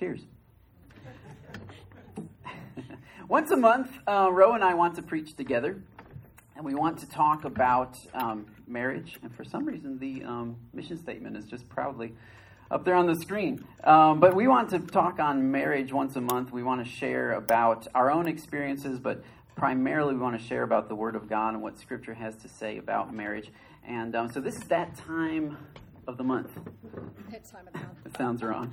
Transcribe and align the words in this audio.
Cheers. 0.00 0.22
Once 3.28 3.50
a 3.50 3.56
month, 3.56 3.90
uh, 4.08 4.30
Row 4.32 4.54
and 4.54 4.64
I 4.64 4.72
want 4.72 4.94
to 4.94 5.02
preach 5.02 5.36
together, 5.36 5.76
and 6.56 6.64
we 6.64 6.74
want 6.74 7.00
to 7.00 7.06
talk 7.10 7.44
about 7.44 7.98
um, 8.14 8.46
marriage. 8.66 9.18
And 9.22 9.30
for 9.36 9.44
some 9.44 9.66
reason, 9.66 9.98
the 9.98 10.24
um, 10.24 10.56
mission 10.72 10.96
statement 10.96 11.36
is 11.36 11.44
just 11.44 11.68
proudly 11.68 12.14
up 12.70 12.86
there 12.86 12.94
on 12.94 13.08
the 13.08 13.14
screen. 13.16 13.62
Um, 13.84 14.20
but 14.20 14.34
we 14.34 14.48
want 14.48 14.70
to 14.70 14.78
talk 14.78 15.20
on 15.20 15.50
marriage 15.50 15.92
once 15.92 16.16
a 16.16 16.22
month. 16.22 16.50
We 16.50 16.62
want 16.62 16.82
to 16.82 16.90
share 16.90 17.32
about 17.32 17.86
our 17.94 18.10
own 18.10 18.26
experiences, 18.26 18.98
but 18.98 19.22
primarily 19.54 20.14
we 20.14 20.20
want 20.20 20.40
to 20.40 20.46
share 20.46 20.62
about 20.62 20.88
the 20.88 20.94
Word 20.94 21.14
of 21.14 21.28
God 21.28 21.52
and 21.52 21.62
what 21.62 21.78
Scripture 21.78 22.14
has 22.14 22.36
to 22.36 22.48
say 22.48 22.78
about 22.78 23.12
marriage. 23.12 23.50
And 23.86 24.16
um, 24.16 24.32
so 24.32 24.40
this 24.40 24.56
is 24.56 24.64
that 24.68 24.96
time 24.96 25.58
of 26.06 26.16
the 26.16 26.24
month. 26.24 26.50
That 27.30 27.44
time 27.44 27.66
of 27.66 27.72
the 27.72 27.78
month. 27.78 28.04
That 28.04 28.16
sounds 28.16 28.42
wrong. 28.42 28.72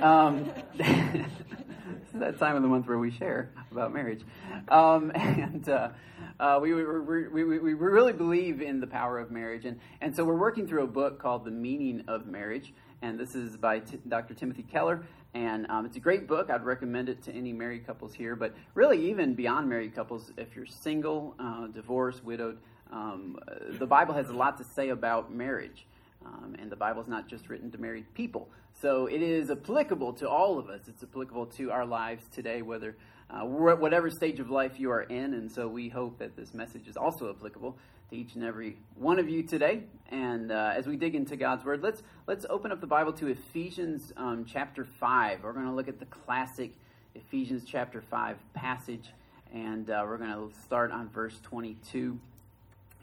Um, 0.00 0.50
this 0.76 0.86
is 2.14 2.20
that 2.20 2.38
time 2.38 2.56
of 2.56 2.62
the 2.62 2.68
month 2.68 2.86
where 2.86 2.98
we 2.98 3.10
share 3.10 3.50
about 3.70 3.92
marriage. 3.92 4.22
Um, 4.68 5.10
and 5.14 5.68
uh, 5.68 5.90
uh, 6.38 6.58
we, 6.60 6.74
we, 6.74 6.82
we, 7.28 7.44
we 7.58 7.74
really 7.74 8.12
believe 8.12 8.60
in 8.60 8.80
the 8.80 8.86
power 8.86 9.18
of 9.18 9.30
marriage. 9.30 9.64
And, 9.64 9.78
and 10.00 10.14
so 10.14 10.24
we're 10.24 10.36
working 10.36 10.66
through 10.66 10.84
a 10.84 10.88
book 10.88 11.20
called 11.20 11.44
The 11.44 11.50
Meaning 11.50 12.04
of 12.08 12.26
Marriage. 12.26 12.72
And 13.02 13.18
this 13.18 13.34
is 13.34 13.56
by 13.56 13.80
T- 13.80 13.98
Dr. 14.08 14.34
Timothy 14.34 14.62
Keller. 14.62 15.02
And 15.34 15.66
um, 15.70 15.84
it's 15.84 15.96
a 15.96 16.00
great 16.00 16.26
book. 16.26 16.48
I'd 16.50 16.64
recommend 16.64 17.08
it 17.08 17.22
to 17.24 17.32
any 17.32 17.52
married 17.52 17.86
couples 17.86 18.14
here. 18.14 18.36
But 18.36 18.54
really, 18.74 19.10
even 19.10 19.34
beyond 19.34 19.68
married 19.68 19.94
couples, 19.94 20.32
if 20.38 20.56
you're 20.56 20.66
single, 20.66 21.34
uh, 21.38 21.66
divorced, 21.66 22.24
widowed, 22.24 22.58
um, 22.92 23.38
the 23.78 23.86
Bible 23.86 24.14
has 24.14 24.28
a 24.28 24.32
lot 24.32 24.56
to 24.58 24.64
say 24.64 24.90
about 24.90 25.32
marriage. 25.32 25.86
Um, 26.26 26.56
and 26.60 26.68
the 26.74 26.80
Bible 26.86 27.02
is 27.02 27.08
not 27.16 27.28
just 27.28 27.48
written 27.48 27.70
to 27.70 27.78
married 27.78 28.06
people. 28.14 28.44
So 28.82 29.06
it 29.06 29.22
is 29.22 29.48
applicable 29.48 30.12
to 30.14 30.28
all 30.28 30.58
of 30.58 30.68
us. 30.68 30.82
It's 30.88 31.04
applicable 31.08 31.46
to 31.58 31.70
our 31.70 31.86
lives 31.86 32.24
today, 32.38 32.62
whether 32.62 32.96
uh, 33.30 33.42
whatever 33.84 34.08
stage 34.10 34.38
of 34.40 34.50
life 34.50 34.74
you 34.82 34.90
are 34.90 35.02
in. 35.02 35.34
And 35.34 35.46
so 35.56 35.62
we 35.68 35.88
hope 35.88 36.18
that 36.18 36.32
this 36.36 36.52
message 36.52 36.88
is 36.88 36.96
also 36.96 37.30
applicable 37.30 37.72
to 38.10 38.16
each 38.16 38.34
and 38.34 38.44
every 38.44 38.76
one 38.96 39.18
of 39.20 39.28
you 39.28 39.40
today. 39.44 39.84
And 40.10 40.50
uh, 40.50 40.78
as 40.78 40.84
we 40.86 40.96
dig 40.96 41.14
into 41.14 41.36
God's 41.36 41.64
Word, 41.64 41.80
let's 41.82 42.02
let's 42.26 42.44
open 42.50 42.72
up 42.72 42.80
the 42.80 42.92
Bible 42.98 43.12
to 43.14 43.28
Ephesians 43.28 44.12
um, 44.16 44.44
chapter 44.44 44.84
five. 44.98 45.34
We're 45.44 45.52
going 45.52 45.70
to 45.72 45.76
look 45.78 45.88
at 45.88 46.00
the 46.00 46.06
classic 46.06 46.72
Ephesians 47.14 47.62
chapter 47.64 48.00
five 48.00 48.36
passage, 48.52 49.06
and 49.52 49.90
uh, 49.90 50.02
we're 50.06 50.18
going 50.18 50.34
to 50.34 50.50
start 50.66 50.90
on 50.90 51.08
verse 51.08 51.38
twenty-two. 51.42 52.18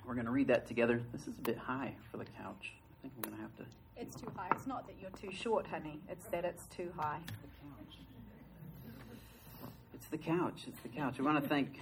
We're 0.05 0.17
going 0.19 0.25
to 0.25 0.31
read 0.31 0.49
that 0.49 0.67
together. 0.67 1.01
This 1.13 1.27
is 1.27 1.37
a 1.37 1.41
bit 1.41 1.57
high 1.57 1.95
for 2.11 2.17
the 2.17 2.25
couch 2.43 2.73
think 3.03 3.13
I'm 3.17 3.21
going 3.29 3.35
to 3.35 3.41
have 3.41 3.55
to. 3.57 3.65
It's 3.97 4.15
too 4.15 4.31
high. 4.35 4.47
It's 4.51 4.65
not 4.65 4.87
that 4.87 4.95
you're 5.01 5.11
too 5.11 5.35
short, 5.35 5.67
honey. 5.67 5.99
It's 6.09 6.25
that 6.27 6.45
it's 6.45 6.65
too 6.67 6.91
high. 6.97 7.19
It's 9.93 10.07
the 10.07 10.17
couch. 10.17 10.63
It's 10.67 10.79
the 10.79 10.89
couch. 10.89 11.19
We 11.19 11.25
want 11.25 11.41
to 11.43 11.47
thank 11.47 11.79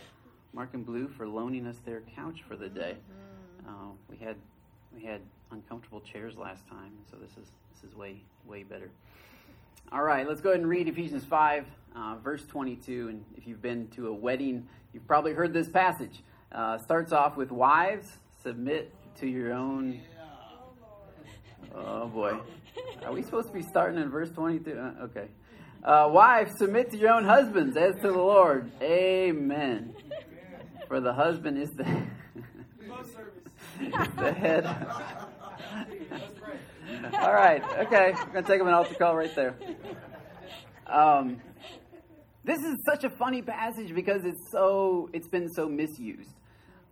Mark 0.54 0.74
and 0.74 0.86
Blue 0.86 1.08
for 1.08 1.28
loaning 1.28 1.68
us 1.68 1.78
their 1.86 2.02
couch 2.16 2.42
for 2.48 2.56
the 2.56 2.70
day. 2.70 2.98
Mm-hmm. 3.64 3.70
Uh, 3.70 3.92
we 4.10 4.18
had 4.18 4.36
we 4.96 5.04
had 5.04 5.22
uncomfortable 5.52 6.02
chairs 6.02 6.38
last 6.38 6.68
time, 6.68 6.92
so 7.10 7.18
this 7.18 7.32
is 7.32 7.50
this 7.74 7.90
is 7.90 7.96
way 7.96 8.22
way 8.46 8.64
better. 8.64 8.90
All 9.92 10.04
right, 10.04 10.28
let's 10.28 10.42
go 10.42 10.50
ahead 10.50 10.62
and 10.62 10.70
read 10.70 10.88
Ephesians 10.88 11.24
five, 11.24 11.66
uh, 11.96 12.16
verse 12.24 12.46
twenty-two. 12.46 13.08
And 13.10 13.26
if 13.38 13.48
you've 13.48 13.62
been 13.62 13.88
to 13.90 14.08
a 14.08 14.14
wedding, 14.14 14.68
you've 14.94 15.08
probably 15.08 15.34
heard 15.34 15.54
this 15.54 15.70
passage. 15.70 16.24
Uh, 16.52 16.78
starts 16.78 17.12
off 17.12 17.38
with 17.38 17.52
wives 17.52 18.18
submit 18.44 18.94
to 19.16 19.28
your 19.28 19.54
own 19.54 20.02
Oh 21.76 22.08
boy. 22.08 22.40
Are 23.06 23.12
we 23.12 23.22
supposed 23.24 23.48
to 23.48 23.54
be 23.54 23.64
starting 23.64 24.02
in 24.02 24.10
verse 24.10 24.30
22? 24.32 24.72
Uh, 24.72 25.04
okay. 25.06 25.28
Uh, 25.84 26.08
wives, 26.12 26.52
submit 26.58 26.92
to 26.92 26.98
your 26.98 27.10
own 27.10 27.26
husbands 27.26 27.76
as 27.76 27.96
to 27.96 28.12
the 28.12 28.18
Lord. 28.18 28.72
Amen. 28.82 29.96
For 30.88 31.00
the 31.00 31.14
husband 31.14 31.58
is 31.58 31.70
the, 31.72 31.84
the 34.18 34.32
head. 34.34 34.66
All 37.14 37.34
right. 37.34 37.64
Okay. 37.80 38.14
I'm 38.16 38.32
going 38.32 38.44
to 38.44 38.50
take 38.50 38.62
him 38.62 38.68
an 38.68 38.74
altar 38.74 38.94
call 38.94 39.16
right 39.16 39.34
there. 39.34 39.56
Um, 40.86 41.42
this 42.44 42.60
is 42.60 42.76
such 42.86 43.04
a 43.04 43.10
funny 43.10 43.42
passage 43.42 43.96
because 43.96 44.24
it's 44.26 44.52
so 44.52 45.10
it's 45.14 45.30
been 45.30 45.48
so 45.50 45.68
misused, 45.68 46.34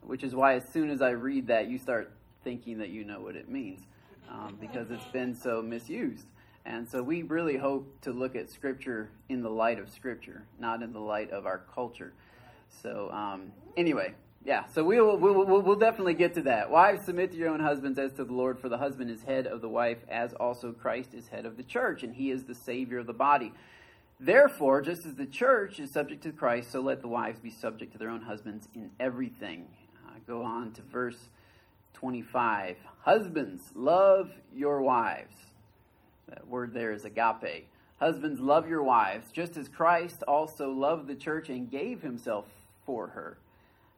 which 0.02 0.24
is 0.24 0.34
why 0.34 0.56
as 0.56 0.64
soon 0.72 0.90
as 0.90 1.02
I 1.02 1.10
read 1.10 1.48
that, 1.48 1.68
you 1.70 1.78
start 1.78 2.12
thinking 2.44 2.80
that 2.80 2.90
you 2.90 3.04
know 3.04 3.20
what 3.20 3.36
it 3.36 3.50
means 3.50 3.82
um, 4.30 4.58
because 4.60 4.92
it's 4.92 5.12
been 5.12 5.36
so 5.36 5.62
misused. 5.62 6.26
And 6.66 6.88
so 6.88 7.02
we 7.02 7.24
really 7.24 7.58
hope 7.58 8.02
to 8.02 8.12
look 8.12 8.36
at 8.36 8.50
Scripture 8.50 9.10
in 9.28 9.42
the 9.42 9.50
light 9.50 9.80
of 9.80 9.90
Scripture, 9.90 10.44
not 10.60 10.84
in 10.84 10.94
the 10.94 11.00
light 11.00 11.32
of 11.32 11.46
our 11.46 11.62
culture. 11.74 12.14
So, 12.82 13.10
um, 13.12 13.52
anyway, 13.76 14.14
yeah, 14.46 14.66
so 14.68 14.84
we'll, 14.84 15.18
we'll, 15.18 15.46
we'll, 15.46 15.76
definitely 15.76 16.14
get 16.14 16.34
to 16.36 16.42
that. 16.44 16.70
Wives, 16.70 17.06
submit 17.06 17.32
to 17.32 17.38
your 17.38 17.50
own 17.50 17.60
husbands 17.60 17.98
as 18.00 18.14
to 18.14 18.24
the 18.24 18.34
Lord, 18.34 18.60
for 18.60 18.70
the 18.70 18.78
husband 18.78 19.10
is 19.10 19.24
head 19.24 19.48
of 19.48 19.62
the 19.62 19.70
wife, 19.70 19.98
as 20.10 20.34
also 20.34 20.72
Christ 20.72 21.14
is 21.14 21.28
head 21.28 21.46
of 21.46 21.58
the 21.58 21.64
church, 21.64 22.04
and 22.04 22.16
he 22.16 22.32
is 22.32 22.44
the 22.44 22.56
Savior 22.56 23.00
of 23.00 23.08
the 23.08 23.14
body. 23.14 23.52
Therefore, 24.20 24.82
just 24.82 25.06
as 25.06 25.16
the 25.16 25.26
church 25.26 25.80
is 25.80 25.92
subject 25.92 26.24
to 26.24 26.32
Christ, 26.32 26.72
so 26.72 26.82
let 26.82 27.02
the 27.02 27.08
wives 27.08 27.40
be 27.40 27.50
subject 27.50 27.94
to 27.94 27.98
their 27.98 28.10
own 28.10 28.22
husbands 28.22 28.68
in 28.76 28.92
everything. 29.00 29.68
Uh, 30.08 30.20
go 30.28 30.44
on 30.44 30.72
to 30.74 30.82
verse 30.84 31.30
25. 31.94 32.78
Husbands, 33.02 33.62
love 33.76 34.32
your 34.54 34.82
wives. 34.82 35.36
That 36.28 36.48
word 36.48 36.74
there 36.74 36.92
is 36.92 37.06
agape. 37.06 37.68
Husbands, 38.00 38.40
love 38.40 38.68
your 38.70 38.84
wives, 38.84 39.32
just 39.32 39.58
as 39.58 39.68
Christ 39.68 40.24
also 40.28 40.72
loved 40.72 41.08
the 41.08 41.16
church 41.16 41.50
and 41.50 41.70
gave 41.70 42.02
himself 42.02 42.46
for 42.86 43.08
her. 43.08 43.38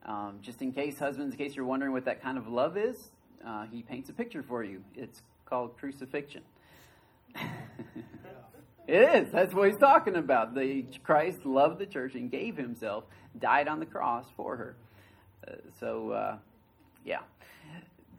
Um, 0.06 0.40
just 0.42 0.62
in 0.62 0.72
case, 0.72 0.98
husbands, 0.98 1.36
in 1.36 1.38
case 1.38 1.56
you're 1.56 1.66
wondering 1.66 1.92
what 1.92 2.06
that 2.06 2.24
kind 2.24 2.38
of 2.38 2.48
love 2.48 2.78
is, 2.78 3.12
uh, 3.46 3.66
he 3.72 3.84
paints 3.84 4.10
a 4.10 4.14
picture 4.14 4.42
for 4.42 4.64
you. 4.64 4.84
It's 4.96 5.22
called 5.46 5.78
crucifixion. 5.78 6.42
it 8.88 9.26
is. 9.26 9.32
That's 9.32 9.54
what 9.54 9.70
he's 9.70 9.78
talking 9.78 10.16
about. 10.16 10.56
The 10.56 10.86
Christ 11.04 11.46
loved 11.46 11.80
the 11.80 11.86
church 11.86 12.16
and 12.16 12.32
gave 12.32 12.58
himself, 12.58 13.04
died 13.38 13.68
on 13.68 13.80
the 13.80 13.86
cross 13.86 14.26
for 14.36 14.56
her. 14.56 14.76
Uh, 15.48 15.56
so, 15.80 16.12
uh, 16.12 16.38
yeah. 17.06 17.20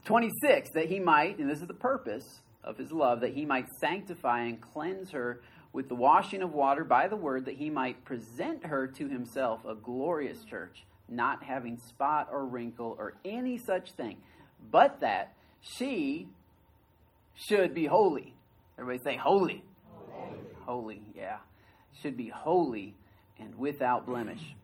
26, 0.04 0.70
that 0.74 0.86
he 0.86 0.98
might, 0.98 1.38
and 1.38 1.48
this 1.48 1.60
is 1.60 1.68
the 1.68 1.74
purpose 1.74 2.40
of 2.64 2.76
his 2.76 2.90
love, 2.90 3.20
that 3.20 3.34
he 3.34 3.44
might 3.44 3.68
sanctify 3.80 4.42
and 4.42 4.60
cleanse 4.60 5.10
her 5.10 5.40
with 5.72 5.88
the 5.88 5.94
washing 5.94 6.42
of 6.42 6.52
water 6.52 6.84
by 6.84 7.08
the 7.08 7.16
word, 7.16 7.46
that 7.46 7.56
he 7.56 7.70
might 7.70 8.04
present 8.04 8.66
her 8.66 8.86
to 8.86 9.08
himself 9.08 9.64
a 9.64 9.74
glorious 9.74 10.44
church, 10.44 10.84
not 11.08 11.42
having 11.42 11.78
spot 11.78 12.28
or 12.30 12.44
wrinkle 12.44 12.96
or 12.98 13.14
any 13.24 13.58
such 13.58 13.92
thing, 13.92 14.16
but 14.70 15.00
that 15.00 15.34
she 15.60 16.28
should 17.34 17.74
be 17.74 17.86
holy. 17.86 18.34
Everybody 18.78 19.02
say 19.12 19.16
holy. 19.16 19.64
Holy, 20.10 20.38
holy 20.66 21.02
yeah. 21.16 21.38
Should 22.02 22.16
be 22.16 22.28
holy 22.28 22.94
and 23.38 23.54
without 23.56 24.06
blemish. 24.06 24.54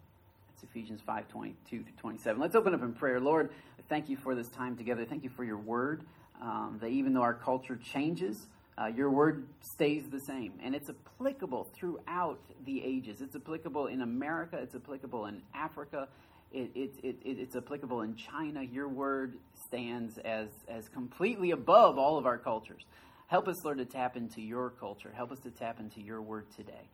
That's 0.58 0.70
Ephesians 0.70 1.00
5 1.06 1.28
22 1.28 1.82
through 1.82 1.92
27. 1.98 2.40
Let's 2.40 2.56
open 2.56 2.74
up 2.74 2.82
in 2.82 2.92
prayer. 2.92 3.20
Lord, 3.20 3.50
thank 3.88 4.08
you 4.08 4.16
for 4.16 4.34
this 4.34 4.48
time 4.48 4.76
together. 4.76 5.04
Thank 5.04 5.22
you 5.22 5.30
for 5.30 5.44
your 5.44 5.58
word. 5.58 6.02
Um, 6.42 6.78
that 6.80 6.88
even 6.88 7.14
though 7.14 7.22
our 7.22 7.34
culture 7.34 7.76
changes, 7.76 8.48
uh, 8.76 8.86
your 8.86 9.10
word 9.10 9.46
stays 9.60 10.04
the 10.10 10.20
same. 10.20 10.54
And 10.62 10.74
it's 10.74 10.88
applicable 10.90 11.68
throughout 11.78 12.40
the 12.64 12.82
ages. 12.82 13.20
It's 13.20 13.36
applicable 13.36 13.86
in 13.86 14.02
America, 14.02 14.58
it's 14.60 14.74
applicable 14.74 15.26
in 15.26 15.42
Africa, 15.54 16.08
it, 16.52 16.70
it, 16.74 16.90
it, 17.04 17.16
it's 17.22 17.54
applicable 17.54 18.02
in 18.02 18.16
China. 18.16 18.62
Your 18.62 18.88
word 18.88 19.34
stands 19.66 20.18
as, 20.18 20.48
as 20.68 20.88
completely 20.88 21.52
above 21.52 21.98
all 21.98 22.18
of 22.18 22.26
our 22.26 22.38
cultures. 22.38 22.82
Help 23.28 23.46
us, 23.46 23.64
Lord, 23.64 23.78
to 23.78 23.84
tap 23.84 24.16
into 24.16 24.40
your 24.40 24.70
culture. 24.70 25.12
Help 25.14 25.30
us 25.30 25.38
to 25.40 25.50
tap 25.50 25.78
into 25.78 26.00
your 26.00 26.22
word 26.22 26.46
today. 26.56 26.88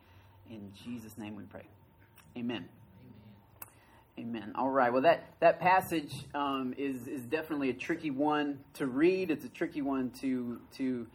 In 0.51 0.71
Jesus' 0.85 1.17
name 1.17 1.37
we 1.37 1.45
pray. 1.45 1.65
Amen. 2.37 2.69
Amen. 4.17 4.53
All 4.55 4.71
right. 4.71 4.93
Well, 4.93 5.03
that 5.03 5.25
that 5.41 5.59
passage 5.59 6.13
um, 6.35 6.73
is 6.79 7.09
is 7.09 7.23
definitely 7.27 7.71
a 7.71 7.75
tricky 7.75 8.11
one 8.11 8.61
to 8.75 8.87
read. 8.87 9.31
It's 9.31 9.45
a 9.45 9.49
tricky 9.49 9.83
one 9.83 10.11
to 10.21 10.61
to 10.77 11.07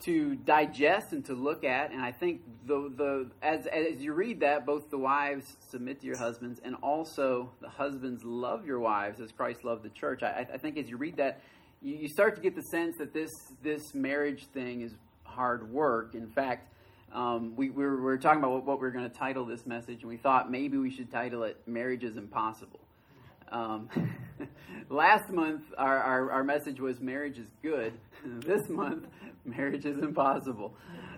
to 0.00 0.34
digest 0.34 1.12
and 1.12 1.24
to 1.26 1.34
look 1.34 1.62
at. 1.62 1.92
And 1.92 2.02
I 2.02 2.10
think 2.10 2.40
the 2.66 2.92
the 2.96 3.30
as 3.42 3.66
as 3.66 4.02
you 4.02 4.12
read 4.12 4.40
that, 4.40 4.66
both 4.66 4.90
the 4.90 4.98
wives 4.98 5.56
submit 5.68 6.00
to 6.00 6.06
your 6.06 6.18
husbands, 6.18 6.60
and 6.64 6.74
also 6.82 7.52
the 7.60 7.68
husbands 7.68 8.24
love 8.24 8.66
your 8.66 8.80
wives 8.80 9.20
as 9.20 9.30
Christ 9.30 9.64
loved 9.64 9.84
the 9.84 9.90
church. 9.90 10.24
I, 10.24 10.48
I 10.52 10.58
think 10.58 10.78
as 10.78 10.90
you 10.90 10.96
read 10.96 11.18
that, 11.18 11.40
you, 11.80 11.94
you 11.94 12.08
start 12.08 12.34
to 12.34 12.42
get 12.42 12.56
the 12.56 12.62
sense 12.62 12.96
that 12.98 13.14
this 13.14 13.30
this 13.62 13.94
marriage 13.94 14.46
thing 14.52 14.80
is 14.80 14.92
hard 15.22 15.70
work. 15.70 16.16
In 16.16 16.26
fact 16.26 16.66
um, 17.12 17.54
we, 17.56 17.70
we, 17.70 17.84
were, 17.84 17.96
we, 17.96 18.02
were, 18.02 18.18
talking 18.18 18.38
about 18.38 18.52
what, 18.52 18.64
what 18.64 18.80
we 18.80 18.86
are 18.86 18.90
going 18.90 19.08
to 19.08 19.16
title 19.16 19.44
this 19.44 19.66
message, 19.66 20.02
and 20.02 20.08
we 20.08 20.16
thought 20.16 20.50
maybe 20.50 20.76
we 20.78 20.90
should 20.90 21.10
title 21.10 21.42
it 21.42 21.56
"Marriage 21.66 22.04
is 22.04 22.16
Impossible," 22.16 22.80
Um, 23.50 23.88
last 24.90 25.30
month, 25.30 25.62
our, 25.76 25.98
our, 25.98 26.30
our, 26.30 26.44
message 26.44 26.78
was 26.78 27.00
marriage 27.00 27.38
is 27.38 27.48
good. 27.62 27.92
this 28.24 28.68
month, 28.68 29.06
marriage 29.44 29.84
is 29.84 29.98
impossible. 29.98 30.74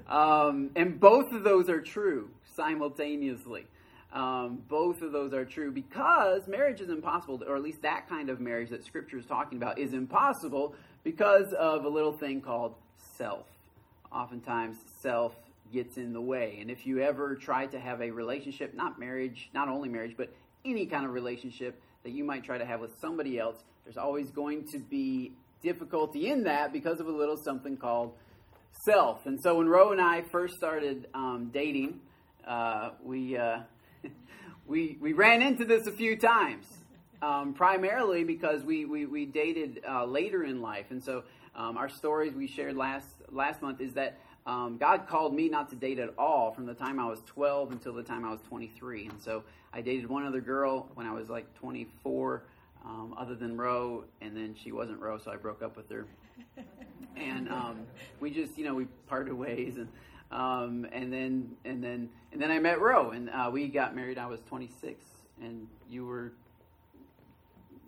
Um, 0.08 0.70
and 0.74 0.98
both 0.98 1.32
of 1.32 1.44
those 1.44 1.68
are 1.68 1.80
true 1.80 2.30
simultaneously. 2.56 3.66
Um, 4.12 4.62
both 4.68 5.00
of 5.00 5.12
those 5.12 5.32
are 5.32 5.44
true 5.44 5.72
because 5.72 6.46
marriage 6.46 6.80
is 6.80 6.90
impossible, 6.90 7.42
or 7.46 7.56
at 7.56 7.62
least 7.62 7.82
that 7.82 8.08
kind 8.08 8.28
of 8.28 8.40
marriage 8.40 8.70
that 8.70 8.84
Scripture 8.84 9.18
is 9.18 9.26
talking 9.26 9.56
about 9.56 9.78
is 9.78 9.94
impossible 9.94 10.74
because 11.02 11.52
of 11.54 11.84
a 11.84 11.88
little 11.88 12.12
thing 12.12 12.40
called 12.40 12.74
self. 13.16 13.46
Oftentimes, 14.10 14.76
self 15.00 15.34
gets 15.72 15.96
in 15.96 16.12
the 16.12 16.20
way. 16.20 16.58
And 16.60 16.70
if 16.70 16.86
you 16.86 17.00
ever 17.00 17.34
try 17.34 17.66
to 17.66 17.80
have 17.80 18.00
a 18.00 18.10
relationship, 18.10 18.74
not 18.74 18.98
marriage, 18.98 19.50
not 19.54 19.68
only 19.68 19.88
marriage, 19.88 20.14
but 20.16 20.32
any 20.64 20.86
kind 20.86 21.04
of 21.04 21.12
relationship 21.12 21.80
that 22.04 22.10
you 22.10 22.24
might 22.24 22.44
try 22.44 22.58
to 22.58 22.64
have 22.64 22.80
with 22.80 22.92
somebody 23.00 23.38
else, 23.38 23.56
there's 23.84 23.96
always 23.96 24.30
going 24.30 24.66
to 24.72 24.78
be 24.78 25.32
difficulty 25.62 26.30
in 26.30 26.44
that 26.44 26.72
because 26.72 27.00
of 27.00 27.06
a 27.06 27.10
little 27.10 27.36
something 27.36 27.76
called 27.76 28.14
self. 28.84 29.26
And 29.26 29.40
so 29.42 29.58
when 29.58 29.68
Row 29.68 29.92
and 29.92 30.00
I 30.00 30.22
first 30.22 30.54
started 30.54 31.06
um, 31.14 31.50
dating, 31.52 32.00
uh, 32.46 32.90
we, 33.02 33.36
uh, 33.36 33.60
we, 34.66 34.98
we 35.00 35.12
ran 35.12 35.42
into 35.42 35.64
this 35.64 35.86
a 35.86 35.92
few 35.92 36.16
times, 36.16 36.66
um, 37.20 37.54
primarily 37.54 38.24
because 38.24 38.62
we, 38.64 38.84
we, 38.84 39.06
we 39.06 39.26
dated 39.26 39.80
uh, 39.88 40.04
later 40.04 40.44
in 40.44 40.60
life. 40.60 40.86
And 40.90 41.02
so 41.02 41.22
um, 41.54 41.76
our 41.76 41.88
stories 41.88 42.34
we 42.34 42.48
shared 42.48 42.76
last, 42.76 43.06
last 43.30 43.62
month 43.62 43.80
is 43.80 43.92
that 43.94 44.18
um, 44.46 44.76
God 44.76 45.06
called 45.06 45.34
me 45.34 45.48
not 45.48 45.68
to 45.70 45.76
date 45.76 45.98
at 45.98 46.12
all 46.18 46.52
from 46.52 46.66
the 46.66 46.74
time 46.74 46.98
I 46.98 47.06
was 47.06 47.22
12 47.26 47.72
until 47.72 47.92
the 47.92 48.02
time 48.02 48.24
I 48.24 48.30
was 48.30 48.40
23. 48.42 49.06
And 49.06 49.20
so 49.20 49.44
I 49.72 49.80
dated 49.80 50.08
one 50.08 50.26
other 50.26 50.40
girl 50.40 50.88
when 50.94 51.06
I 51.06 51.12
was 51.12 51.28
like 51.28 51.52
24, 51.54 52.42
um, 52.84 53.14
other 53.16 53.36
than 53.36 53.56
Row, 53.56 54.04
and 54.20 54.36
then 54.36 54.56
she 54.60 54.72
wasn't 54.72 54.98
Row, 55.00 55.16
so 55.18 55.30
I 55.30 55.36
broke 55.36 55.62
up 55.62 55.76
with 55.76 55.88
her. 55.90 56.06
And 57.14 57.48
um, 57.48 57.86
we 58.18 58.30
just, 58.30 58.58
you 58.58 58.64
know, 58.64 58.74
we 58.74 58.86
parted 59.06 59.34
ways, 59.34 59.76
and 59.76 59.88
um, 60.32 60.86
and 60.92 61.12
then 61.12 61.50
and 61.64 61.84
then 61.84 62.08
and 62.32 62.40
then 62.40 62.50
I 62.50 62.58
met 62.58 62.80
Row, 62.80 63.10
and 63.10 63.28
uh, 63.30 63.50
we 63.52 63.68
got 63.68 63.94
married. 63.94 64.16
I 64.18 64.26
was 64.26 64.40
26, 64.48 65.04
and 65.42 65.68
you 65.90 66.06
were 66.06 66.32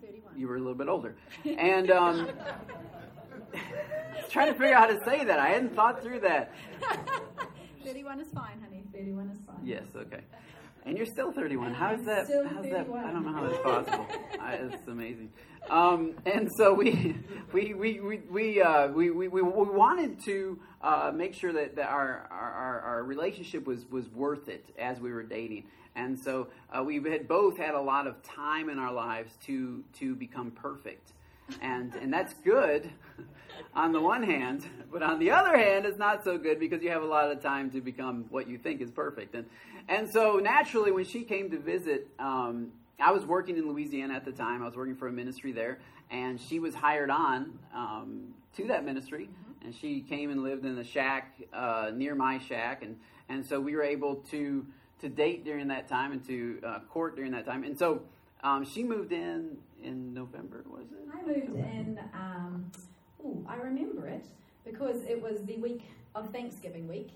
31. 0.01 0.39
You 0.39 0.47
were 0.47 0.55
a 0.55 0.59
little 0.59 0.75
bit 0.75 0.87
older, 0.87 1.15
and. 1.43 1.91
Trying 4.29 4.51
to 4.51 4.59
figure 4.59 4.75
out 4.75 4.89
how 4.89 4.97
to 4.97 5.05
say 5.05 5.23
that. 5.23 5.39
I 5.39 5.49
hadn't 5.49 5.75
thought 5.75 6.01
through 6.01 6.21
that. 6.21 6.53
31 7.85 8.19
is 8.19 8.27
fine, 8.33 8.59
honey. 8.61 8.83
31 8.93 9.29
is 9.29 9.37
fine. 9.45 9.55
Yes, 9.63 9.83
okay. 9.95 10.21
And 10.85 10.97
you're 10.97 11.05
still 11.05 11.31
31. 11.31 11.73
How 11.73 11.93
is 11.93 12.05
that? 12.05 12.25
Still 12.25 12.47
how's 12.47 12.65
31. 12.65 13.01
that? 13.01 13.05
I 13.07 13.11
don't 13.11 13.25
know 13.25 13.33
how 13.33 13.47
that's 13.47 13.63
possible. 13.63 14.07
I, 14.39 14.53
it's 14.53 14.87
amazing. 14.87 15.31
Um, 15.69 16.13
and 16.25 16.49
so 16.57 16.73
we 16.73 17.15
we 17.53 17.73
we 17.73 17.99
we 17.99 18.17
we, 18.29 18.61
uh, 18.61 18.87
we, 18.89 19.09
we, 19.09 19.27
we, 19.27 19.41
wanted 19.41 20.23
to 20.25 20.59
uh, 20.81 21.11
make 21.13 21.33
sure 21.33 21.51
that, 21.53 21.75
that 21.77 21.89
our, 21.89 22.27
our, 22.29 22.79
our 22.81 23.03
relationship 23.03 23.65
was 23.65 23.85
was 23.89 24.07
worth 24.09 24.47
it 24.47 24.65
as 24.77 24.99
we 24.99 25.11
were 25.11 25.23
dating. 25.23 25.65
And 25.95 26.19
so 26.19 26.49
uh, 26.71 26.83
we 26.83 26.95
had 27.09 27.27
both 27.27 27.57
had 27.57 27.73
a 27.73 27.81
lot 27.81 28.05
of 28.05 28.21
time 28.21 28.69
in 28.69 28.77
our 28.77 28.93
lives 28.93 29.33
to 29.45 29.83
to 29.99 30.15
become 30.15 30.51
perfect, 30.51 31.13
and 31.61 31.93
and 31.95 32.13
that's 32.13 32.33
good 32.35 32.89
on 33.75 33.91
the 33.91 33.99
one 34.01 34.23
hand, 34.23 34.65
but 34.91 35.03
on 35.03 35.19
the 35.19 35.31
other 35.31 35.57
hand, 35.57 35.85
it's 35.85 35.97
not 35.97 36.23
so 36.23 36.37
good 36.37 36.59
because 36.59 36.81
you 36.81 36.89
have 36.89 37.03
a 37.03 37.07
lot 37.07 37.29
of 37.29 37.41
time 37.41 37.69
to 37.71 37.81
become 37.81 38.25
what 38.29 38.47
you 38.47 38.57
think 38.57 38.81
is 38.81 38.89
perfect. 38.89 39.35
And, 39.35 39.45
and 39.87 40.09
so 40.09 40.37
naturally, 40.37 40.91
when 40.91 41.05
she 41.05 41.23
came 41.23 41.49
to 41.51 41.59
visit, 41.59 42.07
um, 42.17 42.71
I 42.99 43.11
was 43.11 43.25
working 43.25 43.57
in 43.57 43.67
Louisiana 43.67 44.13
at 44.13 44.23
the 44.23 44.31
time. 44.31 44.61
I 44.61 44.65
was 44.65 44.75
working 44.75 44.95
for 44.95 45.07
a 45.07 45.11
ministry 45.11 45.51
there, 45.51 45.79
and 46.09 46.39
she 46.39 46.59
was 46.59 46.73
hired 46.73 47.09
on 47.09 47.59
um, 47.73 48.33
to 48.55 48.67
that 48.67 48.85
ministry. 48.85 49.29
And 49.63 49.75
she 49.75 50.01
came 50.01 50.29
and 50.29 50.43
lived 50.43 50.63
in 50.63 50.75
the 50.75 50.83
shack 50.83 51.35
uh, 51.51 51.91
near 51.93 52.13
my 52.15 52.37
shack, 52.37 52.83
and, 52.83 52.97
and 53.29 53.45
so 53.45 53.59
we 53.59 53.75
were 53.75 53.83
able 53.83 54.15
to 54.31 54.65
to 55.01 55.09
date 55.09 55.43
during 55.43 55.67
that 55.67 55.89
time 55.89 56.13
and 56.13 56.25
to 56.25 56.61
uh, 56.65 56.79
court 56.89 57.17
during 57.17 57.31
that 57.31 57.45
time. 57.45 57.63
And 57.65 57.77
so 57.77 58.03
um, 58.45 58.63
she 58.63 58.83
moved 58.83 59.11
in 59.11 59.57
in 59.83 60.13
November, 60.13 60.63
was 60.69 60.85
it? 60.91 61.09
I 61.11 61.25
moved 61.25 61.55
in. 61.55 61.99
Um, 62.13 62.71
I 63.47 63.55
remember 63.55 64.07
it 64.07 64.25
because 64.63 65.01
it 65.07 65.19
was 65.21 65.43
the 65.45 65.57
week 65.57 65.81
of 66.13 66.29
Thanksgiving 66.29 66.87
week. 66.87 67.09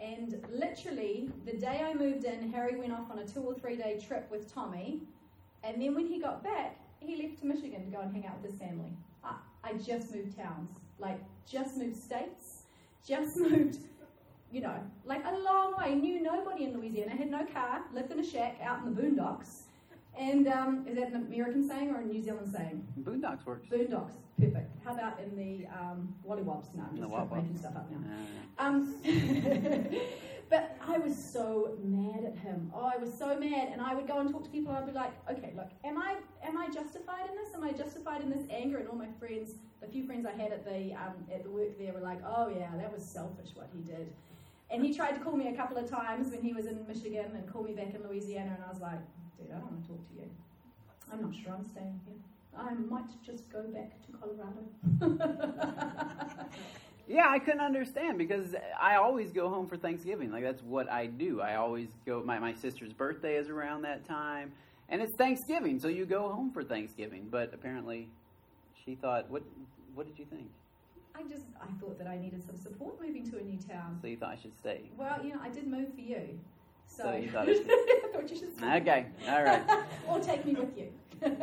And 0.00 0.42
literally, 0.50 1.28
the 1.44 1.52
day 1.52 1.82
I 1.84 1.92
moved 1.92 2.24
in, 2.24 2.50
Harry 2.50 2.76
went 2.76 2.92
off 2.92 3.10
on 3.10 3.18
a 3.18 3.26
two 3.26 3.40
or 3.40 3.54
three 3.54 3.76
day 3.76 4.02
trip 4.06 4.26
with 4.30 4.52
Tommy. 4.52 5.00
And 5.62 5.80
then 5.80 5.94
when 5.94 6.06
he 6.06 6.18
got 6.18 6.42
back, 6.42 6.78
he 7.00 7.22
left 7.22 7.40
to 7.40 7.46
Michigan 7.46 7.84
to 7.84 7.90
go 7.90 8.00
and 8.00 8.10
hang 8.10 8.26
out 8.26 8.40
with 8.40 8.52
his 8.52 8.58
family. 8.58 8.92
I, 9.22 9.34
I 9.62 9.74
just 9.74 10.14
moved 10.14 10.34
towns, 10.34 10.70
like, 10.98 11.20
just 11.46 11.76
moved 11.76 11.96
states, 11.96 12.62
just 13.06 13.36
moved, 13.36 13.76
you 14.50 14.62
know, 14.62 14.76
like 15.04 15.22
a 15.26 15.36
long 15.36 15.74
way. 15.76 15.94
Knew 15.94 16.22
nobody 16.22 16.64
in 16.64 16.72
Louisiana, 16.72 17.10
had 17.10 17.30
no 17.30 17.44
car, 17.44 17.82
lived 17.92 18.10
in 18.10 18.20
a 18.20 18.26
shack 18.26 18.58
out 18.62 18.82
in 18.82 18.94
the 18.94 19.02
boondocks. 19.02 19.64
And 20.18 20.48
um, 20.48 20.86
is 20.88 20.96
that 20.96 21.08
an 21.08 21.26
American 21.26 21.68
saying 21.68 21.90
or 21.90 22.00
a 22.00 22.04
New 22.04 22.22
Zealand 22.22 22.52
saying? 22.52 22.86
Boondocks 23.00 23.46
works. 23.46 23.68
Boondocks, 23.68 24.12
perfect. 24.38 24.70
How 24.84 24.92
about 24.92 25.18
in 25.20 25.36
the 25.36 25.66
um, 25.68 26.14
Wollywobs? 26.26 26.74
No, 26.74 26.84
I'm 26.84 26.96
just 26.98 27.32
making 27.34 27.58
stuff 27.58 27.76
up 27.76 27.90
now. 27.90 27.98
Um, 28.58 28.94
but 30.50 30.76
I 30.86 30.98
was 30.98 31.16
so 31.16 31.78
mad 31.82 32.24
at 32.24 32.36
him. 32.36 32.70
Oh, 32.74 32.90
I 32.92 32.98
was 32.98 33.16
so 33.16 33.38
mad, 33.38 33.68
and 33.72 33.80
I 33.80 33.94
would 33.94 34.06
go 34.06 34.18
and 34.18 34.30
talk 34.30 34.44
to 34.44 34.50
people. 34.50 34.72
and 34.74 34.78
I'd 34.84 34.86
be 34.86 34.92
like, 34.92 35.12
"Okay, 35.30 35.52
look, 35.56 35.70
am 35.84 35.96
I 35.96 36.16
am 36.42 36.58
I 36.58 36.66
justified 36.66 37.30
in 37.30 37.36
this? 37.36 37.54
Am 37.54 37.62
I 37.62 37.72
justified 37.72 38.20
in 38.20 38.30
this 38.30 38.44
anger?" 38.50 38.78
And 38.78 38.88
all 38.88 38.96
my 38.96 39.08
friends, 39.18 39.54
the 39.80 39.86
few 39.86 40.04
friends 40.04 40.26
I 40.26 40.32
had 40.32 40.52
at 40.52 40.64
the 40.64 40.92
um, 40.94 41.14
at 41.32 41.44
the 41.44 41.50
work 41.50 41.78
there, 41.78 41.92
were 41.92 42.00
like, 42.00 42.20
"Oh 42.26 42.48
yeah, 42.48 42.70
that 42.76 42.92
was 42.92 43.04
selfish 43.04 43.50
what 43.54 43.68
he 43.72 43.80
did." 43.80 44.12
And 44.70 44.84
he 44.84 44.94
tried 44.94 45.12
to 45.12 45.20
call 45.20 45.36
me 45.36 45.48
a 45.48 45.54
couple 45.54 45.76
of 45.78 45.88
times 45.90 46.30
when 46.30 46.42
he 46.42 46.52
was 46.52 46.66
in 46.66 46.86
Michigan 46.86 47.32
and 47.34 47.50
call 47.52 47.62
me 47.62 47.72
back 47.72 47.94
in 47.94 48.02
Louisiana, 48.02 48.52
and 48.54 48.64
I 48.64 48.70
was 48.70 48.80
like, 48.80 48.98
"Dude, 48.98 49.19
I 49.48 49.58
don't 49.58 49.70
want 49.70 49.82
to 49.82 49.88
talk 49.88 50.08
to 50.08 50.14
you. 50.14 50.30
I'm 51.12 51.22
not 51.22 51.34
sure 51.34 51.52
I'm 51.54 51.64
staying 51.64 52.00
here. 52.06 52.16
I 52.56 52.74
might 52.74 53.10
just 53.24 53.50
go 53.50 53.62
back 53.62 53.92
to 54.06 54.12
Colorado." 54.18 54.62
Yeah, 57.10 57.26
I 57.28 57.40
couldn't 57.40 57.60
understand 57.60 58.18
because 58.18 58.54
I 58.80 58.94
always 58.94 59.32
go 59.32 59.48
home 59.48 59.66
for 59.66 59.76
Thanksgiving. 59.76 60.30
Like 60.30 60.44
that's 60.44 60.62
what 60.62 60.88
I 60.88 61.06
do. 61.06 61.40
I 61.40 61.56
always 61.56 61.88
go. 62.06 62.22
My 62.24 62.38
my 62.38 62.54
sister's 62.54 62.92
birthday 62.92 63.34
is 63.34 63.48
around 63.48 63.82
that 63.82 64.04
time, 64.04 64.52
and 64.88 65.02
it's 65.02 65.16
Thanksgiving, 65.16 65.80
so 65.80 65.88
you 65.88 66.06
go 66.06 66.28
home 66.28 66.52
for 66.52 66.62
Thanksgiving. 66.62 67.26
But 67.28 67.52
apparently, 67.52 68.08
she 68.84 68.94
thought, 68.94 69.28
"What? 69.28 69.42
What 69.96 70.06
did 70.06 70.20
you 70.20 70.24
think?" 70.24 70.48
I 71.16 71.22
just 71.24 71.46
I 71.60 71.66
thought 71.80 71.98
that 71.98 72.06
I 72.06 72.16
needed 72.16 72.46
some 72.46 72.56
support 72.56 73.00
moving 73.02 73.28
to 73.32 73.38
a 73.38 73.42
new 73.42 73.58
town. 73.58 73.98
So 74.00 74.06
you 74.06 74.16
thought 74.16 74.30
I 74.30 74.40
should 74.40 74.56
stay? 74.56 74.82
Well, 74.96 75.18
you 75.24 75.34
know, 75.34 75.40
I 75.42 75.48
did 75.48 75.66
move 75.66 75.92
for 75.92 76.02
you. 76.02 76.38
So, 76.90 77.04
So 77.04 77.16
you 77.16 77.30
thought 77.30 77.48
I 77.48 77.54
thought 78.12 78.30
you 78.30 78.36
should. 78.36 78.50
Okay, 78.62 79.06
all 79.28 79.42
right. 79.42 79.62
or 80.08 80.20
take 80.20 80.44
me 80.44 80.54
with 80.54 80.76
you. 80.76 80.92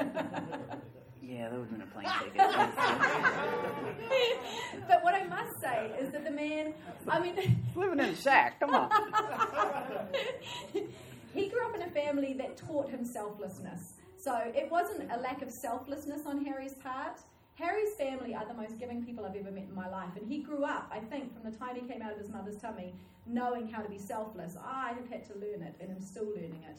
Yeah, 1.27 1.49
that 1.49 1.59
would 1.59 1.67
have 1.67 1.71
been 1.71 1.81
a 1.81 1.87
plane 1.87 2.07
ticket. 2.19 2.37
but 4.87 5.03
what 5.03 5.13
I 5.13 5.25
must 5.25 5.59
say 5.59 5.91
is 5.99 6.13
that 6.13 6.23
the 6.23 6.31
man, 6.31 6.73
I 7.05 7.19
mean. 7.19 7.35
He's 7.35 7.49
Living 7.75 7.99
in 7.99 8.05
a 8.05 8.15
shack. 8.15 8.61
Come 8.61 8.73
on. 8.73 8.89
he 11.33 11.49
grew 11.49 11.65
up 11.65 11.75
in 11.75 11.81
a 11.81 11.89
family 11.89 12.31
that 12.37 12.55
taught 12.55 12.89
him 12.89 13.03
selflessness. 13.03 13.95
So 14.17 14.37
it 14.55 14.71
wasn't 14.71 15.11
a 15.11 15.17
lack 15.19 15.41
of 15.41 15.51
selflessness 15.51 16.25
on 16.25 16.45
Harry's 16.45 16.75
part. 16.75 17.19
Harry's 17.57 17.93
family 17.95 18.35
are 18.35 18.45
the 18.45 18.53
most 18.53 18.77
giving 18.77 19.03
people 19.03 19.25
I've 19.25 19.35
ever 19.35 19.49
met 19.49 19.63
in 19.63 19.73
my 19.73 19.89
life. 19.89 20.11
And 20.15 20.27
he 20.27 20.39
grew 20.39 20.63
up, 20.63 20.91
I 20.91 20.99
think, 20.99 21.33
from 21.33 21.51
the 21.51 21.57
time 21.57 21.75
he 21.75 21.81
came 21.81 22.03
out 22.03 22.11
of 22.11 22.19
his 22.19 22.29
mother's 22.29 22.57
tummy, 22.57 22.93
knowing 23.25 23.67
how 23.67 23.81
to 23.81 23.89
be 23.89 23.97
selfless. 23.97 24.55
I 24.63 24.89
have 24.89 25.09
had 25.09 25.25
to 25.29 25.33
learn 25.33 25.63
it 25.63 25.73
and 25.79 25.91
I'm 25.91 26.01
still 26.01 26.25
learning 26.25 26.63
it. 26.69 26.77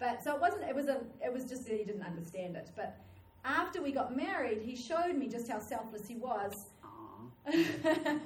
But 0.00 0.24
so 0.24 0.34
it 0.34 0.40
wasn't, 0.40 0.64
it 0.64 0.74
was 0.74 0.88
a, 0.88 1.00
it 1.24 1.32
was 1.32 1.44
just 1.44 1.64
that 1.66 1.78
he 1.78 1.84
didn't 1.84 2.02
understand 2.02 2.56
it. 2.56 2.70
But 2.74 2.98
after 3.44 3.80
we 3.80 3.92
got 3.92 4.16
married, 4.16 4.62
he 4.62 4.74
showed 4.74 5.14
me 5.14 5.28
just 5.28 5.48
how 5.48 5.60
selfless 5.60 6.08
he 6.08 6.16
was. 6.16 6.66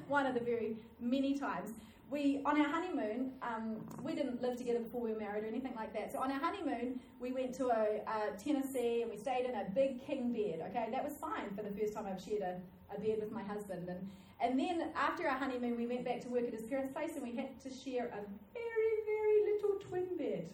One 0.08 0.24
of 0.24 0.32
the 0.32 0.40
very 0.40 0.76
many 1.00 1.38
times. 1.38 1.72
We 2.10 2.42
on 2.44 2.60
our 2.60 2.68
honeymoon, 2.68 3.32
um, 3.42 3.76
we 4.02 4.14
didn't 4.14 4.42
live 4.42 4.56
together 4.56 4.80
before 4.80 5.00
we 5.00 5.12
were 5.12 5.18
married 5.18 5.44
or 5.44 5.46
anything 5.46 5.74
like 5.76 5.92
that. 5.94 6.12
So 6.12 6.18
on 6.18 6.32
our 6.32 6.40
honeymoon, 6.40 6.98
we 7.20 7.32
went 7.32 7.54
to 7.56 7.68
a, 7.68 8.00
a 8.06 8.36
Tennessee 8.36 9.02
and 9.02 9.10
we 9.10 9.16
stayed 9.16 9.46
in 9.46 9.54
a 9.54 9.64
big 9.72 10.04
king 10.04 10.32
bed. 10.32 10.66
Okay, 10.70 10.88
that 10.90 11.04
was 11.04 11.14
fine 11.14 11.54
for 11.56 11.62
the 11.62 11.70
first 11.70 11.94
time 11.94 12.06
I've 12.06 12.22
shared 12.22 12.42
a, 12.42 12.60
a 12.94 12.98
bed 12.98 13.18
with 13.20 13.30
my 13.30 13.42
husband. 13.42 13.88
And 13.88 14.08
and 14.42 14.58
then 14.58 14.88
after 14.96 15.28
our 15.28 15.38
honeymoon, 15.38 15.76
we 15.76 15.86
went 15.86 16.04
back 16.04 16.20
to 16.22 16.28
work 16.28 16.46
at 16.46 16.52
his 16.52 16.64
parents' 16.64 16.92
place 16.92 17.12
and 17.14 17.22
we 17.22 17.36
had 17.36 17.60
to 17.62 17.70
share 17.70 18.06
a 18.06 18.20
very 18.54 18.96
very 19.06 19.52
little 19.52 19.78
twin 19.88 20.16
bed. 20.18 20.48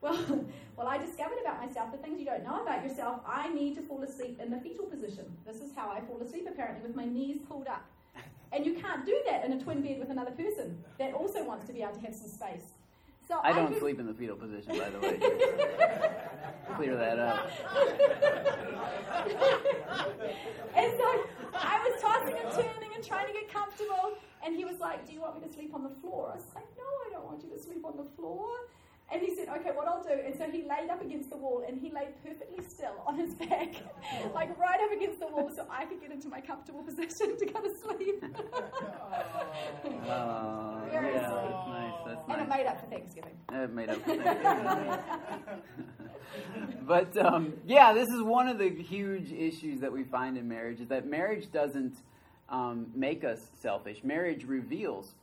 Well, 0.00 0.18
well, 0.76 0.86
I 0.86 0.98
discovered 0.98 1.38
about 1.40 1.64
myself 1.64 1.90
the 1.90 1.98
things 1.98 2.20
you 2.20 2.26
don't 2.26 2.44
know 2.44 2.62
about 2.62 2.84
yourself. 2.84 3.20
I 3.26 3.48
need 3.52 3.74
to 3.76 3.82
fall 3.82 4.02
asleep 4.02 4.40
in 4.42 4.50
the 4.50 4.60
fetal 4.60 4.86
position. 4.86 5.24
This 5.46 5.56
is 5.56 5.72
how 5.74 5.90
I 5.90 6.00
fall 6.00 6.20
asleep, 6.20 6.46
apparently, 6.48 6.86
with 6.86 6.96
my 6.96 7.04
knees 7.04 7.38
pulled 7.48 7.66
up. 7.66 7.84
And 8.52 8.64
you 8.64 8.74
can't 8.74 9.04
do 9.04 9.20
that 9.26 9.44
in 9.44 9.52
a 9.52 9.60
twin 9.60 9.82
bed 9.82 9.98
with 9.98 10.10
another 10.10 10.30
person 10.30 10.82
that 10.98 11.12
also 11.12 11.44
wants 11.44 11.66
to 11.66 11.72
be 11.72 11.82
able 11.82 11.94
to 11.94 12.00
have 12.00 12.14
some 12.14 12.28
space. 12.28 12.72
So 13.28 13.38
I 13.44 13.52
don't 13.52 13.78
sleep 13.78 14.00
in 14.00 14.06
the 14.06 14.14
fetal 14.14 14.36
position, 14.36 14.78
by 14.78 14.88
the 14.88 14.98
way. 15.00 15.18
Clear 16.76 16.96
that 16.96 17.18
up. 17.18 17.50
and 20.74 20.92
so 20.96 21.26
I 21.52 21.78
was 21.84 22.00
tossing 22.00 22.36
and 22.42 22.50
turning 22.54 22.94
and 22.94 23.04
trying 23.04 23.26
to 23.26 23.34
get 23.34 23.52
comfortable. 23.52 24.16
And 24.42 24.56
he 24.56 24.64
was 24.64 24.78
like, 24.80 25.06
Do 25.06 25.12
you 25.12 25.20
want 25.20 25.38
me 25.38 25.46
to 25.46 25.52
sleep 25.52 25.74
on 25.74 25.82
the 25.82 25.90
floor? 26.00 26.30
I 26.32 26.36
was 26.36 26.44
like, 26.54 26.64
No, 26.78 26.84
I 27.06 27.10
don't 27.12 27.26
want 27.26 27.44
you 27.44 27.50
to 27.50 27.58
sleep 27.62 27.84
on 27.84 27.98
the 27.98 28.06
floor. 28.16 28.48
And 29.10 29.22
he 29.22 29.34
said, 29.34 29.48
Okay, 29.48 29.70
what 29.70 29.88
I'll 29.88 30.02
do. 30.02 30.10
And 30.12 30.34
so 30.36 30.44
he 30.50 30.64
laid 30.68 30.90
up 30.90 31.02
against 31.02 31.30
the 31.30 31.36
wall 31.36 31.64
and 31.66 31.80
he 31.80 31.90
laid 31.90 32.08
perfectly 32.22 32.62
still 32.68 33.02
on 33.06 33.18
his 33.18 33.34
back, 33.48 33.74
like 34.34 34.56
right 34.58 34.78
up 34.84 34.92
against 34.96 35.20
the 35.20 35.28
wall, 35.28 35.50
so 35.54 35.66
I 35.70 35.86
could 35.86 36.00
get 36.00 36.10
into 36.10 36.28
my 36.28 36.40
comfortable 36.40 36.82
position 36.88 37.38
to 37.38 37.46
go 37.46 37.60
to 37.60 37.70
sleep. 37.82 38.24
Oh, 39.84 40.82
Very 40.90 41.14
yeah, 41.14 41.30
sweet. 41.30 41.50
that's 41.50 41.68
nice. 41.68 41.94
That's 42.06 42.28
and 42.28 42.42
it 42.42 42.48
made 42.48 42.66
up 42.66 42.80
for 42.80 42.86
Thanksgiving. 42.86 43.36
It 43.52 43.72
made 43.72 43.88
up. 43.90 43.96
for 44.02 44.16
Thanksgiving. 44.16 44.98
but 46.86 47.16
um, 47.16 47.54
yeah, 47.66 47.92
this 47.92 48.08
is 48.08 48.22
one 48.22 48.48
of 48.48 48.58
the 48.58 48.70
huge 48.70 49.32
issues 49.32 49.80
that 49.80 49.92
we 49.92 50.04
find 50.04 50.36
in 50.36 50.48
marriage 50.48 50.80
is 50.80 50.88
that 50.88 51.06
marriage 51.06 51.50
doesn't 51.50 51.96
um, 52.48 52.86
make 52.94 53.24
us 53.24 53.38
selfish. 53.60 54.02
Marriage 54.04 54.44
reveals 54.44 55.14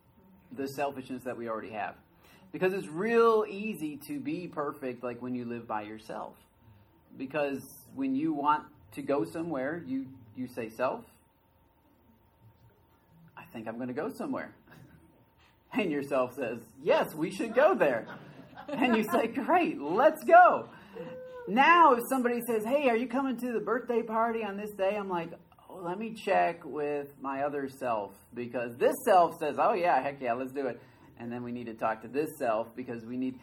the 0.56 0.68
selfishness 0.68 1.24
that 1.24 1.38
we 1.38 1.50
already 1.50 1.72
have, 1.72 1.96
because 2.55 2.71
it's 2.71 2.88
real 2.88 3.43
easy 3.50 3.97
to 4.07 4.17
be 4.17 4.47
perfect, 4.47 5.03
like 5.03 5.21
when 5.21 5.35
you 5.35 5.43
live 5.43 5.67
by 5.67 5.81
yourself. 5.81 6.38
Because 7.17 7.59
when 7.95 8.15
you 8.15 8.31
want 8.31 8.63
to 8.93 9.01
go 9.01 9.25
somewhere, 9.25 9.83
you 9.85 10.05
you 10.38 10.47
say 10.47 10.69
self. 10.69 11.03
I 13.35 13.43
think 13.51 13.67
I'm 13.67 13.75
going 13.75 13.89
to 13.89 13.93
go 13.93 14.09
somewhere. 14.09 14.55
And 15.74 15.91
yourself 15.91 16.35
says, 16.35 16.59
Yes, 16.81 17.13
we 17.13 17.29
should 17.29 17.53
go 17.53 17.75
there. 17.75 18.07
And 18.69 18.95
you 18.95 19.03
say, 19.03 19.27
Great, 19.27 19.81
let's 19.81 20.24
go. 20.24 20.69
Now, 21.50 21.91
if 21.95 22.03
somebody 22.09 22.39
says, 22.47 22.63
Hey, 22.63 22.88
are 22.88 22.95
you 22.95 23.07
coming 23.07 23.35
to 23.35 23.51
the 23.51 23.59
birthday 23.59 24.01
party 24.01 24.45
on 24.45 24.55
this 24.55 24.71
day? 24.71 24.95
I'm 24.95 25.09
like, 25.09 25.31
oh, 25.69 25.81
Let 25.83 26.00
me 26.00 26.13
check 26.13 26.63
with 26.63 27.09
my 27.19 27.41
other 27.41 27.67
self 27.67 28.13
because 28.33 28.77
this 28.77 28.95
self 29.03 29.39
says, 29.39 29.57
Oh, 29.59 29.74
yeah, 29.74 30.01
heck 30.01 30.21
yeah, 30.21 30.31
let's 30.31 30.53
do 30.53 30.67
it. 30.67 30.79
And 31.19 31.31
then 31.31 31.43
we 31.43 31.51
need 31.51 31.65
to 31.67 31.74
talk 31.74 32.01
to 32.01 32.07
this 32.07 32.29
self 32.38 32.75
because 32.75 33.05
we 33.05 33.17
need. 33.17 33.39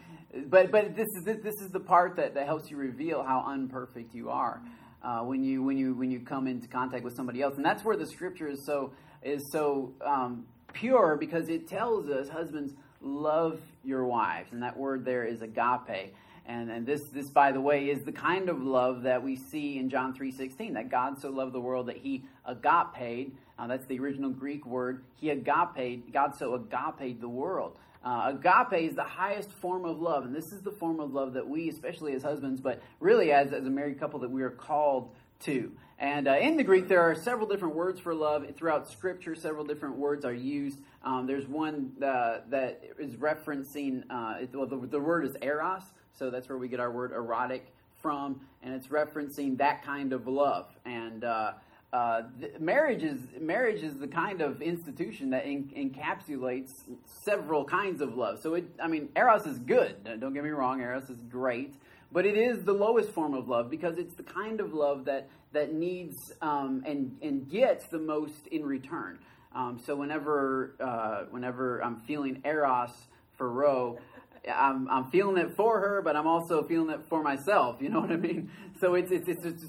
But, 0.46 0.70
but 0.70 0.94
this, 0.94 1.08
is, 1.16 1.24
this 1.24 1.54
is 1.60 1.70
the 1.72 1.80
part 1.80 2.16
that, 2.16 2.34
that 2.34 2.46
helps 2.46 2.70
you 2.70 2.76
reveal 2.76 3.22
how 3.22 3.44
unperfect 3.46 4.14
you 4.14 4.30
are. 4.30 4.62
Uh, 5.02 5.20
when 5.22 5.42
you 5.42 5.64
when 5.64 5.76
you 5.76 5.94
when 5.94 6.12
you 6.12 6.20
come 6.20 6.46
into 6.46 6.68
contact 6.68 7.02
with 7.02 7.16
somebody 7.16 7.42
else, 7.42 7.56
and 7.56 7.64
that's 7.64 7.84
where 7.84 7.96
the 7.96 8.06
scripture 8.06 8.46
is 8.46 8.64
so 8.64 8.92
is 9.24 9.42
so 9.50 9.92
um, 10.06 10.46
pure 10.72 11.16
because 11.18 11.48
it 11.48 11.68
tells 11.68 12.08
us 12.08 12.28
husbands 12.28 12.72
love 13.00 13.60
your 13.84 14.04
wives 14.04 14.52
and 14.52 14.62
that 14.62 14.76
word 14.76 15.04
there 15.04 15.24
is 15.24 15.42
agape 15.42 16.14
and, 16.46 16.70
and 16.70 16.86
this 16.86 17.00
this 17.12 17.30
by 17.30 17.52
the 17.52 17.60
way 17.60 17.90
is 17.90 18.02
the 18.04 18.12
kind 18.12 18.48
of 18.48 18.62
love 18.62 19.02
that 19.02 19.22
we 19.22 19.36
see 19.36 19.78
in 19.78 19.90
john 19.90 20.14
3.16 20.14 20.74
that 20.74 20.88
god 20.88 21.18
so 21.20 21.28
loved 21.28 21.52
the 21.52 21.60
world 21.60 21.86
that 21.86 21.96
he 21.96 22.22
agape 22.46 23.34
uh, 23.62 23.66
that's 23.66 23.86
the 23.86 23.98
original 23.98 24.30
greek 24.30 24.66
word 24.66 25.04
he 25.16 25.30
agape 25.30 26.12
god 26.12 26.34
so 26.34 26.54
agape 26.54 27.20
the 27.20 27.28
world 27.28 27.76
uh, 28.04 28.32
agape 28.34 28.90
is 28.90 28.96
the 28.96 29.04
highest 29.04 29.50
form 29.50 29.84
of 29.84 30.00
love 30.00 30.24
and 30.24 30.34
this 30.34 30.52
is 30.52 30.60
the 30.62 30.72
form 30.72 30.98
of 30.98 31.12
love 31.12 31.34
that 31.34 31.46
we 31.46 31.68
especially 31.68 32.12
as 32.12 32.22
husbands 32.22 32.60
but 32.60 32.82
really 33.00 33.32
as, 33.32 33.52
as 33.52 33.64
a 33.64 33.70
married 33.70 33.98
couple 33.98 34.18
that 34.18 34.30
we 34.30 34.42
are 34.42 34.50
called 34.50 35.10
to 35.40 35.72
and 36.02 36.26
uh, 36.26 36.32
in 36.32 36.56
the 36.56 36.64
Greek, 36.64 36.88
there 36.88 37.00
are 37.00 37.14
several 37.14 37.46
different 37.46 37.76
words 37.76 38.00
for 38.00 38.12
love. 38.12 38.44
Throughout 38.56 38.90
Scripture, 38.90 39.36
several 39.36 39.64
different 39.64 39.96
words 39.96 40.24
are 40.24 40.34
used. 40.34 40.80
Um, 41.04 41.28
there's 41.28 41.46
one 41.46 41.92
uh, 42.04 42.38
that 42.50 42.82
is 42.98 43.14
referencing, 43.14 44.02
uh, 44.10 44.44
well, 44.52 44.66
the, 44.66 44.84
the 44.84 44.98
word 44.98 45.24
is 45.24 45.36
eros, 45.40 45.84
so 46.12 46.28
that's 46.28 46.48
where 46.48 46.58
we 46.58 46.66
get 46.66 46.80
our 46.80 46.90
word 46.90 47.12
erotic 47.12 47.72
from, 48.00 48.40
and 48.64 48.74
it's 48.74 48.88
referencing 48.88 49.56
that 49.58 49.84
kind 49.84 50.12
of 50.12 50.26
love. 50.26 50.66
And 50.84 51.22
uh, 51.92 52.22
marriage 52.58 53.02
is 53.02 53.20
marriage 53.38 53.82
is 53.82 53.98
the 53.98 54.06
kind 54.06 54.40
of 54.40 54.62
institution 54.62 55.30
that 55.30 55.44
en- 55.44 55.70
encapsulates 55.76 56.70
several 57.04 57.64
kinds 57.64 58.00
of 58.00 58.16
love. 58.16 58.40
So, 58.40 58.54
it, 58.54 58.64
I 58.82 58.88
mean, 58.88 59.10
eros 59.14 59.46
is 59.46 59.58
good. 59.58 60.02
Don't 60.18 60.32
get 60.32 60.42
me 60.42 60.50
wrong, 60.50 60.80
eros 60.80 61.10
is 61.10 61.18
great, 61.30 61.74
but 62.10 62.24
it 62.24 62.36
is 62.36 62.64
the 62.64 62.72
lowest 62.72 63.10
form 63.10 63.34
of 63.34 63.46
love 63.46 63.68
because 63.68 63.98
it's 63.98 64.14
the 64.14 64.22
kind 64.22 64.60
of 64.60 64.72
love 64.72 65.04
that 65.04 65.28
that 65.52 65.74
needs 65.74 66.32
um, 66.40 66.82
and 66.86 67.18
and 67.20 67.50
gets 67.50 67.86
the 67.88 67.98
most 67.98 68.46
in 68.50 68.64
return. 68.64 69.18
Um, 69.54 69.78
so 69.84 69.94
whenever 69.94 70.74
uh, 70.80 71.24
whenever 71.30 71.84
I'm 71.84 72.00
feeling 72.00 72.40
eros 72.44 72.90
for 73.36 73.50
Row, 73.50 73.98
I'm, 74.50 74.88
I'm 74.88 75.10
feeling 75.10 75.36
it 75.38 75.54
for 75.56 75.78
her, 75.78 76.02
but 76.02 76.16
I'm 76.16 76.26
also 76.26 76.64
feeling 76.64 76.90
it 76.90 77.00
for 77.08 77.22
myself. 77.22 77.76
You 77.80 77.90
know 77.90 78.00
what 78.00 78.10
I 78.10 78.16
mean? 78.16 78.50
So 78.80 78.94
it's 78.94 79.12
it's 79.12 79.28
it's, 79.28 79.44
it's, 79.44 79.62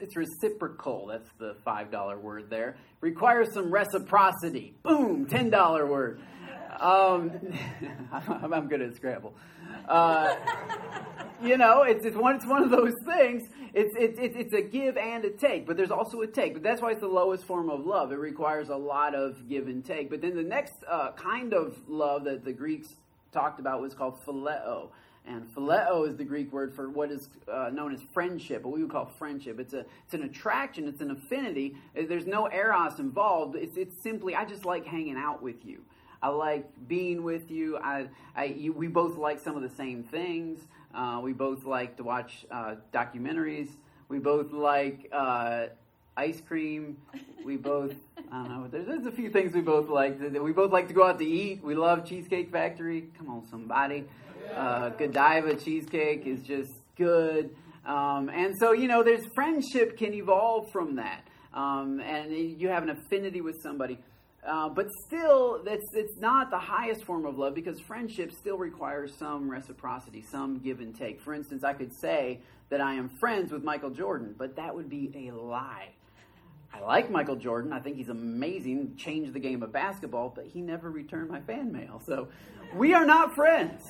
it's, 0.00 0.16
reciprocal. 0.16 1.08
That's 1.08 1.28
the 1.38 1.56
five 1.62 1.90
dollar 1.90 2.18
word 2.18 2.48
there. 2.48 2.76
Requires 3.02 3.52
some 3.52 3.70
reciprocity. 3.70 4.72
Boom, 4.82 5.26
ten 5.26 5.50
dollar 5.50 5.86
word. 5.86 6.22
Um, 6.80 7.32
I'm, 8.12 8.68
good 8.68 8.80
at 8.80 8.96
Scrabble. 8.96 9.34
Uh, 9.86 10.36
you 11.42 11.58
know, 11.58 11.82
it's, 11.82 12.06
it's 12.06 12.16
one 12.16 12.36
it's 12.36 12.46
one 12.46 12.62
of 12.62 12.70
those 12.70 12.94
things. 13.04 13.42
It's, 13.74 13.94
it's 13.98 14.18
it's 14.18 14.36
it's 14.36 14.54
a 14.54 14.62
give 14.62 14.96
and 14.96 15.22
a 15.26 15.30
take, 15.30 15.66
but 15.66 15.76
there's 15.76 15.90
also 15.90 16.22
a 16.22 16.26
take. 16.26 16.54
But 16.54 16.62
that's 16.62 16.80
why 16.80 16.92
it's 16.92 17.02
the 17.02 17.08
lowest 17.08 17.44
form 17.44 17.68
of 17.68 17.84
love. 17.84 18.10
It 18.10 18.18
requires 18.18 18.70
a 18.70 18.76
lot 18.76 19.14
of 19.14 19.50
give 19.50 19.66
and 19.66 19.84
take. 19.84 20.08
But 20.08 20.22
then 20.22 20.34
the 20.34 20.42
next 20.42 20.72
uh, 20.88 21.12
kind 21.12 21.52
of 21.52 21.76
love 21.88 22.24
that 22.24 22.42
the 22.46 22.54
Greeks 22.54 22.88
talked 23.32 23.60
about 23.60 23.80
was 23.80 23.94
called 23.94 24.24
phileo. 24.24 24.88
And 25.26 25.46
phileo 25.54 26.08
is 26.08 26.16
the 26.16 26.24
Greek 26.24 26.52
word 26.52 26.74
for 26.74 26.88
what 26.88 27.10
is 27.10 27.28
uh, 27.50 27.70
known 27.72 27.92
as 27.92 28.00
friendship, 28.12 28.62
what 28.64 28.74
we 28.74 28.82
would 28.82 28.90
call 28.90 29.06
friendship. 29.06 29.60
It's 29.60 29.74
a 29.74 29.84
it's 30.04 30.14
an 30.14 30.22
attraction, 30.22 30.88
it's 30.88 31.00
an 31.02 31.10
affinity. 31.10 31.76
There's 31.94 32.26
no 32.26 32.50
eros 32.50 32.98
involved. 32.98 33.54
It's 33.56 33.76
it's 33.76 33.96
simply 33.96 34.34
I 34.34 34.44
just 34.44 34.64
like 34.64 34.86
hanging 34.86 35.16
out 35.16 35.42
with 35.42 35.64
you. 35.64 35.82
I 36.22 36.28
like 36.28 36.68
being 36.86 37.22
with 37.22 37.50
you. 37.50 37.78
I, 37.78 38.08
I 38.36 38.44
you, 38.44 38.72
we 38.72 38.88
both 38.88 39.16
like 39.16 39.38
some 39.38 39.56
of 39.56 39.62
the 39.62 39.70
same 39.70 40.02
things. 40.02 40.60
Uh, 40.94 41.20
we 41.22 41.32
both 41.32 41.64
like 41.64 41.96
to 41.96 42.02
watch 42.02 42.44
uh, 42.50 42.76
documentaries. 42.92 43.70
We 44.08 44.18
both 44.18 44.52
like 44.52 45.08
uh, 45.12 45.66
ice 46.20 46.40
cream. 46.46 46.98
We 47.44 47.56
both, 47.56 47.94
I 48.30 48.42
don't 48.42 48.48
know, 48.50 48.68
there's, 48.70 48.86
there's 48.86 49.06
a 49.06 49.10
few 49.10 49.30
things 49.30 49.54
we 49.54 49.62
both 49.62 49.88
like. 49.88 50.20
We 50.20 50.52
both 50.52 50.70
like 50.70 50.88
to 50.88 50.94
go 50.94 51.04
out 51.06 51.18
to 51.18 51.24
eat. 51.24 51.64
We 51.64 51.74
love 51.74 52.04
Cheesecake 52.04 52.52
Factory. 52.52 53.08
Come 53.16 53.30
on, 53.30 53.46
somebody. 53.50 54.04
Uh, 54.54 54.90
Godiva 54.90 55.56
cheesecake 55.56 56.26
is 56.26 56.42
just 56.42 56.72
good. 56.96 57.56
Um, 57.86 58.28
and 58.28 58.54
so, 58.60 58.72
you 58.72 58.86
know, 58.86 59.02
there's 59.02 59.24
friendship 59.34 59.96
can 59.96 60.12
evolve 60.12 60.70
from 60.70 60.96
that. 60.96 61.22
Um, 61.54 62.00
and 62.00 62.32
you 62.60 62.68
have 62.68 62.82
an 62.82 62.90
affinity 62.90 63.40
with 63.40 63.56
somebody. 63.62 63.98
Uh, 64.46 64.68
but 64.68 64.86
still, 65.06 65.62
that's, 65.64 65.86
it's 65.94 66.18
not 66.18 66.50
the 66.50 66.58
highest 66.58 67.04
form 67.04 67.24
of 67.24 67.38
love 67.38 67.54
because 67.54 67.80
friendship 67.80 68.32
still 68.32 68.58
requires 68.58 69.16
some 69.18 69.50
reciprocity, 69.50 70.22
some 70.30 70.58
give 70.58 70.80
and 70.80 70.94
take. 70.94 71.20
For 71.22 71.32
instance, 71.32 71.64
I 71.64 71.72
could 71.72 71.92
say 72.00 72.40
that 72.68 72.80
I 72.80 72.94
am 72.94 73.10
friends 73.20 73.52
with 73.52 73.64
Michael 73.64 73.90
Jordan, 73.90 74.34
but 74.36 74.56
that 74.56 74.74
would 74.74 74.90
be 74.90 75.10
a 75.14 75.34
lie. 75.34 75.88
I 76.72 76.80
like 76.80 77.10
Michael 77.10 77.36
Jordan. 77.36 77.72
I 77.72 77.80
think 77.80 77.96
he's 77.96 78.08
amazing, 78.08 78.96
changed 78.96 79.32
the 79.32 79.40
game 79.40 79.62
of 79.62 79.72
basketball, 79.72 80.32
but 80.34 80.46
he 80.46 80.60
never 80.60 80.90
returned 80.90 81.28
my 81.28 81.40
fan 81.40 81.72
mail. 81.72 82.00
So 82.06 82.28
we 82.74 82.94
are 82.94 83.04
not 83.04 83.34
friends, 83.34 83.82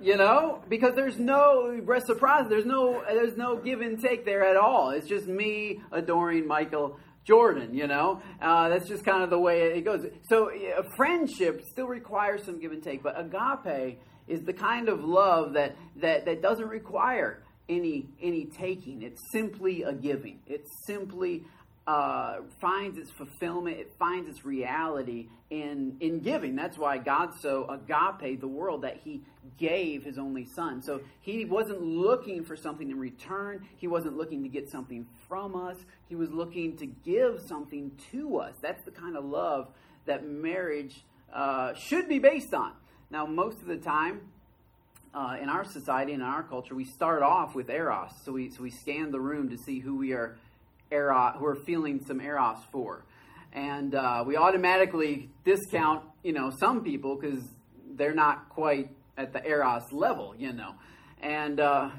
you 0.00 0.16
know, 0.16 0.62
because 0.68 0.94
there's 0.94 1.18
no 1.18 1.68
reciprocity. 1.82 2.48
There's 2.50 2.66
no, 2.66 3.02
there's 3.08 3.36
no 3.36 3.56
give 3.56 3.80
and 3.80 4.02
take 4.02 4.24
there 4.24 4.44
at 4.44 4.56
all. 4.56 4.90
It's 4.90 5.06
just 5.06 5.26
me 5.26 5.80
adoring 5.92 6.46
Michael 6.46 6.98
Jordan, 7.24 7.74
you 7.74 7.86
know? 7.86 8.20
Uh, 8.40 8.68
that's 8.68 8.88
just 8.88 9.04
kind 9.04 9.22
of 9.22 9.30
the 9.30 9.38
way 9.38 9.62
it 9.76 9.84
goes. 9.84 10.06
So, 10.28 10.50
uh, 10.50 10.82
friendship 10.96 11.62
still 11.70 11.88
requires 11.88 12.44
some 12.44 12.60
give 12.60 12.72
and 12.72 12.82
take, 12.82 13.02
but 13.02 13.18
agape 13.18 14.00
is 14.28 14.42
the 14.42 14.52
kind 14.52 14.88
of 14.88 15.04
love 15.04 15.54
that, 15.54 15.76
that, 15.96 16.24
that 16.24 16.42
doesn't 16.42 16.68
require 16.68 17.42
any, 17.68 18.08
any 18.20 18.46
taking. 18.46 19.02
It's 19.02 19.20
simply 19.32 19.82
a 19.82 19.92
giving. 19.92 20.40
It's 20.46 20.70
simply 20.86 21.44
uh, 21.86 22.38
finds 22.60 22.98
its 22.98 23.10
fulfillment, 23.10 23.78
it 23.78 23.92
finds 23.98 24.28
its 24.28 24.44
reality 24.44 25.28
in, 25.50 25.96
in 26.00 26.18
giving. 26.18 26.56
That's 26.56 26.76
why 26.76 26.98
God 26.98 27.30
so 27.40 27.64
agape 27.68 28.40
the 28.40 28.48
world 28.48 28.82
that 28.82 28.98
he 29.04 29.22
gave 29.56 30.02
his 30.02 30.18
only 30.18 30.44
son. 30.44 30.82
So 30.82 31.00
he 31.20 31.44
wasn't 31.44 31.82
looking 31.82 32.44
for 32.44 32.56
something 32.56 32.90
in 32.90 32.98
return, 32.98 33.66
he 33.76 33.86
wasn't 33.86 34.16
looking 34.16 34.42
to 34.42 34.48
get 34.48 34.68
something 34.68 35.06
from 35.28 35.54
us, 35.54 35.76
he 36.08 36.16
was 36.16 36.30
looking 36.30 36.76
to 36.78 36.86
give 36.86 37.40
something 37.46 37.92
to 38.10 38.38
us. 38.38 38.54
That's 38.60 38.82
the 38.84 38.90
kind 38.90 39.16
of 39.16 39.24
love 39.24 39.68
that 40.06 40.26
marriage 40.26 41.04
uh, 41.32 41.74
should 41.74 42.08
be 42.08 42.18
based 42.18 42.52
on. 42.52 42.72
Now, 43.10 43.26
most 43.26 43.60
of 43.60 43.68
the 43.68 43.76
time, 43.76 44.22
uh, 45.14 45.36
in 45.40 45.48
our 45.48 45.64
society 45.64 46.12
and 46.12 46.20
in 46.20 46.28
our 46.28 46.42
culture, 46.42 46.74
we 46.74 46.84
start 46.84 47.22
off 47.22 47.54
with 47.54 47.70
eros. 47.70 48.10
So 48.24 48.32
we, 48.32 48.50
so 48.50 48.62
we 48.62 48.70
scan 48.70 49.10
the 49.10 49.20
room 49.20 49.48
to 49.48 49.56
see 49.56 49.78
who 49.78 49.96
we 49.96 50.12
are 50.12 50.36
eros, 50.90 51.34
who 51.38 51.46
are 51.46 51.56
feeling 51.56 52.04
some 52.06 52.20
eros 52.20 52.58
for. 52.70 53.04
And 53.52 53.94
uh, 53.94 54.24
we 54.26 54.36
automatically 54.36 55.30
discount, 55.44 56.04
you 56.22 56.32
know, 56.32 56.50
some 56.50 56.84
people 56.84 57.16
because 57.16 57.42
they're 57.94 58.14
not 58.14 58.48
quite 58.50 58.90
at 59.16 59.32
the 59.32 59.46
eros 59.46 59.92
level, 59.92 60.34
you 60.36 60.52
know. 60.52 60.74
And 61.22 61.60
uh, 61.60 61.90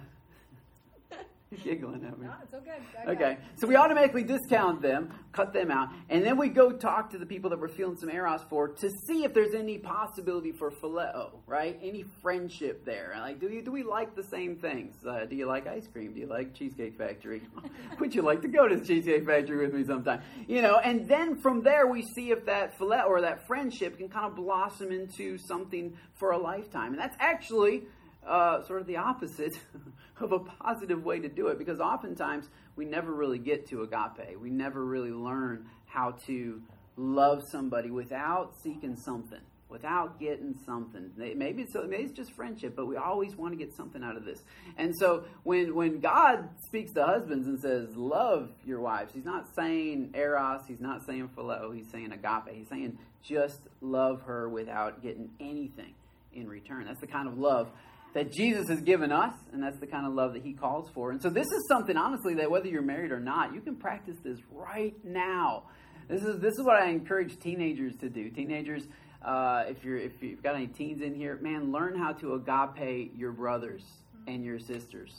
you're 1.51 1.59
giggling 1.63 2.03
at 2.03 2.17
me. 2.19 2.25
No, 2.25 2.33
it's 2.43 2.53
all 2.53 2.61
good. 2.61 3.09
Okay, 3.15 3.37
so 3.55 3.67
we 3.67 3.75
automatically 3.75 4.23
discount 4.23 4.81
them, 4.81 5.13
cut 5.31 5.53
them 5.53 5.71
out, 5.71 5.89
and 6.09 6.25
then 6.25 6.37
we 6.37 6.49
go 6.49 6.71
talk 6.71 7.09
to 7.11 7.17
the 7.17 7.25
people 7.25 7.49
that 7.49 7.59
we're 7.59 7.67
feeling 7.67 7.95
some 7.97 8.09
eros 8.09 8.41
for 8.49 8.69
to 8.69 8.89
see 9.07 9.23
if 9.23 9.33
there's 9.33 9.53
any 9.53 9.77
possibility 9.77 10.51
for 10.51 10.71
phileo, 10.71 11.31
right? 11.45 11.79
Any 11.81 12.05
friendship 12.21 12.85
there. 12.85 13.13
Like, 13.17 13.39
do 13.39 13.47
you 13.47 13.61
do 13.61 13.71
we 13.71 13.83
like 13.83 14.15
the 14.15 14.23
same 14.23 14.57
things? 14.57 14.95
Uh, 15.07 15.25
do 15.25 15.35
you 15.35 15.45
like 15.45 15.67
ice 15.67 15.87
cream? 15.87 16.13
Do 16.13 16.19
you 16.19 16.27
like 16.27 16.53
Cheesecake 16.53 16.97
Factory? 16.97 17.41
Would 17.99 18.13
you 18.13 18.21
like 18.21 18.41
to 18.41 18.47
go 18.47 18.67
to 18.67 18.75
the 18.75 18.85
Cheesecake 18.85 19.25
Factory 19.25 19.65
with 19.65 19.73
me 19.73 19.83
sometime? 19.85 20.21
You 20.47 20.61
know, 20.61 20.77
and 20.77 21.07
then 21.07 21.39
from 21.41 21.61
there 21.63 21.87
we 21.87 22.03
see 22.15 22.31
if 22.31 22.45
that 22.45 22.77
phileo 22.77 23.05
or 23.05 23.21
that 23.21 23.47
friendship 23.47 23.97
can 23.97 24.09
kind 24.09 24.25
of 24.25 24.35
blossom 24.35 24.91
into 24.91 25.37
something 25.37 25.97
for 26.19 26.31
a 26.31 26.37
lifetime, 26.37 26.91
and 26.91 26.99
that's 26.99 27.15
actually 27.19 27.83
uh, 28.27 28.63
sort 28.63 28.81
of 28.81 28.87
the 28.87 28.97
opposite 28.97 29.57
of 30.19 30.31
a 30.31 30.39
positive 30.39 31.03
way 31.03 31.19
to 31.19 31.29
do 31.29 31.47
it 31.47 31.57
because 31.57 31.79
oftentimes 31.79 32.49
we 32.75 32.85
never 32.85 33.13
really 33.13 33.39
get 33.39 33.67
to 33.69 33.83
agape. 33.83 34.39
We 34.39 34.49
never 34.49 34.83
really 34.83 35.11
learn 35.11 35.65
how 35.85 36.15
to 36.27 36.61
love 36.97 37.43
somebody 37.51 37.91
without 37.91 38.53
seeking 38.63 38.95
something, 38.95 39.39
without 39.69 40.19
getting 40.19 40.55
something. 40.65 41.11
Maybe 41.15 41.61
it's, 41.63 41.73
maybe 41.75 42.03
it's 42.03 42.13
just 42.13 42.33
friendship, 42.33 42.75
but 42.75 42.87
we 42.87 42.97
always 42.97 43.35
want 43.35 43.53
to 43.53 43.57
get 43.57 43.73
something 43.75 44.03
out 44.03 44.17
of 44.17 44.25
this. 44.25 44.43
And 44.77 44.93
so 44.97 45.25
when, 45.43 45.75
when 45.75 45.99
God 45.99 46.49
speaks 46.65 46.91
to 46.93 47.05
husbands 47.05 47.47
and 47.47 47.59
says, 47.59 47.95
Love 47.95 48.49
your 48.65 48.81
wives, 48.81 49.13
he's 49.13 49.25
not 49.25 49.47
saying 49.55 50.11
eros, 50.15 50.61
he's 50.67 50.81
not 50.81 51.05
saying 51.05 51.29
phileo, 51.37 51.75
he's 51.75 51.89
saying 51.91 52.11
agape. 52.11 52.53
He's 52.53 52.69
saying 52.69 52.97
just 53.23 53.67
love 53.81 54.21
her 54.23 54.49
without 54.49 55.01
getting 55.01 55.29
anything 55.39 55.93
in 56.33 56.47
return. 56.47 56.85
That's 56.85 57.01
the 57.01 57.07
kind 57.07 57.27
of 57.27 57.37
love 57.37 57.69
that 58.13 58.31
Jesus 58.31 58.67
has 58.69 58.81
given 58.81 59.11
us, 59.11 59.33
and 59.53 59.61
that's 59.61 59.79
the 59.79 59.87
kind 59.87 60.05
of 60.05 60.13
love 60.13 60.33
that 60.33 60.43
He 60.43 60.53
calls 60.53 60.89
for. 60.93 61.11
And 61.11 61.21
so, 61.21 61.29
this 61.29 61.47
is 61.47 61.67
something, 61.67 61.97
honestly, 61.97 62.33
that 62.35 62.49
whether 62.49 62.67
you're 62.67 62.81
married 62.81 63.11
or 63.11 63.19
not, 63.19 63.53
you 63.53 63.61
can 63.61 63.75
practice 63.75 64.17
this 64.23 64.39
right 64.51 64.95
now. 65.03 65.63
This 66.07 66.23
is 66.23 66.39
this 66.39 66.53
is 66.53 66.63
what 66.63 66.81
I 66.81 66.89
encourage 66.89 67.37
teenagers 67.39 67.95
to 67.97 68.09
do. 68.09 68.29
Teenagers, 68.29 68.83
uh, 69.23 69.65
if 69.67 69.83
you're 69.83 69.97
if 69.97 70.21
you've 70.21 70.41
got 70.41 70.55
any 70.55 70.67
teens 70.67 71.01
in 71.01 71.13
here, 71.13 71.37
man, 71.41 71.71
learn 71.71 71.97
how 71.97 72.13
to 72.13 72.35
agape 72.35 73.11
your 73.15 73.31
brothers 73.33 73.83
and 74.25 74.43
your 74.43 74.59
sisters. 74.59 75.11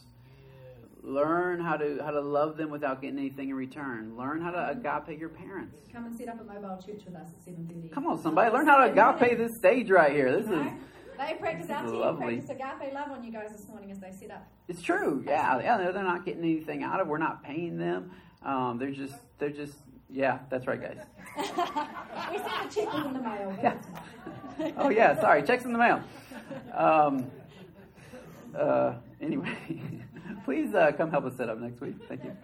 Learn 1.02 1.60
how 1.60 1.76
to 1.76 1.98
how 2.02 2.10
to 2.10 2.20
love 2.20 2.56
them 2.56 2.70
without 2.70 3.00
getting 3.00 3.18
anything 3.18 3.50
in 3.50 3.54
return. 3.54 4.16
Learn 4.16 4.40
how 4.40 4.50
to 4.50 4.70
agape 4.70 5.18
your 5.18 5.28
parents. 5.28 5.76
Come 5.92 6.06
and 6.06 6.18
set 6.18 6.28
up 6.28 6.40
a 6.40 6.44
mobile 6.44 6.82
church 6.84 7.02
with 7.04 7.14
us 7.14 7.28
at 7.28 7.44
seven 7.44 7.68
thirty. 7.68 7.88
Come 7.88 8.06
on, 8.06 8.20
somebody, 8.22 8.50
learn 8.50 8.66
how 8.66 8.84
to 8.84 8.90
agape 8.90 9.38
this 9.38 9.56
stage 9.58 9.90
right 9.90 10.12
here. 10.12 10.32
This 10.32 10.50
is 10.50 10.66
they 11.18 11.34
practice 11.34 11.70
our 11.70 11.84
team 11.84 12.16
practice 12.16 12.50
agape 12.50 12.94
love 12.94 13.10
on 13.10 13.24
you 13.24 13.32
guys 13.32 13.50
this 13.52 13.66
morning 13.68 13.90
as 13.90 13.98
they 13.98 14.10
set 14.12 14.30
up. 14.30 14.46
It's 14.68 14.82
true. 14.82 15.22
Yeah, 15.26 15.60
yeah. 15.60 15.78
They're, 15.78 15.92
they're 15.92 16.02
not 16.02 16.24
getting 16.24 16.42
anything 16.42 16.82
out 16.82 17.00
of. 17.00 17.08
We're 17.08 17.18
not 17.18 17.42
paying 17.42 17.78
them. 17.78 18.10
Um, 18.42 18.78
they're 18.78 18.90
just 18.90 19.16
they're 19.38 19.50
just 19.50 19.74
yeah. 20.08 20.38
That's 20.50 20.66
right, 20.66 20.80
guys. 20.80 20.98
we 21.36 21.44
sent 21.44 22.70
the 22.70 22.74
check 22.74 22.94
in 22.94 23.12
the 23.12 23.20
mail. 23.20 23.58
Yeah. 23.62 24.72
oh 24.78 24.90
yeah. 24.90 25.20
Sorry, 25.20 25.42
checks 25.42 25.64
in 25.64 25.72
the 25.72 25.78
mail. 25.78 26.02
Um, 26.74 27.30
uh, 28.56 28.94
anyway, 29.20 29.56
please 30.44 30.74
uh, 30.74 30.92
come 30.92 31.10
help 31.10 31.24
us 31.24 31.36
set 31.36 31.48
up 31.48 31.58
next 31.58 31.80
week. 31.80 31.96
Thank 32.08 32.24
you. 32.24 32.36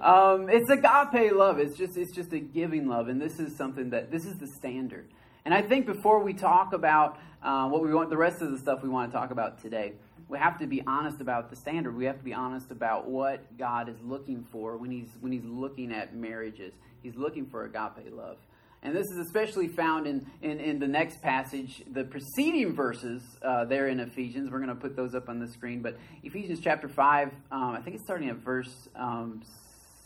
Um, 0.00 0.48
it's 0.48 0.70
agape 0.70 1.32
love. 1.32 1.58
It's 1.58 1.76
just 1.76 1.96
it's 1.96 2.14
just 2.14 2.32
a 2.32 2.40
giving 2.40 2.88
love, 2.88 3.08
and 3.08 3.20
this 3.20 3.38
is 3.38 3.56
something 3.56 3.90
that 3.90 4.10
this 4.10 4.24
is 4.24 4.38
the 4.38 4.46
standard. 4.46 5.08
And 5.44 5.54
I 5.54 5.62
think 5.62 5.86
before 5.86 6.22
we 6.22 6.34
talk 6.34 6.72
about 6.72 7.18
uh, 7.42 7.68
what 7.68 7.82
we 7.82 7.94
want, 7.94 8.10
the 8.10 8.16
rest 8.16 8.42
of 8.42 8.50
the 8.50 8.58
stuff 8.58 8.82
we 8.82 8.88
want 8.88 9.10
to 9.10 9.16
talk 9.16 9.30
about 9.30 9.62
today, 9.62 9.92
we 10.28 10.38
have 10.38 10.58
to 10.58 10.66
be 10.66 10.82
honest 10.86 11.20
about 11.20 11.50
the 11.50 11.56
standard. 11.56 11.96
We 11.96 12.04
have 12.04 12.18
to 12.18 12.24
be 12.24 12.34
honest 12.34 12.70
about 12.70 13.08
what 13.08 13.56
God 13.56 13.88
is 13.88 13.96
looking 14.02 14.46
for 14.52 14.76
when 14.76 14.90
He's 14.90 15.08
when 15.20 15.32
He's 15.32 15.44
looking 15.44 15.92
at 15.92 16.14
marriages. 16.14 16.74
He's 17.02 17.16
looking 17.16 17.46
for 17.46 17.64
agape 17.64 18.12
love. 18.12 18.36
And 18.82 18.94
this 18.94 19.06
is 19.06 19.18
especially 19.18 19.66
found 19.66 20.06
in, 20.06 20.26
in, 20.40 20.60
in 20.60 20.78
the 20.78 20.86
next 20.86 21.20
passage, 21.20 21.82
the 21.90 22.04
preceding 22.04 22.76
verses 22.76 23.22
uh, 23.42 23.64
there 23.64 23.88
in 23.88 23.98
Ephesians. 23.98 24.50
We're 24.50 24.60
going 24.60 24.68
to 24.68 24.76
put 24.76 24.94
those 24.94 25.14
up 25.16 25.28
on 25.28 25.40
the 25.40 25.48
screen. 25.48 25.82
But 25.82 25.98
Ephesians 26.22 26.60
chapter 26.62 26.88
5, 26.88 27.32
um, 27.50 27.70
I 27.72 27.80
think 27.80 27.96
it's 27.96 28.04
starting 28.04 28.28
at 28.28 28.36
verse 28.36 28.88
um, 28.94 29.42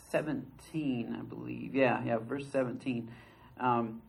17, 0.09 1.15
I 1.17 1.21
believe. 1.23 1.75
Yeah, 1.75 2.03
yeah, 2.03 2.17
verse 2.17 2.45
17. 2.51 3.11
Um, 3.59 4.01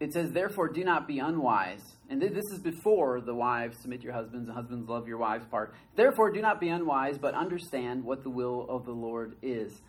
it 0.00 0.14
says, 0.14 0.32
Therefore, 0.32 0.68
do 0.68 0.82
not 0.82 1.06
be 1.06 1.18
unwise. 1.18 1.82
And 2.08 2.20
this 2.20 2.46
is 2.52 2.58
before 2.58 3.20
the 3.20 3.34
wives 3.34 3.78
submit 3.78 4.02
your 4.02 4.14
husbands 4.14 4.48
and 4.48 4.56
husbands 4.56 4.88
love 4.88 5.06
your 5.06 5.18
wives 5.18 5.44
part. 5.44 5.74
Therefore, 5.94 6.32
do 6.32 6.40
not 6.40 6.58
be 6.58 6.70
unwise, 6.70 7.18
but 7.18 7.34
understand 7.34 8.02
what 8.02 8.24
the 8.24 8.30
will 8.30 8.66
of 8.68 8.86
the 8.86 8.92
Lord 8.92 9.36
is. 9.42 9.82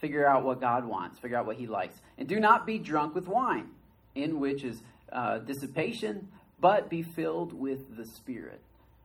Figure 0.00 0.26
out 0.26 0.42
what 0.42 0.60
God 0.60 0.86
wants, 0.86 1.18
figure 1.18 1.36
out 1.36 1.46
what 1.46 1.56
He 1.56 1.66
likes. 1.66 1.98
And 2.16 2.26
do 2.26 2.40
not 2.40 2.66
be 2.66 2.78
drunk 2.78 3.14
with 3.14 3.28
wine, 3.28 3.68
in 4.14 4.40
which 4.40 4.64
is 4.64 4.82
uh, 5.12 5.38
dissipation, 5.38 6.28
but 6.60 6.88
be 6.88 7.02
filled 7.02 7.52
with 7.52 7.96
the 7.96 8.06
Spirit. 8.06 8.60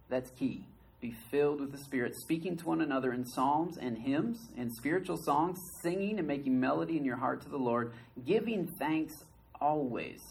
That's 0.09 0.31
key. 0.31 0.65
Be 1.01 1.13
filled 1.29 1.59
with 1.59 1.73
the 1.73 1.77
Spirit, 1.77 2.15
speaking 2.15 2.55
to 2.55 2.65
one 2.65 2.79
another 2.79 3.11
in 3.11 3.25
psalms 3.25 3.77
and 3.77 3.97
hymns 3.97 4.39
and 4.57 4.73
spiritual 4.73 5.17
songs, 5.17 5.59
singing 5.81 6.19
and 6.19 6.27
making 6.27 6.57
melody 6.57 6.95
in 6.95 7.03
your 7.03 7.17
heart 7.17 7.41
to 7.41 7.49
the 7.49 7.57
Lord, 7.57 7.91
giving 8.25 8.67
thanks 8.79 9.13
always 9.59 10.21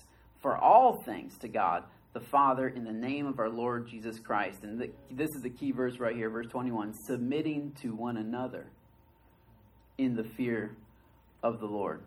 for 0.42 0.56
all 0.56 0.94
things 0.94 1.38
to 1.38 1.48
God 1.48 1.84
the 2.12 2.20
Father 2.20 2.68
in 2.68 2.84
the 2.84 2.92
name 2.92 3.26
of 3.26 3.38
our 3.38 3.48
Lord 3.48 3.88
Jesus 3.88 4.18
Christ. 4.18 4.64
And 4.64 4.78
the, 4.78 4.90
this 5.10 5.30
is 5.30 5.42
the 5.42 5.50
key 5.50 5.72
verse 5.72 5.98
right 5.98 6.14
here, 6.14 6.28
verse 6.28 6.46
21 6.48 6.92
submitting 6.94 7.72
to 7.80 7.94
one 7.94 8.16
another 8.16 8.66
in 9.96 10.16
the 10.16 10.24
fear 10.24 10.76
of 11.42 11.60
the 11.60 11.66
Lord. 11.66 12.02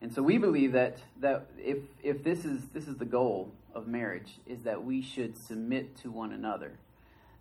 And 0.00 0.12
so 0.12 0.22
we 0.22 0.38
believe 0.38 0.72
that, 0.72 0.98
that 1.20 1.46
if, 1.58 1.78
if 2.02 2.22
this, 2.22 2.44
is, 2.44 2.62
this 2.72 2.88
is 2.88 2.96
the 2.96 3.04
goal 3.04 3.52
of 3.74 3.86
marriage, 3.86 4.38
is 4.46 4.62
that 4.62 4.84
we 4.84 5.02
should 5.02 5.36
submit 5.36 5.96
to 5.98 6.10
one 6.10 6.32
another. 6.32 6.72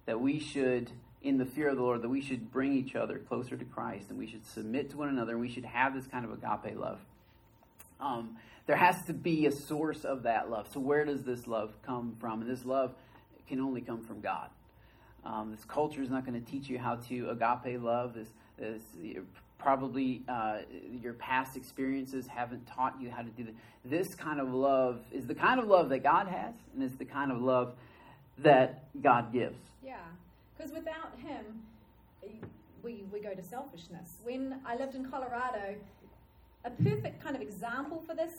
That 0.05 0.19
we 0.19 0.39
should, 0.39 0.91
in 1.21 1.37
the 1.37 1.45
fear 1.45 1.69
of 1.69 1.77
the 1.77 1.83
Lord, 1.83 2.01
that 2.01 2.09
we 2.09 2.21
should 2.21 2.51
bring 2.51 2.73
each 2.73 2.95
other 2.95 3.19
closer 3.19 3.55
to 3.55 3.65
Christ 3.65 4.09
and 4.09 4.17
we 4.17 4.27
should 4.27 4.45
submit 4.45 4.89
to 4.91 4.97
one 4.97 5.09
another 5.09 5.33
and 5.33 5.41
we 5.41 5.49
should 5.49 5.65
have 5.65 5.93
this 5.93 6.07
kind 6.07 6.25
of 6.25 6.31
agape 6.31 6.77
love. 6.77 6.99
Um, 7.99 8.37
there 8.65 8.75
has 8.75 9.03
to 9.03 9.13
be 9.13 9.45
a 9.45 9.51
source 9.51 10.05
of 10.05 10.23
that 10.23 10.49
love. 10.49 10.67
So, 10.73 10.79
where 10.79 11.05
does 11.05 11.23
this 11.23 11.47
love 11.47 11.73
come 11.85 12.15
from? 12.19 12.41
And 12.41 12.49
this 12.49 12.65
love 12.65 12.93
can 13.47 13.59
only 13.59 13.81
come 13.81 14.01
from 14.01 14.21
God. 14.21 14.49
Um, 15.25 15.51
this 15.51 15.63
culture 15.65 16.01
is 16.01 16.09
not 16.09 16.25
going 16.25 16.41
to 16.41 16.51
teach 16.51 16.67
you 16.69 16.77
how 16.79 16.95
to 17.07 17.29
agape 17.29 17.81
love. 17.81 18.13
This, 18.13 18.29
this 18.57 18.81
probably 19.57 20.21
uh, 20.27 20.57
your 21.01 21.13
past 21.13 21.55
experiences 21.55 22.27
haven't 22.27 22.65
taught 22.67 22.95
you 23.01 23.09
how 23.09 23.21
to 23.21 23.29
do 23.29 23.45
that. 23.45 23.55
This 23.85 24.15
kind 24.15 24.39
of 24.39 24.53
love 24.53 24.99
is 25.11 25.25
the 25.25 25.35
kind 25.35 25.59
of 25.59 25.67
love 25.67 25.89
that 25.89 26.03
God 26.03 26.27
has, 26.27 26.53
and 26.73 26.83
it's 26.83 26.95
the 26.95 27.05
kind 27.05 27.31
of 27.31 27.41
love 27.41 27.73
that 28.39 28.85
God 29.01 29.31
gives. 29.31 29.59
Yeah, 29.83 29.95
because 30.57 30.71
without 30.73 31.17
Him, 31.17 31.61
we, 32.83 33.03
we 33.11 33.19
go 33.19 33.33
to 33.33 33.43
selfishness. 33.43 34.17
When 34.23 34.59
I 34.65 34.75
lived 34.75 34.95
in 34.95 35.09
Colorado, 35.09 35.75
a 36.65 36.71
perfect 36.83 37.21
kind 37.21 37.35
of 37.35 37.41
example 37.41 38.03
for 38.07 38.15
this 38.15 38.33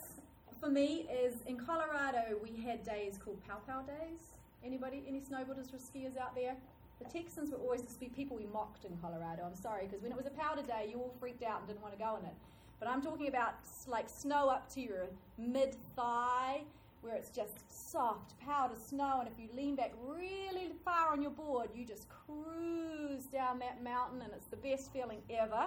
for 0.61 0.71
me 0.71 1.07
is 1.13 1.35
in 1.47 1.59
Colorado 1.59 2.39
we 2.43 2.63
had 2.63 2.83
days 2.83 3.19
called 3.23 3.39
Pow 3.47 3.59
Pow 3.67 3.83
Days. 3.83 4.21
Anybody, 4.65 5.05
any 5.07 5.21
snowboarders 5.21 5.75
or 5.75 5.77
skiers 5.77 6.17
out 6.17 6.35
there? 6.35 6.57
The 7.03 7.05
Texans 7.11 7.51
were 7.51 7.59
always 7.59 7.83
the 7.83 8.07
people 8.07 8.37
we 8.37 8.47
mocked 8.47 8.87
in 8.87 8.97
Colorado. 8.97 9.43
I'm 9.45 9.55
sorry, 9.55 9.87
because 9.87 10.03
when 10.03 10.11
it 10.11 10.17
was 10.17 10.27
a 10.27 10.31
powder 10.31 10.63
day, 10.63 10.89
you 10.91 10.97
all 10.97 11.13
freaked 11.21 11.43
out 11.43 11.59
and 11.59 11.69
didn't 11.69 11.83
want 11.83 11.93
to 11.93 12.03
go 12.03 12.17
in 12.17 12.25
it. 12.25 12.35
But 12.79 12.89
I'm 12.89 13.03
talking 13.03 13.29
about 13.29 13.55
like 13.87 14.09
snow 14.09 14.49
up 14.49 14.73
to 14.75 14.81
your 14.81 15.07
mid 15.37 15.77
thigh, 15.95 16.63
where 17.03 17.15
it's 17.15 17.29
just 17.29 17.93
soft 17.93 18.41
powder 18.41 18.75
snow, 18.89 19.19
and 19.21 19.29
if 19.29 19.39
you 19.39 19.49
lean 19.55 19.77
back 19.77 19.93
really 20.07 20.71
far 20.83 21.13
on 21.13 21.21
your 21.21 21.33
board, 21.33 21.69
you 21.75 21.85
just 21.85 22.07
cruise 22.09 23.25
down 23.25 23.59
that 23.59 23.85
mountain, 23.85 24.23
and 24.23 24.33
it's 24.33 24.47
the 24.47 24.57
best 24.57 24.91
feeling 24.95 25.21
ever. 25.29 25.67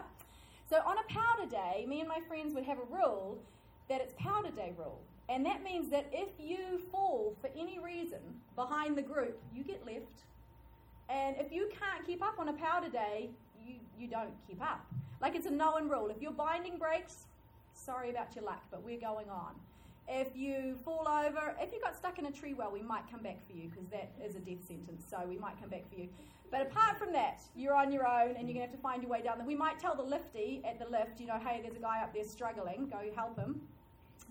So 0.70 0.78
on 0.86 0.98
a 0.98 1.14
powder 1.14 1.50
day, 1.50 1.86
me 1.88 2.02
and 2.02 2.10
my 2.10 2.20
friends 2.28 2.54
would 2.54 2.66
have 2.66 2.78
a 2.78 2.94
rule 2.94 3.40
that 3.90 4.02
it's 4.02 4.14
powder 4.18 4.52
day 4.52 4.74
rule. 4.78 5.00
And 5.30 5.46
that 5.46 5.64
means 5.64 5.90
that 5.92 6.10
if 6.12 6.30
you 6.40 6.80
fall 6.92 7.36
for 7.42 7.50
any 7.58 7.80
reason 7.80 8.20
behind 8.56 8.98
the 8.98 9.02
group, 9.02 9.40
you 9.54 9.64
get 9.64 9.86
left. 9.86 10.24
And 11.10 11.36
if 11.38 11.52
you 11.52 11.70
can't 11.80 12.06
keep 12.06 12.22
up 12.22 12.38
on 12.40 12.50
a 12.50 12.54
powder 12.54 12.90
day, 12.90 13.30
you, 13.66 13.76
you 13.98 14.08
don't 14.08 14.34
keep 14.46 14.62
up. 14.62 14.86
Like 15.22 15.36
it's 15.36 15.48
a 15.48 15.52
known 15.52 15.90
rule. 15.90 16.10
If 16.10 16.22
your 16.22 16.32
binding 16.32 16.78
breaks, 16.78 17.28
sorry 17.74 18.10
about 18.10 18.36
your 18.36 18.44
luck, 18.44 18.64
but 18.70 18.84
we're 18.84 19.00
going 19.00 19.30
on. 19.30 19.54
If 20.10 20.36
you 20.36 20.78
fall 20.86 21.08
over, 21.08 21.56
if 21.62 21.74
you 21.74 21.82
got 21.82 21.96
stuck 21.96 22.18
in 22.20 22.28
a 22.28 22.32
tree 22.32 22.54
well, 22.54 22.72
we 22.72 22.82
might 22.82 23.10
come 23.12 23.22
back 23.22 23.46
for 23.46 23.54
you 23.54 23.70
because 23.70 23.88
that 23.90 24.12
is 24.24 24.36
a 24.36 24.40
death 24.40 24.66
sentence, 24.66 25.04
so 25.10 25.18
we 25.28 25.38
might 25.38 25.60
come 25.60 25.70
back 25.70 25.84
for 25.90 26.00
you. 26.00 26.08
But 26.50 26.62
apart 26.62 26.98
from 26.98 27.12
that, 27.14 27.42
you're 27.56 27.76
on 27.76 27.92
your 27.92 28.08
own 28.08 28.36
and 28.38 28.48
you're 28.48 28.56
going 28.56 28.66
to 28.66 28.72
have 28.72 28.72
to 28.72 28.78
find 28.78 29.02
your 29.02 29.12
way 29.12 29.22
down 29.22 29.38
there. 29.38 29.48
We 29.48 29.56
might 29.56 29.80
tell 29.80 29.96
the 29.96 30.04
lifty 30.04 30.62
at 30.66 30.80
the 30.80 30.86
lift, 30.86 31.20
you 31.20 31.28
know, 31.28 31.40
hey, 31.44 31.60
there's 31.62 31.76
a 31.76 31.80
guy 31.80 32.02
up 32.02 32.14
there 32.14 32.24
struggling, 32.24 32.88
go 32.88 33.00
help 33.16 33.38
him. 33.38 33.62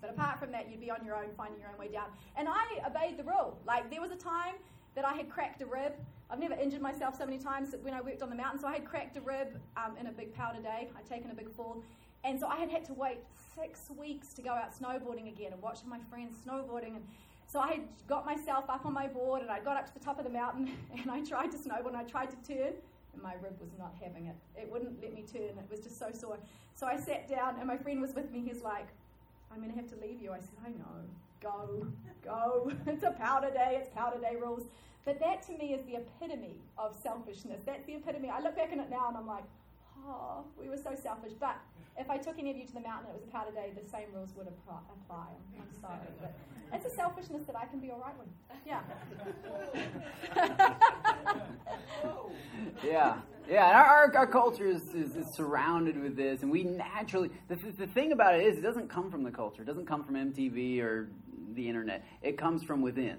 But 0.00 0.10
apart 0.10 0.38
from 0.38 0.52
that, 0.52 0.70
you'd 0.70 0.80
be 0.80 0.90
on 0.90 1.04
your 1.04 1.16
own, 1.16 1.28
finding 1.36 1.60
your 1.60 1.70
own 1.70 1.78
way 1.78 1.88
down. 1.88 2.08
And 2.36 2.48
I 2.48 2.64
obeyed 2.86 3.18
the 3.18 3.24
rule. 3.24 3.58
Like, 3.66 3.90
there 3.90 4.00
was 4.00 4.10
a 4.10 4.16
time 4.16 4.54
that 4.94 5.04
I 5.04 5.12
had 5.12 5.28
cracked 5.28 5.60
a 5.62 5.66
rib. 5.66 5.92
I've 6.30 6.38
never 6.38 6.54
injured 6.54 6.82
myself 6.82 7.16
so 7.16 7.24
many 7.24 7.38
times 7.38 7.74
when 7.82 7.94
I 7.94 8.00
worked 8.00 8.22
on 8.22 8.30
the 8.30 8.36
mountain. 8.36 8.60
So 8.60 8.66
I 8.66 8.74
had 8.74 8.84
cracked 8.84 9.16
a 9.16 9.20
rib 9.20 9.60
um, 9.76 9.96
in 9.98 10.06
a 10.06 10.12
big 10.12 10.34
powder 10.34 10.60
day. 10.60 10.88
I'd 10.96 11.06
taken 11.06 11.30
a 11.30 11.34
big 11.34 11.50
fall. 11.50 11.82
And 12.24 12.40
so 12.40 12.46
I 12.48 12.56
had 12.56 12.70
had 12.70 12.84
to 12.86 12.94
wait 12.94 13.18
six 13.54 13.90
weeks 13.96 14.32
to 14.34 14.42
go 14.42 14.50
out 14.50 14.74
snowboarding 14.76 15.28
again 15.28 15.52
and 15.52 15.62
watch 15.62 15.80
my 15.86 15.98
friends 16.10 16.36
snowboarding. 16.46 16.96
And 16.96 17.04
so 17.46 17.60
I 17.60 17.80
got 18.08 18.26
myself 18.26 18.68
up 18.68 18.84
on 18.84 18.92
my 18.92 19.06
board 19.06 19.42
and 19.42 19.50
I 19.50 19.60
got 19.60 19.76
up 19.76 19.86
to 19.86 19.94
the 19.94 20.04
top 20.04 20.18
of 20.18 20.24
the 20.24 20.30
mountain 20.30 20.72
and 20.98 21.10
I 21.10 21.22
tried 21.22 21.50
to 21.52 21.56
snowboard 21.56 21.88
and 21.88 21.96
I 21.96 22.04
tried 22.04 22.30
to 22.30 22.36
turn 22.54 22.72
and 23.16 23.22
my 23.22 23.34
rib 23.42 23.58
was 23.60 23.70
not 23.78 23.94
having 24.02 24.26
it. 24.26 24.36
It 24.56 24.70
wouldn't 24.70 25.00
let 25.02 25.14
me 25.14 25.24
turn. 25.30 25.42
It 25.42 25.66
was 25.70 25.80
just 25.80 25.98
so 25.98 26.10
sore. 26.12 26.38
So 26.74 26.86
I 26.86 26.96
sat 26.96 27.28
down 27.28 27.56
and 27.58 27.66
my 27.66 27.76
friend 27.76 28.00
was 28.00 28.14
with 28.14 28.30
me. 28.30 28.42
He's 28.46 28.62
like, 28.62 28.88
I'm 29.50 29.58
going 29.58 29.70
to 29.70 29.76
have 29.76 29.88
to 29.88 29.96
leave 29.96 30.20
you. 30.20 30.32
I 30.32 30.38
said, 30.38 30.58
I 30.64 30.68
know. 30.70 31.00
Go, 31.40 31.86
go. 32.22 32.70
it's 32.86 33.02
a 33.02 33.10
powder 33.12 33.50
day. 33.50 33.78
It's 33.80 33.88
powder 33.94 34.20
day 34.20 34.36
rules. 34.40 34.64
But 35.04 35.20
that 35.20 35.42
to 35.46 35.52
me 35.56 35.72
is 35.72 35.84
the 35.86 35.96
epitome 35.96 36.56
of 36.76 36.94
selfishness. 37.00 37.62
That's 37.64 37.86
the 37.86 37.94
epitome. 37.94 38.28
I 38.28 38.40
look 38.40 38.56
back 38.56 38.70
on 38.72 38.80
it 38.80 38.90
now 38.90 39.08
and 39.08 39.16
I'm 39.16 39.26
like, 39.26 39.44
oh, 40.06 40.44
we 40.60 40.68
were 40.68 40.76
so 40.76 40.94
selfish. 41.00 41.32
But 41.38 41.56
if 41.96 42.10
I 42.10 42.18
took 42.18 42.38
any 42.38 42.50
of 42.50 42.56
you 42.56 42.66
to 42.66 42.74
the 42.74 42.80
mountain 42.80 43.06
and 43.06 43.16
it 43.16 43.22
was 43.22 43.24
a 43.24 43.32
powder 43.32 43.52
day, 43.52 43.72
the 43.72 43.88
same 43.88 44.08
rules 44.12 44.34
would 44.36 44.48
apply. 44.48 44.82
I'm 45.56 45.80
sorry. 45.80 46.05
Selfishness 47.16 47.46
that 47.46 47.56
I 47.56 47.64
can 47.66 47.80
be 47.80 47.90
all 47.90 48.00
right 48.00 48.14
with. 48.18 48.28
Yeah. 48.66 48.80
yeah. 52.84 53.16
Yeah, 53.48 53.64
our, 53.64 54.12
our, 54.16 54.26
culture 54.26 54.66
is, 54.66 54.82
is, 54.92 55.14
is, 55.14 55.32
surrounded 55.34 56.02
with 56.02 56.16
this, 56.16 56.42
and 56.42 56.50
we 56.50 56.64
naturally. 56.64 57.30
The, 57.48 57.54
the 57.78 57.86
thing 57.86 58.10
about 58.10 58.34
it 58.34 58.44
is, 58.44 58.58
it 58.58 58.62
doesn't 58.62 58.88
come 58.88 59.08
from 59.08 59.22
the 59.22 59.30
culture. 59.30 59.62
It 59.62 59.66
doesn't 59.66 59.86
come 59.86 60.02
from 60.02 60.16
MTV 60.16 60.80
or 60.82 61.08
the 61.54 61.68
internet. 61.68 62.04
It 62.22 62.36
comes 62.36 62.64
from 62.64 62.82
within. 62.82 63.18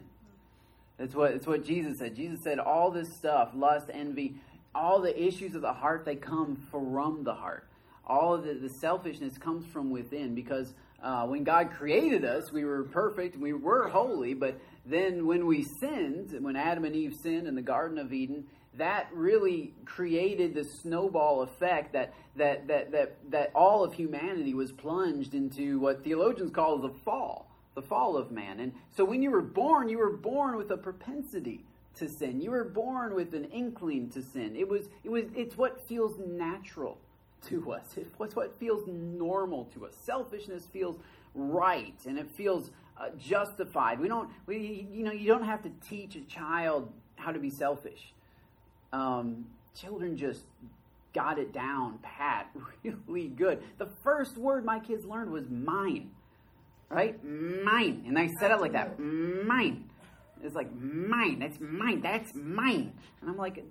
It's 0.99 1.15
what, 1.15 1.31
it's 1.31 1.47
what 1.47 1.63
Jesus 1.63 1.99
said. 1.99 2.15
Jesus 2.15 2.43
said, 2.43 2.59
all 2.59 2.91
this 2.91 3.11
stuff, 3.15 3.51
lust, 3.55 3.89
envy, 3.93 4.35
all 4.75 5.01
the 5.01 5.17
issues 5.19 5.55
of 5.55 5.61
the 5.61 5.73
heart, 5.73 6.03
they 6.03 6.15
come 6.15 6.57
from 6.69 7.23
the 7.23 7.33
heart. 7.33 7.67
All 8.05 8.37
the, 8.37 8.53
the 8.53 8.69
selfishness 8.69 9.37
comes 9.37 9.65
from 9.65 9.91
within 9.91 10.35
because 10.35 10.73
uh, 11.01 11.25
when 11.27 11.43
God 11.43 11.71
created 11.77 12.25
us, 12.25 12.51
we 12.51 12.65
were 12.65 12.83
perfect, 12.83 13.37
we 13.37 13.53
were 13.53 13.87
holy, 13.87 14.33
but 14.33 14.59
then 14.85 15.27
when 15.27 15.45
we 15.45 15.63
sinned, 15.79 16.35
when 16.41 16.55
Adam 16.55 16.85
and 16.85 16.95
Eve 16.95 17.13
sinned 17.21 17.47
in 17.47 17.55
the 17.55 17.61
Garden 17.61 17.97
of 17.97 18.11
Eden, 18.11 18.45
that 18.77 19.07
really 19.13 19.73
created 19.85 20.53
the 20.53 20.63
snowball 20.81 21.41
effect 21.41 21.93
that, 21.93 22.13
that, 22.35 22.67
that, 22.67 22.91
that, 22.91 23.17
that 23.31 23.51
all 23.53 23.83
of 23.83 23.93
humanity 23.93 24.53
was 24.53 24.71
plunged 24.71 25.33
into 25.33 25.79
what 25.79 26.03
theologians 26.03 26.51
call 26.51 26.79
the 26.79 26.93
fall, 27.03 27.49
the 27.75 27.81
fall 27.81 28.17
of 28.17 28.31
man. 28.31 28.59
And 28.59 28.73
so 28.95 29.03
when 29.03 29.21
you 29.21 29.31
were 29.31 29.41
born, 29.41 29.89
you 29.89 29.97
were 29.97 30.17
born 30.17 30.57
with 30.57 30.71
a 30.71 30.77
propensity 30.77 31.65
to 31.95 32.07
sin. 32.07 32.39
You 32.39 32.51
were 32.51 32.69
born 32.69 33.15
with 33.15 33.33
an 33.33 33.45
inkling 33.45 34.09
to 34.11 34.21
sin. 34.21 34.55
It 34.55 34.67
was, 34.67 34.87
it 35.03 35.09
was, 35.09 35.23
it's 35.35 35.57
what 35.57 35.87
feels 35.87 36.13
natural 36.19 36.99
to 37.47 37.71
us. 37.73 37.95
It's 37.97 38.35
what 38.35 38.59
feels 38.59 38.83
normal 38.87 39.65
to 39.73 39.85
us. 39.85 39.93
Selfishness 40.03 40.65
feels 40.65 40.97
right 41.35 41.95
and 42.05 42.17
it 42.17 42.29
feels 42.31 42.71
uh, 42.99 43.09
justified. 43.17 43.99
We 43.99 44.07
don't, 44.07 44.29
we, 44.45 44.87
you 44.91 45.03
know, 45.03 45.11
you 45.11 45.27
don't 45.27 45.45
have 45.45 45.63
to 45.63 45.71
teach 45.87 46.15
a 46.15 46.21
child 46.21 46.91
how 47.15 47.31
to 47.31 47.39
be 47.39 47.49
selfish 47.49 48.13
um, 48.93 49.45
children 49.75 50.17
just 50.17 50.43
got 51.13 51.39
it 51.39 51.53
down 51.53 51.99
pat 52.01 52.49
really 53.07 53.27
good. 53.27 53.61
The 53.77 53.87
first 54.03 54.37
word 54.37 54.65
my 54.65 54.79
kids 54.79 55.05
learned 55.05 55.31
was 55.31 55.49
mine, 55.49 56.11
right? 56.89 57.21
Mine. 57.23 58.03
And 58.07 58.17
I 58.17 58.27
said 58.39 58.51
it 58.51 58.61
like 58.61 58.73
that 58.73 58.99
mine. 58.99 59.89
It's 60.43 60.55
like 60.55 60.73
mine. 60.73 61.39
That's 61.39 61.59
mine. 61.59 62.01
That's 62.01 62.33
mine. 62.35 62.93
And 63.21 63.29
I'm 63.29 63.37
like, 63.37 63.63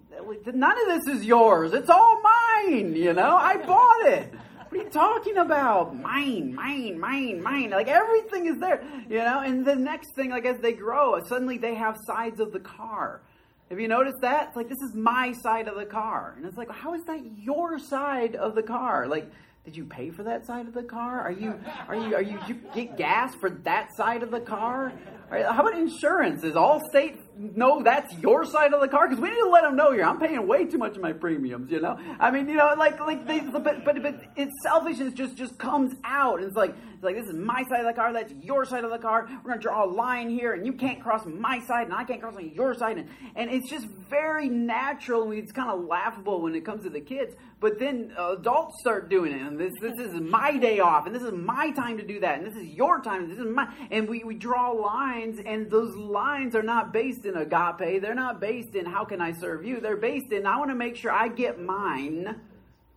none 0.47 0.77
of 0.83 1.05
this 1.05 1.17
is 1.17 1.25
yours. 1.25 1.73
It's 1.73 1.91
all 1.91 2.23
mine. 2.23 2.95
You 2.95 3.13
know, 3.13 3.37
I 3.37 3.57
bought 3.57 4.07
it. 4.07 4.33
What 4.69 4.81
are 4.81 4.85
you 4.85 4.91
talking 4.91 5.37
about? 5.39 5.95
Mine, 5.97 6.55
mine, 6.55 6.99
mine, 6.99 7.43
mine. 7.43 7.71
Like 7.71 7.89
everything 7.89 8.47
is 8.47 8.59
there. 8.59 8.83
You 9.09 9.19
know. 9.19 9.41
And 9.41 9.65
the 9.65 9.77
next 9.77 10.09
thing, 10.17 10.31
like 10.31 10.45
as 10.45 10.59
they 10.61 10.73
grow, 10.73 11.21
suddenly 11.29 11.59
they 11.59 11.75
have 11.75 11.97
sides 12.07 12.41
of 12.41 12.53
the 12.53 12.61
car. 12.61 13.23
Have 13.71 13.81
you 13.81 13.89
noticed 13.89 14.21
that? 14.23 14.49
It's 14.49 14.57
like, 14.57 14.69
this 14.69 14.81
is 14.81 14.95
my 14.95 15.33
side 15.43 15.67
of 15.67 15.77
the 15.77 15.87
car. 15.87 16.35
And 16.37 16.47
it's 16.47 16.57
like, 16.57 16.71
how 16.71 16.95
is 16.95 17.03
that 17.07 17.21
your 17.37 17.79
side 17.79 18.37
of 18.37 18.55
the 18.55 18.63
car? 18.63 19.09
Like, 19.09 19.29
did 19.67 19.77
you 19.77 19.85
pay 19.85 20.11
for 20.11 20.23
that 20.23 20.47
side 20.47 20.69
of 20.69 20.75
the 20.75 20.85
car? 20.85 21.21
Are 21.21 21.33
you, 21.33 21.59
are 21.89 21.97
you, 21.97 22.15
are 22.15 22.23
you, 22.23 22.39
you 22.47 22.55
get 22.73 22.97
gas 22.97 23.35
for 23.35 23.51
that 23.51 23.89
side 23.97 24.23
of 24.23 24.31
the 24.31 24.39
car? 24.39 24.93
How 25.29 25.67
about 25.67 25.77
insurance? 25.77 26.45
Is 26.45 26.55
Allstate 26.55 27.19
know 27.39 27.83
that's 27.83 28.15
your 28.19 28.45
side 28.45 28.73
of 28.73 28.81
the 28.81 28.89
car? 28.89 29.09
Because 29.09 29.23
we 29.23 29.31
need 29.31 29.37
to 29.37 29.49
let 29.49 29.63
them 29.63 29.77
know 29.77 29.93
here. 29.93 30.05
I'm 30.05 30.19
paying 30.19 30.47
way 30.47 30.65
too 30.65 30.79
much 30.79 30.97
of 30.97 31.03
my 31.03 31.13
premiums. 31.13 31.71
You 31.71 31.81
know, 31.81 31.99
I 32.19 32.31
mean, 32.31 32.49
you 32.49 32.57
know, 32.57 32.75
like 32.77 32.99
like 33.01 33.27
they, 33.27 33.41
but 33.41 33.65
but 33.65 33.85
but 33.85 34.25
it's 34.37 34.53
selfishness 34.63 35.15
just 35.15 35.37
just 35.37 35.59
comes 35.59 35.95
out. 36.05 36.39
And 36.39 36.49
it's 36.49 36.57
like 36.57 36.75
it's 36.95 37.05
like 37.05 37.17
this 37.17 37.27
is 37.27 37.35
my 37.35 37.63
side 37.69 37.81
of 37.81 37.87
the 37.87 37.93
car. 37.93 38.13
That's 38.13 38.33
your 38.41 38.65
side 38.65 38.85
of 38.85 38.91
the 38.91 38.99
car. 38.99 39.29
We're 39.45 39.51
gonna 39.51 39.61
draw 39.61 39.85
a 39.85 39.91
line 39.91 40.31
here, 40.31 40.55
and 40.55 40.65
you 40.65 40.73
can't 40.73 41.01
cross 41.03 41.27
my 41.27 41.61
side, 41.61 41.87
and 41.87 41.95
I 41.95 42.05
can't 42.05 42.21
cross 42.21 42.37
on 42.37 42.51
your 42.55 42.75
side. 42.75 42.99
And 42.99 43.09
and 43.35 43.51
it's 43.51 43.69
just 43.71 43.87
very 43.87 44.49
natural. 44.49 45.31
It's 45.33 45.53
kind 45.53 45.71
of 45.71 45.85
laughable 45.85 46.41
when 46.41 46.55
it 46.55 46.65
comes 46.65 46.85
to 46.85 46.91
the 46.91 47.01
kids. 47.01 47.35
But 47.61 47.79
then 47.79 48.13
adults 48.19 48.81
start 48.81 49.09
doing 49.09 49.33
it, 49.33 49.41
and 49.41 49.59
this 49.59 49.73
this 49.81 49.99
is 49.99 50.21
my 50.21 50.57
day 50.57 50.81
off, 50.81 51.07
and 51.07 51.15
this 51.15 51.23
is 51.23 51.33
my 51.33 51.71
time 51.73 51.99
to 51.99 52.07
do 52.07 52.21
that, 52.21 52.39
and 52.39 52.47
this 52.47 52.57
is 52.57 52.69
your 52.69 53.01
time, 53.01 53.25
and 53.25 53.33
this 53.33 53.39
is 53.39 53.47
my, 53.47 53.73
and 53.91 54.09
we 54.09 54.25
we 54.25 54.35
draw 54.35 54.71
lines, 54.71 55.39
and 55.45 55.71
those 55.71 55.95
lines 55.97 56.55
are 56.55 56.63
not 56.63 56.93
based 56.93 57.26
in 57.27 57.37
agape. 57.37 58.01
They're 58.01 58.15
not 58.15 58.41
based 58.41 58.75
in 58.75 58.87
how 58.87 59.05
can 59.05 59.21
I 59.21 59.33
serve 59.33 59.65
you. 59.65 59.81
They're 59.81 59.97
based 59.97 60.33
in 60.33 60.47
I 60.47 60.59
want 60.59 60.71
to 60.71 60.77
make 60.77 60.97
sure 60.97 61.13
I 61.13 61.29
get 61.29 61.61
mine, 61.61 62.41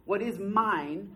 what 0.06 0.22
is 0.22 0.40
mine, 0.40 1.16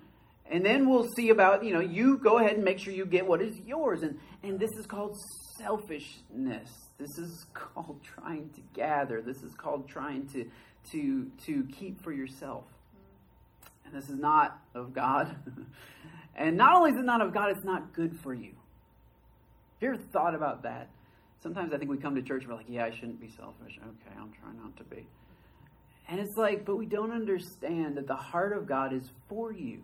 and 0.52 0.66
then 0.66 0.90
we'll 0.90 1.08
see 1.16 1.30
about 1.30 1.64
you 1.64 1.74
know 1.74 1.80
you 1.80 2.18
go 2.18 2.40
ahead 2.40 2.56
and 2.56 2.64
make 2.64 2.80
sure 2.80 2.94
you 2.94 3.06
get 3.06 3.26
what 3.26 3.42
is 3.42 3.58
yours, 3.66 4.04
and 4.04 4.20
and 4.44 4.60
this 4.60 4.72
is 4.78 4.86
called 4.86 5.18
selfishness. 5.58 6.70
This 6.98 7.18
is 7.18 7.46
called 7.54 8.02
trying 8.04 8.50
to 8.56 8.62
gather. 8.74 9.22
This 9.22 9.42
is 9.44 9.54
called 9.56 9.88
trying 9.88 10.28
to 10.30 10.50
to 10.92 11.32
to 11.46 11.68
keep 11.78 12.04
for 12.04 12.12
yourself. 12.12 12.66
And 13.86 13.94
this 13.94 14.10
is 14.10 14.18
not 14.18 14.60
of 14.74 14.94
God. 14.94 15.36
and 16.36 16.58
not 16.58 16.76
only 16.76 16.92
is 16.92 16.98
it 16.98 17.06
not 17.06 17.22
of 17.22 17.34
God, 17.34 17.50
it's 17.52 17.66
not 17.66 17.94
good 17.94 18.20
for 18.20 18.34
you. 18.34 18.52
Have 19.82 19.82
you 19.82 19.90
ever 19.90 20.04
thought 20.12 20.36
about 20.36 20.64
that? 20.64 20.90
Sometimes 21.44 21.74
I 21.74 21.78
think 21.78 21.92
we 21.92 21.98
come 21.98 22.16
to 22.16 22.22
church 22.22 22.44
and 22.44 22.52
we're 22.52 22.58
like, 22.58 22.70
yeah, 22.70 22.86
I 22.86 22.92
shouldn't 22.92 23.20
be 23.20 23.28
selfish. 23.28 23.78
Okay, 23.78 24.16
I'll 24.18 24.30
try 24.42 24.54
not 24.64 24.78
to 24.78 24.84
be. 24.86 25.06
And 26.08 26.20
it's 26.20 26.38
like, 26.38 26.66
but 26.66 26.78
we 26.78 26.86
don't 26.86 27.12
understand 27.12 27.98
that 27.98 28.08
the 28.08 28.16
heart 28.16 28.54
of 28.54 28.66
God 28.66 28.94
is 28.94 29.12
for 29.28 29.52
you. 29.52 29.82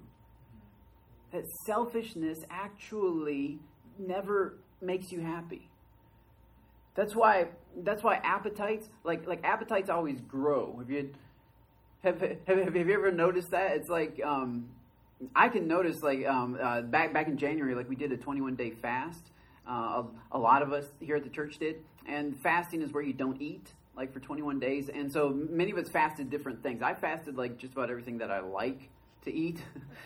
That 1.33 1.43
selfishness 1.65 2.39
actually 2.49 3.59
never 3.97 4.55
makes 4.81 5.11
you 5.11 5.19
happy. 5.19 5.69
That's 6.95 7.13
why 7.13 7.49
that's 7.83 8.03
why 8.03 8.15
appetites 8.23 8.89
like 9.03 9.27
like 9.27 9.41
appetites 9.43 9.89
always 9.89 10.21
grow. 10.21 10.77
Have 10.79 10.89
you 10.89 11.13
have, 12.03 12.21
have, 12.21 12.57
have 12.57 12.75
you 12.75 12.93
ever 12.93 13.11
noticed 13.11 13.51
that? 13.51 13.71
It's 13.71 13.89
like 13.89 14.19
um, 14.25 14.69
I 15.35 15.49
can 15.49 15.67
notice 15.67 16.01
like 16.01 16.25
um, 16.25 16.57
uh, 16.61 16.81
back 16.81 17.13
back 17.13 17.27
in 17.27 17.37
January, 17.37 17.75
like 17.75 17.89
we 17.89 17.95
did 17.95 18.11
a 18.11 18.17
21 18.17 18.55
day 18.55 18.71
fast. 18.71 19.31
Uh, 19.69 20.03
a, 20.31 20.39
lot 20.39 20.63
of 20.63 20.73
us 20.73 20.85
here 20.99 21.15
at 21.15 21.23
the 21.23 21.29
church 21.29 21.59
did, 21.59 21.75
and 22.07 22.35
fasting 22.41 22.81
is 22.81 22.91
where 22.91 23.03
you 23.03 23.13
don't 23.13 23.39
eat 23.39 23.71
like 23.95 24.11
for 24.11 24.19
21 24.19 24.59
days. 24.59 24.89
And 24.89 25.11
so 25.11 25.29
many 25.29 25.71
of 25.71 25.77
us 25.77 25.89
fasted 25.89 26.31
different 26.31 26.63
things. 26.63 26.81
I 26.81 26.95
fasted 26.95 27.37
like 27.37 27.57
just 27.57 27.73
about 27.73 27.91
everything 27.91 28.17
that 28.17 28.31
I 28.31 28.39
like 28.39 28.89
to 29.25 29.31
eat. 29.31 29.59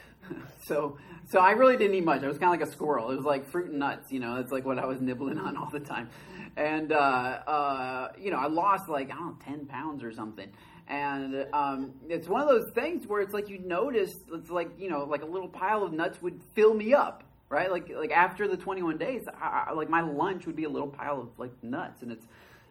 so 0.65 0.97
so 1.30 1.39
I 1.39 1.52
really 1.52 1.78
didn't 1.78 1.95
eat 1.95 2.04
much. 2.04 2.23
I 2.23 2.28
was 2.28 2.38
kind 2.38 2.54
of 2.54 2.60
like 2.60 2.67
a 2.67 2.71
squirrel. 2.73 3.12
It 3.12 3.15
was 3.15 3.26
like 3.26 3.45
fruit 3.45 3.69
and 3.69 3.80
nuts. 3.80 4.12
You 4.12 4.19
know, 4.19 4.36
that's 4.36 4.52
like 4.52 4.65
what 4.65 4.80
I 4.80 4.86
was 4.86 4.99
nibbling 4.99 5.38
on 5.38 5.56
all 5.56 5.69
the 5.69 5.80
time. 5.80 6.10
And 6.58 6.91
uh, 6.91 6.95
uh, 6.95 8.12
you 8.19 8.32
know, 8.32 8.38
I 8.38 8.47
lost 8.47 8.89
like 8.89 9.12
I 9.12 9.15
don't 9.15 9.28
know 9.28 9.38
10 9.45 9.65
pounds 9.67 10.04
or 10.04 10.12
something 10.12 10.49
and 10.88 11.47
um, 11.54 11.93
it's 12.10 12.28
one 12.28 12.41
of 12.41 12.49
those 12.49 12.69
things 12.73 13.08
where 13.08 13.21
it's 13.21 13.34
like 13.34 13.47
you 13.47 13.58
notice 13.60 14.12
it's 14.34 14.49
like 14.49 14.69
you 14.78 14.89
know 14.89 15.06
like 15.06 15.21
a 15.21 15.26
little 15.26 15.47
pile 15.47 15.82
of 15.82 15.93
nuts 15.93 16.21
would 16.21 16.41
fill 16.54 16.73
me 16.73 16.93
up 16.93 17.23
right 17.49 17.71
like 17.71 17.89
like 17.95 18.12
after 18.12 18.47
the 18.47 18.58
21 18.58 18.97
days 18.97 19.21
I, 19.41 19.71
like 19.73 19.89
my 19.89 20.01
lunch 20.01 20.45
would 20.45 20.56
be 20.56 20.63
a 20.63 20.69
little 20.69 20.88
pile 20.88 21.21
of 21.21 21.29
like 21.38 21.51
nuts 21.63 22.01
and 22.01 22.12
it's 22.12 22.25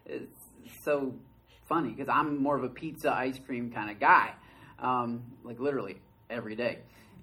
it's 0.07 0.49
so 0.85 1.15
funny 1.69 1.91
because 1.91 2.09
i'm 2.09 2.43
more 2.43 2.57
of 2.57 2.65
a 2.65 2.69
pizza 2.69 3.13
ice 3.13 3.39
cream 3.45 3.71
kind 3.71 3.91
of 3.91 4.01
guy 4.01 4.33
um, 4.79 5.23
like 5.45 5.61
literally 5.61 6.01
every 6.29 6.57
day 6.57 6.81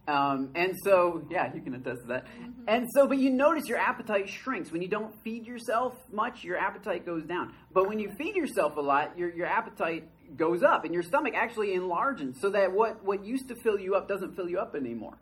um, 0.10 0.50
and 0.56 0.76
so, 0.84 1.24
yeah, 1.30 1.54
you 1.54 1.62
can 1.62 1.76
attest 1.76 2.02
to 2.02 2.08
that. 2.08 2.26
Mm-hmm. 2.26 2.64
And 2.68 2.88
so, 2.96 3.08
but 3.08 3.20
you 3.20 3.30
notice 3.30 3.68
your 3.68 3.78
appetite 3.78 4.28
shrinks. 4.28 4.72
When 4.72 4.82
you 4.82 4.88
don't 4.88 5.14
feed 5.24 5.46
yourself 5.46 5.94
much, 6.12 6.44
your 6.44 6.58
appetite 6.58 7.06
goes 7.06 7.26
down. 7.26 7.54
But 7.72 7.88
when 7.88 8.00
you 8.00 8.12
feed 8.18 8.36
yourself 8.36 8.76
a 8.78 8.82
lot, 8.82 9.18
your, 9.18 9.32
your 9.32 9.46
appetite 9.46 10.10
goes 10.36 10.64
up 10.64 10.84
and 10.84 10.94
your 10.94 11.04
stomach 11.04 11.34
actually 11.36 11.74
enlarges 11.74 12.42
so 12.42 12.50
that 12.52 12.72
what, 12.72 13.04
what 13.06 13.24
used 13.24 13.50
to 13.50 13.56
fill 13.56 13.80
you 13.80 13.94
up 13.94 14.08
doesn't 14.08 14.36
fill 14.36 14.50
you 14.50 14.58
up 14.58 14.76
anymore. 14.76 15.18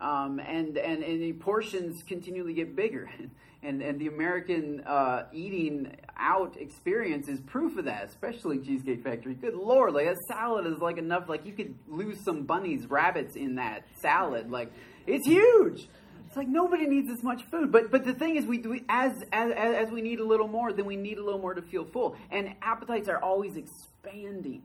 Um, 0.00 0.40
and, 0.40 0.76
and, 0.76 1.02
and 1.02 1.22
the 1.22 1.32
portions 1.34 2.02
continually 2.02 2.54
get 2.54 2.74
bigger. 2.76 3.10
And, 3.66 3.80
and 3.80 3.98
the 3.98 4.08
American 4.08 4.82
uh, 4.86 5.22
eating 5.32 5.96
out 6.18 6.54
experience 6.58 7.28
is 7.28 7.40
proof 7.40 7.78
of 7.78 7.86
that, 7.86 8.04
especially 8.04 8.58
Cheesecake 8.58 9.02
Factory. 9.02 9.32
Good 9.32 9.54
Lord, 9.54 9.94
like 9.94 10.06
a 10.06 10.16
salad 10.28 10.66
is 10.66 10.80
like 10.80 10.98
enough, 10.98 11.30
like 11.30 11.46
you 11.46 11.54
could 11.54 11.74
lose 11.88 12.22
some 12.26 12.42
bunnies, 12.42 12.84
rabbits 12.90 13.36
in 13.36 13.54
that 13.54 13.84
salad. 14.02 14.50
Like, 14.50 14.70
it's 15.06 15.26
huge. 15.26 15.88
It's 16.34 16.36
like 16.36 16.48
nobody 16.48 16.86
needs 16.86 17.08
this 17.08 17.22
much 17.22 17.44
food. 17.44 17.70
But 17.70 17.92
but 17.92 18.04
the 18.04 18.12
thing 18.12 18.36
is, 18.36 18.44
we, 18.44 18.58
we 18.58 18.84
as, 18.88 19.12
as 19.32 19.52
as 19.52 19.90
we 19.90 20.02
need 20.02 20.18
a 20.18 20.24
little 20.24 20.48
more, 20.48 20.72
then 20.72 20.84
we 20.84 20.96
need 20.96 21.18
a 21.18 21.24
little 21.24 21.40
more 21.40 21.54
to 21.54 21.62
feel 21.62 21.84
full. 21.84 22.16
And 22.30 22.56
appetites 22.60 23.08
are 23.08 23.18
always 23.22 23.56
expanding. 23.56 24.62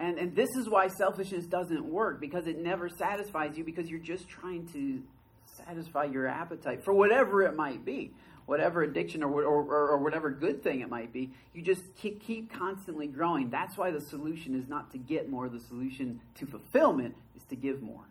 And, 0.00 0.18
and 0.18 0.34
this 0.34 0.48
is 0.56 0.66
why 0.68 0.88
selfishness 0.88 1.44
doesn't 1.44 1.84
work 1.84 2.20
because 2.20 2.46
it 2.46 2.58
never 2.58 2.88
satisfies 2.88 3.58
you 3.58 3.64
because 3.64 3.90
you're 3.90 3.98
just 3.98 4.26
trying 4.28 4.66
to 4.68 5.02
satisfy 5.44 6.04
your 6.04 6.26
appetite 6.26 6.82
for 6.82 6.94
whatever 6.94 7.42
it 7.42 7.54
might 7.54 7.84
be, 7.84 8.10
whatever 8.46 8.82
addiction 8.82 9.22
or, 9.22 9.30
or, 9.42 9.90
or, 9.90 9.98
whatever 9.98 10.30
good 10.30 10.62
thing 10.62 10.80
it 10.80 10.88
might 10.88 11.12
be. 11.12 11.30
You 11.52 11.60
just 11.60 11.82
keep, 11.96 12.22
keep 12.22 12.50
constantly 12.50 13.08
growing. 13.08 13.50
That's 13.50 13.76
why 13.76 13.90
the 13.90 14.00
solution 14.00 14.58
is 14.58 14.68
not 14.68 14.90
to 14.92 14.98
get 14.98 15.28
more, 15.28 15.50
the 15.50 15.60
solution 15.60 16.22
to 16.36 16.46
fulfillment 16.46 17.14
is 17.36 17.42
to 17.50 17.56
give 17.56 17.82
more. 17.82 18.04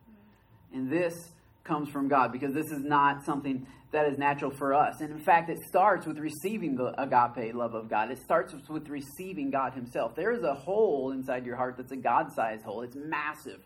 And 0.71 0.91
this 0.91 1.31
comes 1.69 1.87
from 1.89 2.09
God 2.09 2.33
because 2.33 2.53
this 2.53 2.71
is 2.71 2.83
not 2.83 3.23
something 3.23 3.65
that 3.91 4.07
is 4.07 4.17
natural 4.17 4.51
for 4.51 4.73
us. 4.73 4.99
And 4.99 5.11
in 5.11 5.19
fact, 5.19 5.49
it 5.49 5.59
starts 5.67 6.05
with 6.05 6.17
receiving 6.17 6.75
the 6.75 6.93
agape 7.01 7.55
love 7.55 7.73
of 7.73 7.89
God. 7.89 8.11
It 8.11 8.19
starts 8.19 8.53
with 8.67 8.89
receiving 8.89 9.49
God 9.49 9.73
Himself. 9.73 10.15
There 10.15 10.31
is 10.31 10.43
a 10.43 10.53
hole 10.53 11.11
inside 11.11 11.45
your 11.45 11.55
heart 11.55 11.75
that's 11.77 11.91
a 11.91 11.95
God 11.95 12.33
sized 12.33 12.63
hole, 12.63 12.81
it's 12.81 12.95
massive. 12.95 13.61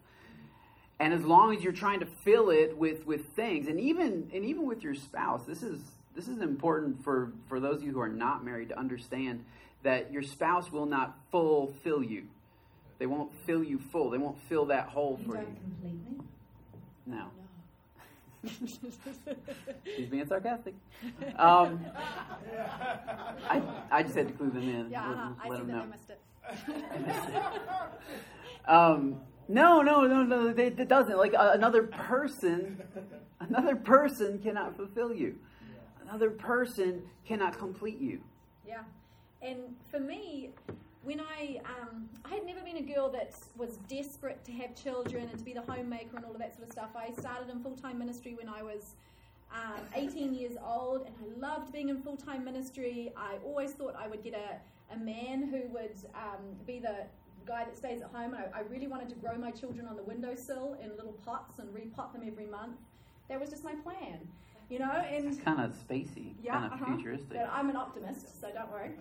And 1.00 1.14
as 1.14 1.24
long 1.24 1.56
as 1.56 1.64
you're 1.64 1.74
trying 1.74 2.02
to 2.02 2.06
fill 2.24 2.52
it 2.52 2.78
with, 2.78 3.06
with 3.08 3.26
things, 3.36 3.68
and 3.68 3.80
even 3.80 4.30
and 4.34 4.46
even 4.46 4.68
with 4.68 4.84
your 4.84 4.94
spouse, 4.94 5.44
this 5.46 5.64
is 5.64 5.80
this 6.16 6.28
is 6.28 6.42
important 6.42 7.04
for, 7.04 7.32
for 7.50 7.60
those 7.60 7.78
of 7.78 7.84
you 7.84 7.92
who 7.92 8.00
are 8.00 8.08
not 8.08 8.46
married 8.46 8.70
to 8.70 8.78
understand 8.78 9.44
that 9.82 10.14
your 10.14 10.22
spouse 10.22 10.72
will 10.72 10.86
not 10.86 11.18
fulfill 11.32 12.04
you. 12.04 12.26
They 13.00 13.08
won't 13.08 13.32
fill 13.46 13.64
you 13.64 13.80
full. 13.92 14.12
They 14.12 14.20
won't 14.20 14.38
fill 14.48 14.66
that 14.68 14.90
hole 14.90 15.20
for 15.26 15.38
you. 15.38 15.48
Completely. 15.82 16.26
No. 17.06 17.26
She's 19.96 20.10
being 20.10 20.28
sarcastic. 20.28 20.74
Um, 21.38 21.86
I, 23.50 23.62
I 23.92 24.04
just 24.04 24.16
had 24.16 24.28
to 24.28 24.34
clue 24.34 24.50
them 24.50 24.68
in. 24.68 24.90
Yeah, 24.90 25.10
uh-huh. 25.10 25.30
I 25.42 25.58
see 25.58 25.64
that 25.64 25.76
I 25.76 25.86
missed 25.86 26.10
it. 26.10 26.20
um, 28.68 29.22
no, 29.48 29.82
no, 29.82 30.02
no, 30.02 30.24
no. 30.24 30.48
It, 30.50 30.80
it 30.80 30.88
doesn't. 30.88 31.18
Like 31.18 31.34
uh, 31.34 31.52
another 31.54 31.84
person, 31.84 32.82
another 33.40 33.76
person 33.76 34.40
cannot 34.40 34.76
fulfill 34.76 35.14
you. 35.14 35.38
Another 36.02 36.30
person 36.30 37.04
cannot 37.26 37.58
complete 37.58 38.00
you. 38.00 38.22
Yeah, 38.68 38.84
and 39.42 39.60
for 39.90 40.00
me, 40.00 40.52
when 41.04 41.20
I 41.20 41.60
um, 41.66 42.10
I 42.26 42.36
had 42.36 42.46
never 42.46 42.62
been 42.62 42.78
a 42.78 42.94
girl 42.94 43.10
that 43.12 43.34
was 43.58 43.78
desperate 43.90 44.44
to 44.46 44.52
have 44.54 44.76
children 44.76 45.28
and 45.30 45.38
to 45.38 45.44
be 45.44 45.54
the 45.54 45.62
homemaker 45.62 46.16
and 46.16 46.26
all 46.26 46.32
of 46.32 46.40
that 46.40 46.56
sort 46.56 46.68
of 46.68 46.72
stuff. 46.72 46.90
I 46.96 47.12
started 47.20 47.50
in 47.50 47.62
full 47.62 47.76
time 47.76 48.00
ministry 48.00 48.36
when 48.36 48.50
I 48.50 48.64
was 48.64 48.96
um, 49.54 49.82
18 49.94 50.34
years 50.34 50.54
old, 50.66 51.06
and 51.06 51.16
I 51.22 51.40
loved 51.40 51.72
being 51.72 51.90
in 51.90 52.02
full 52.02 52.18
time 52.18 52.44
ministry. 52.44 53.12
I 53.18 53.36
always 53.46 53.72
thought 53.72 53.96
I 53.98 54.08
would 54.08 54.24
get 54.24 54.34
a, 54.34 54.94
a 54.94 54.98
man 54.98 55.44
who 55.44 55.68
would 55.74 55.96
um, 56.16 56.56
be 56.66 56.80
the 56.80 57.06
guy 57.46 57.66
that 57.66 57.78
stays 57.78 58.02
at 58.02 58.10
home, 58.10 58.34
and 58.34 58.46
I, 58.54 58.60
I, 58.60 58.62
really 58.62 58.88
wanted 58.88 59.10
to 59.10 59.16
grow 59.16 59.38
my 59.38 59.52
children 59.52 59.86
on 59.86 59.98
the 59.98 60.04
windowsill 60.04 60.78
in 60.82 60.96
little 60.96 61.12
pots 61.26 61.60
and 61.60 61.68
repot 61.76 62.14
them 62.14 62.24
every 62.26 62.46
month. 62.46 62.78
That 63.28 63.40
was 63.40 63.50
just 63.50 63.66
my 63.66 63.74
plan, 63.76 64.20
you 64.70 64.80
know. 64.80 64.92
And 64.92 65.26
it's 65.26 65.42
kind 65.42 65.60
of 65.60 65.74
spacey, 65.74 66.36
yeah, 66.42 66.54
kind 66.54 66.66
of 66.66 66.72
uh-huh. 66.74 66.96
futuristic. 66.96 67.34
But 67.34 67.50
I'm 67.52 67.70
an 67.70 67.76
optimist, 67.76 68.40
so 68.40 68.50
don't 68.54 68.72
worry. 68.72 68.92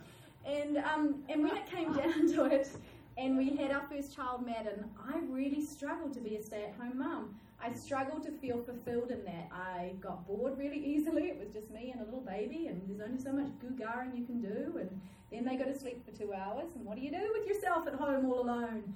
And 0.45 0.79
um, 0.79 1.23
and 1.29 1.43
when 1.43 1.57
it 1.57 1.67
came 1.67 1.93
down 1.93 2.29
to 2.35 2.45
it, 2.45 2.69
and 3.17 3.37
we 3.37 3.57
had 3.57 3.71
our 3.71 3.85
first 3.91 4.15
child, 4.15 4.45
Madden, 4.45 4.85
I 4.99 5.19
really 5.29 5.65
struggled 5.65 6.15
to 6.15 6.21
be 6.21 6.37
a 6.37 6.43
stay-at-home 6.43 6.99
mum. 6.99 7.35
I 7.65 7.73
struggled 7.75 8.25
to 8.25 8.33
feel 8.33 8.61
fulfilled 8.63 9.13
in 9.13 9.25
that. 9.25 9.49
I 9.53 9.93
got 10.01 10.27
bored 10.27 10.59
really 10.59 10.85
easily. 10.85 11.25
It 11.25 11.39
was 11.39 11.51
just 11.51 11.71
me 11.71 11.93
and 11.93 12.01
a 12.01 12.05
little 12.05 12.21
baby, 12.21 12.67
and 12.67 12.83
there's 12.89 13.01
only 13.09 13.23
so 13.23 13.33
much 13.33 13.51
googaring 13.63 14.19
you 14.19 14.25
can 14.25 14.41
do. 14.41 14.79
And 14.79 15.01
then 15.31 15.45
they 15.45 15.57
go 15.57 15.71
to 15.71 15.79
sleep 15.79 16.05
for 16.05 16.17
two 16.17 16.33
hours, 16.35 16.75
and 16.75 16.85
what 16.85 16.97
do 16.97 17.03
you 17.03 17.11
do 17.11 17.33
with 17.33 17.47
yourself 17.47 17.87
at 17.87 17.95
home 17.95 18.27
all 18.27 18.41
alone? 18.41 18.95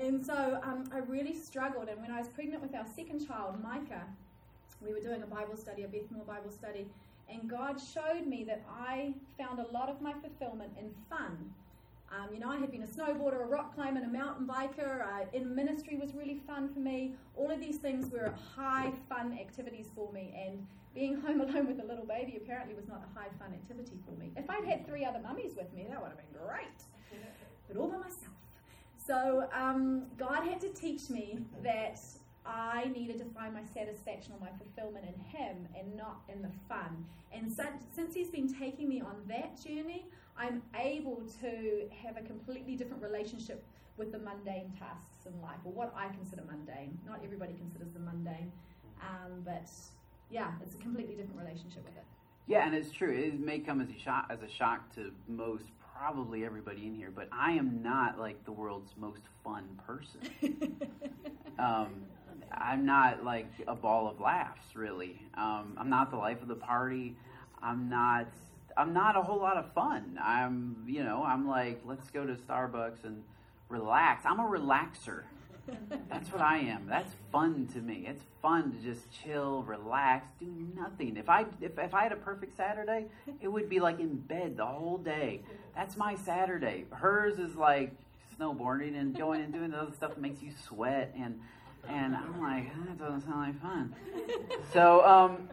And 0.00 0.24
so 0.24 0.60
um, 0.62 0.88
I 0.92 0.98
really 0.98 1.34
struggled. 1.34 1.88
And 1.88 2.00
when 2.00 2.10
I 2.10 2.18
was 2.18 2.28
pregnant 2.28 2.62
with 2.62 2.74
our 2.74 2.86
second 2.86 3.26
child, 3.26 3.60
Micah, 3.62 4.04
we 4.80 4.92
were 4.92 5.00
doing 5.00 5.22
a 5.22 5.26
Bible 5.26 5.56
study, 5.56 5.82
a 5.82 5.88
Beth 5.88 6.10
Moore 6.10 6.24
Bible 6.24 6.50
study, 6.50 6.86
and 7.30 7.48
God 7.48 7.78
showed 7.80 8.26
me 8.26 8.44
that 8.44 8.64
I 8.70 9.14
found 9.38 9.58
a 9.58 9.66
lot 9.72 9.88
of 9.88 10.00
my 10.00 10.12
fulfillment 10.12 10.72
in 10.78 10.90
fun. 11.10 11.52
Um, 12.12 12.32
you 12.32 12.38
know, 12.38 12.50
I 12.50 12.56
had 12.56 12.70
been 12.70 12.84
a 12.84 12.86
snowboarder, 12.86 13.42
a 13.42 13.46
rock 13.46 13.74
climber, 13.74 14.00
a 14.00 14.08
mountain 14.08 14.46
biker. 14.46 15.02
Uh, 15.02 15.24
in 15.32 15.54
ministry 15.54 15.96
was 15.96 16.14
really 16.14 16.40
fun 16.46 16.72
for 16.72 16.78
me. 16.78 17.14
All 17.36 17.50
of 17.50 17.58
these 17.60 17.78
things 17.78 18.12
were 18.12 18.32
high 18.54 18.92
fun 19.08 19.36
activities 19.40 19.88
for 19.94 20.12
me. 20.12 20.32
And 20.46 20.64
being 20.94 21.20
home 21.20 21.40
alone 21.40 21.66
with 21.66 21.80
a 21.80 21.86
little 21.86 22.06
baby 22.06 22.36
apparently 22.36 22.74
was 22.74 22.86
not 22.86 23.02
a 23.10 23.18
high 23.18 23.28
fun 23.40 23.52
activity 23.52 23.98
for 24.06 24.18
me. 24.20 24.30
If 24.36 24.48
I'd 24.48 24.64
had 24.64 24.86
three 24.86 25.04
other 25.04 25.18
mummies 25.18 25.56
with 25.56 25.72
me, 25.74 25.86
that 25.88 26.00
would 26.00 26.08
have 26.08 26.16
been 26.16 26.46
great. 26.46 26.82
But 27.68 27.76
all 27.76 27.88
by 27.88 27.96
myself. 27.96 28.36
So 29.04 29.48
um, 29.52 30.04
God 30.16 30.44
had 30.44 30.60
to 30.60 30.68
teach 30.68 31.10
me 31.10 31.38
that 31.62 32.00
I 32.46 32.90
needed 32.94 33.18
to 33.18 33.24
find 33.26 33.52
my 33.52 33.64
satisfaction 33.74 34.32
or 34.32 34.40
my 34.40 34.52
fulfillment 34.58 35.04
in 35.06 35.38
Him 35.38 35.68
and 35.78 35.96
not 35.96 36.20
in 36.32 36.42
the 36.42 36.50
fun. 36.68 37.04
And 37.32 37.52
since 37.52 38.14
He's 38.14 38.30
been 38.30 38.52
taking 38.52 38.88
me 38.88 39.00
on 39.00 39.16
that 39.28 39.60
journey, 39.62 40.06
I'm 40.38 40.62
able 40.78 41.22
to 41.40 41.88
have 42.04 42.16
a 42.16 42.22
completely 42.22 42.76
different 42.76 43.02
relationship 43.02 43.64
with 43.96 44.12
the 44.12 44.18
mundane 44.18 44.72
tasks 44.78 45.26
in 45.26 45.40
life, 45.40 45.58
or 45.64 45.72
what 45.72 45.94
I 45.96 46.08
consider 46.08 46.42
mundane. 46.46 46.98
Not 47.06 47.20
everybody 47.24 47.54
considers 47.54 47.92
them 47.92 48.04
mundane, 48.04 48.52
um, 49.00 49.42
but 49.44 49.68
yeah, 50.30 50.52
it's 50.62 50.74
a 50.74 50.78
completely 50.78 51.14
different 51.14 51.38
relationship 51.38 51.84
with 51.84 51.96
it. 51.96 52.04
Yeah, 52.46 52.66
and 52.66 52.74
it's 52.74 52.92
true. 52.92 53.12
It 53.12 53.40
may 53.40 53.58
come 53.58 53.80
as 53.80 53.88
a 53.88 53.98
shock, 53.98 54.26
as 54.30 54.42
a 54.42 54.48
shock 54.48 54.94
to 54.94 55.10
most, 55.26 55.64
probably 55.98 56.44
everybody 56.44 56.86
in 56.86 56.94
here, 56.94 57.10
but 57.14 57.28
I 57.32 57.52
am 57.52 57.82
not 57.82 58.18
like 58.18 58.44
the 58.44 58.52
world's 58.52 58.92
most 58.98 59.22
fun 59.42 59.64
person. 59.86 60.20
um, 61.58 61.94
I'm 62.52 62.86
not 62.86 63.24
like 63.24 63.48
a 63.66 63.74
ball 63.74 64.08
of 64.08 64.20
laughs, 64.20 64.74
really. 64.74 65.20
Um, 65.34 65.76
I'm 65.78 65.90
not 65.90 66.10
the 66.10 66.16
life 66.16 66.42
of 66.42 66.48
the 66.48 66.54
party. 66.54 67.16
I'm 67.62 67.88
not. 67.88 68.26
I'm 68.76 68.92
not 68.92 69.16
a 69.16 69.22
whole 69.22 69.38
lot 69.38 69.56
of 69.56 69.72
fun. 69.72 70.18
I'm, 70.22 70.84
you 70.86 71.02
know, 71.02 71.24
I'm 71.26 71.48
like, 71.48 71.80
let's 71.86 72.10
go 72.10 72.26
to 72.26 72.34
Starbucks 72.34 73.04
and 73.04 73.22
relax. 73.70 74.26
I'm 74.26 74.38
a 74.38 74.42
relaxer. 74.42 75.22
That's 76.10 76.30
what 76.30 76.42
I 76.42 76.58
am. 76.58 76.86
That's 76.86 77.12
fun 77.32 77.68
to 77.72 77.80
me. 77.80 78.04
It's 78.06 78.22
fun 78.42 78.72
to 78.72 78.78
just 78.78 79.10
chill, 79.10 79.62
relax, 79.62 80.28
do 80.38 80.52
nothing. 80.76 81.16
If 81.16 81.28
I 81.28 81.46
if, 81.60 81.78
if 81.78 81.94
I 81.94 82.02
had 82.02 82.12
a 82.12 82.16
perfect 82.16 82.56
Saturday, 82.56 83.06
it 83.40 83.48
would 83.48 83.68
be 83.68 83.80
like 83.80 83.98
in 83.98 84.16
bed 84.16 84.58
the 84.58 84.66
whole 84.66 84.98
day. 84.98 85.40
That's 85.74 85.96
my 85.96 86.14
Saturday. 86.14 86.84
Hers 86.90 87.38
is 87.38 87.56
like 87.56 87.92
snowboarding 88.38 88.98
and 88.98 89.16
going 89.16 89.40
and 89.40 89.52
doing 89.52 89.70
the 89.70 89.78
other 89.78 89.92
stuff 89.92 90.14
that 90.14 90.20
makes 90.20 90.42
you 90.42 90.50
sweat 90.66 91.14
and 91.18 91.40
and 91.88 92.16
I'm 92.16 92.40
like, 92.40 92.72
that 92.86 92.98
doesn't 92.98 93.22
sound 93.22 93.40
like 93.40 93.62
fun. 93.62 93.94
So, 94.72 95.04
um, 95.06 95.48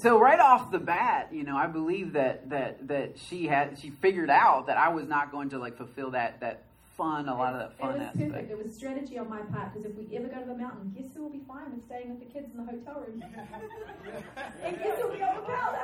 so 0.00 0.20
right 0.20 0.38
off 0.38 0.70
the 0.70 0.78
bat, 0.78 1.30
you 1.32 1.42
know, 1.44 1.56
I 1.56 1.66
believe 1.66 2.12
that 2.12 2.50
that 2.50 2.88
that 2.88 3.18
she 3.18 3.46
had 3.46 3.78
she 3.78 3.90
figured 3.90 4.30
out 4.30 4.66
that 4.66 4.76
I 4.76 4.90
was 4.90 5.08
not 5.08 5.32
going 5.32 5.50
to 5.50 5.58
like 5.58 5.76
fulfill 5.76 6.10
that 6.12 6.40
that 6.40 6.64
fun, 6.96 7.28
a 7.28 7.36
lot 7.36 7.54
of 7.54 7.60
that 7.60 7.78
fun 7.78 7.90
it 7.90 7.98
was 7.98 8.02
aspect. 8.02 8.32
Perfect. 8.32 8.50
It 8.50 8.64
was 8.64 8.74
strategy 8.74 9.18
on 9.18 9.28
my 9.28 9.40
part 9.42 9.72
because 9.72 9.90
if 9.90 9.96
we 9.96 10.16
ever 10.16 10.28
go 10.28 10.40
to 10.40 10.46
the 10.46 10.56
mountain, 10.56 10.94
guess 10.96 11.14
who 11.14 11.22
will 11.22 11.30
be 11.30 11.42
fine 11.46 11.74
with 11.74 11.84
staying 11.84 12.10
with 12.10 12.20
the 12.20 12.26
kids 12.26 12.52
in 12.52 12.64
the 12.64 12.70
hotel 12.70 13.04
room? 13.06 13.22
and 14.64 14.78
guess 14.78 15.00
who 15.00 15.08
will 15.08 15.14
be 15.14 15.22
on 15.22 15.36
the 15.36 15.42
powder? 15.42 15.82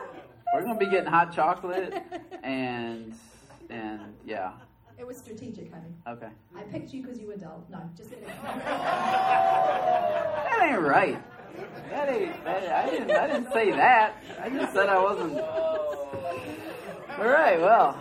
We're 0.54 0.62
gonna 0.62 0.78
be 0.78 0.90
getting 0.90 1.10
hot 1.10 1.32
chocolate 1.34 1.94
and 2.42 3.14
and 3.70 4.14
yeah. 4.26 4.52
It 4.98 5.06
was 5.06 5.16
strategic, 5.16 5.72
honey. 5.72 5.94
Okay. 6.06 6.28
I 6.56 6.62
picked 6.62 6.92
you 6.92 7.02
because 7.02 7.18
you 7.18 7.26
were 7.26 7.36
dull. 7.36 7.64
No, 7.70 7.78
just 7.96 8.10
kidding. 8.10 8.24
that 8.42 8.68
ain't 10.62 10.80
right. 10.80 11.22
That 11.90 12.08
ain't. 12.08 12.44
That, 12.44 12.72
I 12.72 12.90
didn't. 12.90 13.10
I 13.10 13.26
didn't 13.26 13.52
say 13.52 13.70
that. 13.72 14.22
I 14.40 14.50
just 14.50 14.72
said 14.72 14.88
I 14.88 14.98
wasn't. 15.02 15.38
All 15.40 17.26
right. 17.26 17.60
Well, 17.60 17.98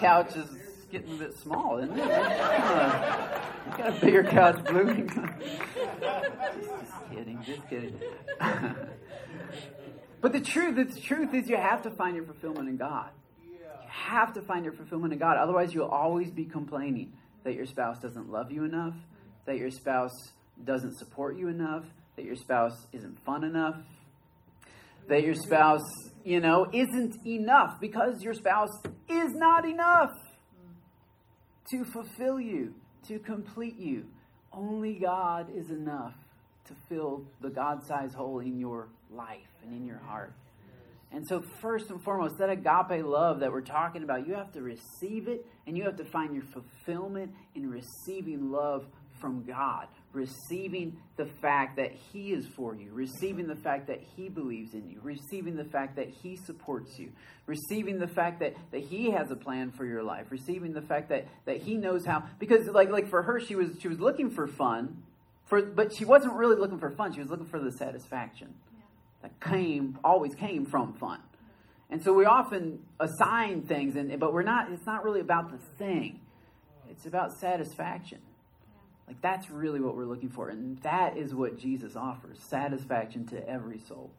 couch 0.00 0.36
is 0.36 0.48
getting 0.90 1.14
a 1.14 1.18
bit 1.18 1.36
small, 1.36 1.78
isn't 1.78 1.98
it? 1.98 2.10
Uh, 2.10 3.40
got 3.76 3.96
a 3.96 4.00
bigger 4.00 4.24
couch, 4.24 4.64
blooming. 4.64 5.08
just 6.00 6.92
kidding. 7.10 7.42
Just 7.44 7.68
kidding. 7.68 7.98
but 10.20 10.32
the 10.32 10.40
truth, 10.40 10.76
the 10.76 11.00
truth 11.00 11.34
is, 11.34 11.48
you 11.48 11.56
have 11.56 11.82
to 11.82 11.90
find 11.90 12.16
your 12.16 12.24
fulfillment 12.24 12.68
in 12.68 12.76
God 12.76 13.10
have 13.98 14.32
to 14.34 14.42
find 14.42 14.64
your 14.64 14.74
fulfillment 14.74 15.12
in 15.12 15.18
God. 15.18 15.36
Otherwise, 15.36 15.74
you'll 15.74 15.86
always 15.86 16.30
be 16.30 16.44
complaining 16.44 17.12
that 17.44 17.54
your 17.54 17.66
spouse 17.66 17.98
doesn't 18.00 18.30
love 18.30 18.50
you 18.50 18.64
enough, 18.64 18.94
that 19.46 19.56
your 19.56 19.70
spouse 19.70 20.12
doesn't 20.64 20.96
support 20.96 21.36
you 21.36 21.48
enough, 21.48 21.84
that 22.16 22.24
your 22.24 22.36
spouse 22.36 22.86
isn't 22.92 23.18
fun 23.24 23.44
enough, 23.44 23.76
that 25.08 25.22
your 25.22 25.34
spouse, 25.34 25.88
you 26.24 26.40
know, 26.40 26.66
isn't 26.72 27.14
enough 27.26 27.80
because 27.80 28.22
your 28.22 28.34
spouse 28.34 28.82
is 29.08 29.32
not 29.34 29.64
enough 29.64 30.10
to 31.70 31.84
fulfill 31.84 32.40
you, 32.40 32.74
to 33.06 33.18
complete 33.18 33.78
you. 33.78 34.04
Only 34.52 34.94
God 34.94 35.48
is 35.54 35.70
enough 35.70 36.14
to 36.66 36.74
fill 36.88 37.24
the 37.40 37.50
God 37.50 37.82
sized 37.86 38.14
hole 38.14 38.40
in 38.40 38.58
your 38.58 38.88
life 39.10 39.48
and 39.62 39.74
in 39.74 39.86
your 39.86 39.98
heart. 39.98 40.32
And 41.10 41.26
so, 41.26 41.42
first 41.62 41.90
and 41.90 42.02
foremost, 42.02 42.36
that 42.38 42.50
agape 42.50 43.04
love 43.04 43.40
that 43.40 43.50
we're 43.50 43.62
talking 43.62 44.02
about, 44.02 44.26
you 44.26 44.34
have 44.34 44.52
to 44.52 44.62
receive 44.62 45.26
it 45.26 45.46
and 45.66 45.76
you 45.76 45.84
have 45.84 45.96
to 45.96 46.04
find 46.04 46.34
your 46.34 46.44
fulfillment 46.44 47.32
in 47.54 47.70
receiving 47.70 48.50
love 48.50 48.86
from 49.18 49.42
God, 49.42 49.88
receiving 50.12 50.96
the 51.16 51.26
fact 51.40 51.76
that 51.76 51.92
He 51.92 52.32
is 52.32 52.46
for 52.54 52.74
you, 52.74 52.90
receiving 52.92 53.46
the 53.46 53.56
fact 53.56 53.86
that 53.86 54.00
He 54.16 54.28
believes 54.28 54.74
in 54.74 54.88
you, 54.88 55.00
receiving 55.02 55.56
the 55.56 55.64
fact 55.64 55.96
that 55.96 56.08
He 56.08 56.36
supports 56.36 56.98
you, 56.98 57.10
receiving 57.46 57.98
the 57.98 58.06
fact 58.06 58.40
that, 58.40 58.54
that 58.70 58.82
He 58.82 59.10
has 59.10 59.30
a 59.30 59.36
plan 59.36 59.72
for 59.72 59.86
your 59.86 60.02
life, 60.02 60.26
receiving 60.30 60.72
the 60.72 60.82
fact 60.82 61.08
that, 61.08 61.26
that 61.46 61.56
He 61.56 61.76
knows 61.76 62.04
how. 62.04 62.24
Because, 62.38 62.66
like, 62.66 62.90
like 62.90 63.08
for 63.08 63.22
her, 63.22 63.40
she 63.40 63.54
was, 63.54 63.70
she 63.80 63.88
was 63.88 63.98
looking 63.98 64.30
for 64.30 64.46
fun, 64.46 65.02
for, 65.46 65.62
but 65.62 65.94
she 65.96 66.04
wasn't 66.04 66.34
really 66.34 66.56
looking 66.56 66.78
for 66.78 66.90
fun, 66.90 67.14
she 67.14 67.20
was 67.20 67.30
looking 67.30 67.46
for 67.46 67.58
the 67.58 67.72
satisfaction 67.72 68.54
that 69.22 69.40
came 69.40 69.98
always 70.04 70.34
came 70.34 70.66
from 70.66 70.92
fun. 70.94 71.20
And 71.90 72.02
so 72.02 72.12
we 72.12 72.26
often 72.26 72.80
assign 73.00 73.62
things, 73.62 73.96
and 73.96 74.18
but 74.20 74.32
we're 74.32 74.42
not. 74.42 74.70
It's 74.70 74.86
not 74.86 75.04
really 75.04 75.20
about 75.20 75.50
the 75.50 75.58
thing. 75.78 76.20
It's 76.90 77.06
about 77.06 77.32
satisfaction. 77.32 78.18
Like 79.06 79.20
that's 79.22 79.48
really 79.50 79.80
what 79.80 79.96
we're 79.96 80.04
looking 80.04 80.28
for, 80.28 80.50
and 80.50 80.78
that 80.82 81.16
is 81.16 81.34
what 81.34 81.58
Jesus 81.58 81.96
offers: 81.96 82.38
satisfaction 82.40 83.26
to 83.28 83.48
every 83.48 83.78
soul. 83.78 84.10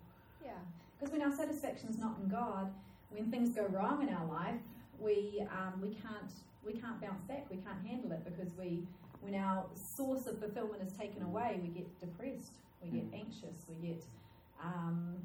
Yeah, 0.43 0.51
because 0.97 1.13
when 1.13 1.21
our 1.21 1.31
satisfaction 1.31 1.89
is 1.89 1.99
not 1.99 2.17
in 2.21 2.27
God, 2.27 2.73
when 3.12 3.29
things 3.29 3.55
go 3.55 3.67
wrong 3.67 4.01
in 4.01 4.13
our 4.13 4.25
life, 4.25 4.59
we 4.99 5.45
um, 5.51 5.79
we 5.79 5.89
can't 5.89 6.31
we 6.65 6.73
can't 6.73 6.99
bounce 6.99 7.23
back. 7.25 7.45
We 7.51 7.57
can't 7.57 7.85
handle 7.85 8.12
it 8.13 8.25
because 8.25 8.51
we 8.57 8.81
when 9.21 9.35
our 9.35 9.65
source 9.95 10.25
of 10.27 10.39
fulfillment 10.39 10.81
is 10.81 10.93
taken 10.93 11.21
away, 11.23 11.59
we 11.62 11.67
get 11.69 11.99
depressed, 11.99 12.53
we 12.81 12.89
get 12.89 13.12
mm. 13.12 13.19
anxious, 13.19 13.65
we 13.67 13.88
get 13.88 14.03
um, 14.63 15.15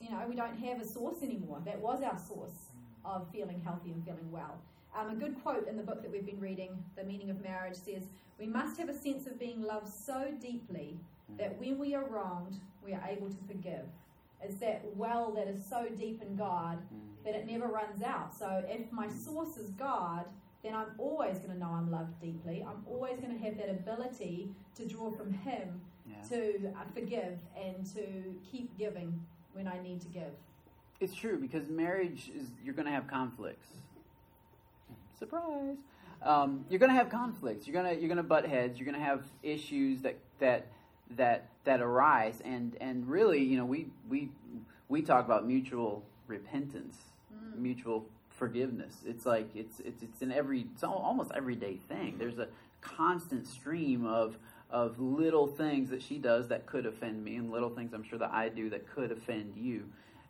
you 0.00 0.10
know, 0.10 0.24
we 0.28 0.34
don't 0.34 0.56
have 0.58 0.80
a 0.80 0.86
source 0.86 1.22
anymore. 1.22 1.60
That 1.64 1.80
was 1.80 2.02
our 2.02 2.18
source 2.18 2.70
of 3.04 3.26
feeling 3.30 3.60
healthy 3.64 3.92
and 3.92 4.04
feeling 4.04 4.30
well. 4.30 4.58
Um, 4.96 5.10
a 5.10 5.14
good 5.14 5.42
quote 5.42 5.68
in 5.68 5.76
the 5.76 5.82
book 5.82 6.02
that 6.02 6.10
we've 6.10 6.24
been 6.24 6.40
reading, 6.40 6.82
The 6.96 7.04
Meaning 7.04 7.30
of 7.30 7.42
Marriage, 7.42 7.76
says, 7.76 8.04
We 8.38 8.46
must 8.46 8.78
have 8.78 8.88
a 8.88 8.94
sense 8.94 9.26
of 9.26 9.38
being 9.38 9.62
loved 9.62 9.88
so 9.88 10.32
deeply 10.40 10.98
that 11.38 11.58
when 11.58 11.78
we 11.78 11.94
are 11.94 12.04
wronged, 12.04 12.54
we 12.84 12.92
are 12.94 13.02
able 13.08 13.28
to 13.28 13.36
forgive. 13.46 13.84
It's 14.42 14.56
that 14.56 14.84
well 14.96 15.32
that 15.32 15.48
is 15.48 15.64
so 15.68 15.86
deep 15.96 16.22
in 16.22 16.36
God 16.36 16.78
that 17.24 17.34
it 17.34 17.46
never 17.46 17.66
runs 17.66 18.02
out. 18.02 18.34
So 18.34 18.64
if 18.68 18.90
my 18.92 19.08
source 19.08 19.56
is 19.56 19.70
God, 19.70 20.24
then 20.62 20.74
I'm 20.74 20.92
always 20.98 21.38
going 21.38 21.52
to 21.52 21.58
know 21.58 21.70
I'm 21.70 21.90
loved 21.90 22.20
deeply. 22.20 22.64
I'm 22.66 22.84
always 22.88 23.18
going 23.20 23.36
to 23.36 23.44
have 23.44 23.56
that 23.58 23.70
ability 23.70 24.50
to 24.76 24.86
draw 24.86 25.10
from 25.10 25.32
Him 25.32 25.80
yeah. 26.08 26.28
to 26.28 26.72
forgive 26.94 27.38
and 27.56 27.86
to 27.94 28.34
keep 28.50 28.76
giving 28.78 29.20
when 29.52 29.66
I 29.66 29.80
need 29.82 30.00
to 30.02 30.08
give. 30.08 30.32
It's 31.00 31.14
true 31.14 31.38
because 31.38 31.68
marriage 31.68 32.30
is 32.34 32.48
you're 32.64 32.74
going 32.74 32.86
to 32.86 32.92
have 32.92 33.06
conflicts. 33.06 33.68
Surprise. 35.18 35.76
Um, 36.22 36.64
you're 36.70 36.78
going 36.78 36.90
to 36.90 36.96
have 36.96 37.10
conflicts. 37.10 37.66
You're 37.66 37.80
going 37.80 37.94
to 37.94 38.00
you're 38.00 38.08
going 38.08 38.16
to 38.16 38.22
butt 38.22 38.46
heads. 38.46 38.78
You're 38.78 38.86
going 38.86 38.98
to 38.98 39.04
have 39.04 39.22
issues 39.42 40.02
that 40.02 40.16
that 40.38 40.66
that 41.16 41.48
that 41.64 41.80
arise, 41.80 42.40
and 42.44 42.76
and 42.80 43.08
really, 43.08 43.42
you 43.42 43.58
know, 43.58 43.64
we 43.64 43.88
we 44.08 44.30
we 44.88 45.02
talk 45.02 45.24
about 45.24 45.46
mutual 45.46 46.04
repentance, 46.26 46.96
mm. 47.34 47.58
mutual 47.58 48.06
forgiveness. 48.30 48.96
It's 49.06 49.26
like 49.26 49.48
it's 49.54 49.80
it's 49.80 50.02
it's 50.02 50.22
an 50.22 50.32
every 50.32 50.66
it's 50.72 50.82
almost 50.82 51.30
everyday 51.34 51.76
thing. 51.88 52.16
There's 52.18 52.38
a 52.38 52.48
constant 52.80 53.46
stream 53.46 54.06
of 54.06 54.38
of 54.70 54.98
little 54.98 55.46
things 55.46 55.90
that 55.90 56.02
she 56.02 56.18
does 56.18 56.48
that 56.48 56.66
could 56.66 56.86
offend 56.86 57.24
me, 57.24 57.36
and 57.36 57.50
little 57.50 57.70
things 57.70 57.92
I'm 57.92 58.02
sure 58.02 58.18
that 58.18 58.32
I 58.32 58.48
do 58.48 58.70
that 58.70 58.88
could 58.90 59.12
offend 59.12 59.54
you, 59.56 59.84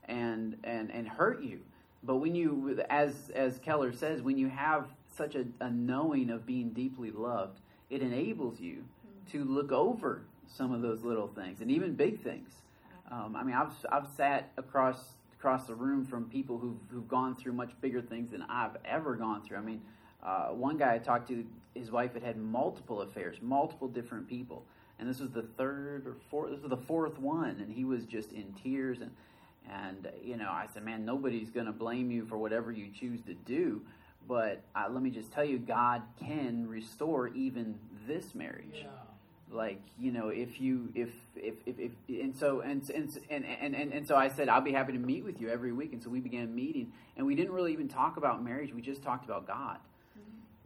and 0.05 0.57
and 0.65 0.91
and 0.91 1.09
hurt 1.09 1.43
you. 1.43 1.61
But 2.03 2.17
when 2.17 2.35
you, 2.35 2.79
as 2.91 3.31
as 3.35 3.59
Keller 3.59 3.93
says, 3.93 4.23
when 4.23 4.39
you 4.39 4.49
have 4.49 4.89
such 5.17 5.35
a, 5.35 5.47
a 5.61 5.71
knowing 5.71 6.31
of 6.31 6.47
being 6.47 6.71
deeply 6.71 7.11
loved, 7.11 7.61
it 7.91 8.03
enables 8.03 8.61
you 8.61 8.85
to 9.33 9.45
look 9.45 9.73
over 9.73 10.23
some 10.47 10.73
of 10.73 10.83
those 10.83 11.03
little 11.03 11.27
things 11.27 11.61
and 11.61 11.71
even 11.71 11.95
big 11.95 12.23
things. 12.23 12.51
Um, 13.11 13.35
I 13.37 13.43
mean, 13.43 13.55
I've 13.55 13.73
I've 13.91 14.09
sat 14.17 14.53
across 14.57 14.99
across 15.39 15.67
the 15.67 15.75
room 15.75 16.05
from 16.05 16.25
people 16.27 16.59
who've 16.59 16.79
who've 16.91 17.09
gone 17.09 17.37
through 17.37 17.53
much 17.53 17.73
bigger 17.81 18.03
things 18.03 18.31
than 18.31 18.43
I've 18.43 18.77
ever 18.85 19.15
gone 19.17 19.43
through. 19.43 19.59
I 19.59 19.63
mean, 19.63 19.83
uh, 20.23 20.47
one 20.49 20.77
guy 20.77 20.95
I 20.95 20.99
talked 20.99 21.29
to, 21.29 21.45
his 21.77 21.91
wife 21.91 22.15
had 22.15 22.23
had 22.23 22.37
multiple 22.37 23.03
affairs, 23.03 23.37
multiple 23.43 23.89
different 23.89 24.29
people, 24.29 24.65
and 24.99 25.09
this 25.09 25.21
was 25.21 25.31
the 25.31 25.43
third 25.43 26.07
or 26.07 26.17
fourth. 26.31 26.51
This 26.51 26.61
was 26.61 26.71
the 26.71 26.77
fourth 26.77 27.19
one, 27.19 27.59
and 27.61 27.71
he 27.71 27.85
was 27.85 28.05
just 28.05 28.33
in 28.33 28.55
tears. 28.63 28.99
And 29.01 29.11
and 29.71 30.09
you 30.23 30.37
know, 30.37 30.49
I 30.51 30.67
said, 30.73 30.85
man, 30.85 31.05
nobody's 31.05 31.51
going 31.51 31.67
to 31.67 31.73
blame 31.73 32.11
you 32.11 32.25
for 32.27 32.39
whatever 32.39 32.73
you 32.73 32.89
choose 32.89 33.21
to 33.23 33.35
do. 33.35 33.83
But 34.29 34.63
uh, 34.75 34.87
let 34.91 35.03
me 35.03 35.11
just 35.11 35.33
tell 35.33 35.45
you, 35.45 35.59
God 35.59 36.03
can 36.19 36.69
restore 36.69 37.29
even 37.29 37.79
this 38.07 38.35
marriage. 38.35 38.83
Yeah. 38.83 38.89
Like 39.53 39.81
you 39.99 40.11
know, 40.11 40.29
if 40.29 40.61
you 40.61 40.91
if 40.95 41.11
if 41.37 41.55
if, 41.67 41.79
if 41.79 41.93
and 42.09 42.35
so 42.35 42.63
and 42.63 42.89
and, 42.91 43.21
and 43.31 43.45
and 43.45 43.77
and 43.77 43.93
and 43.93 44.09
so 44.09 44.17
I 44.17 44.29
said 44.29 44.49
I'll 44.49 44.61
be 44.61 44.73
happy 44.73 44.93
to 44.93 44.99
meet 44.99 45.25
with 45.25 45.41
you 45.41 45.51
every 45.51 45.73
week, 45.73 45.93
and 45.93 46.03
so 46.03 46.11
we 46.11 46.19
began 46.19 46.53
meeting, 46.53 46.93
and 47.17 47.25
we 47.25 47.37
didn't 47.37 47.53
really 47.53 47.73
even 47.73 47.87
talk 47.87 48.17
about 48.17 48.43
marriage. 48.43 48.75
We 48.75 48.83
just 48.83 49.03
talked 49.03 49.25
about 49.25 49.47
God 49.47 49.79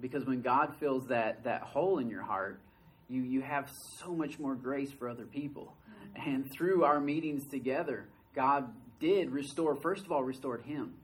because 0.01 0.25
when 0.25 0.43
God 0.43 0.75
fills 0.79 1.07
that, 1.09 1.45
that 1.45 1.63
hole 1.63 1.99
in 1.99 2.09
your 2.09 2.23
heart, 2.23 2.61
you, 3.09 3.23
you 3.23 3.43
have 3.43 3.71
so 3.99 4.13
much 4.15 4.39
more 4.39 4.55
grace 4.55 4.91
for 4.91 5.09
other 5.09 5.25
people. 5.25 5.75
Mm-hmm. 6.17 6.31
And 6.31 6.51
through 6.53 6.85
our 6.85 7.01
meetings 7.01 7.47
together, 7.47 8.07
God 8.35 8.73
did 9.01 9.31
restore, 9.31 9.75
first 9.75 10.05
of 10.05 10.13
all, 10.13 10.23
restored 10.23 10.63
him. 10.63 10.95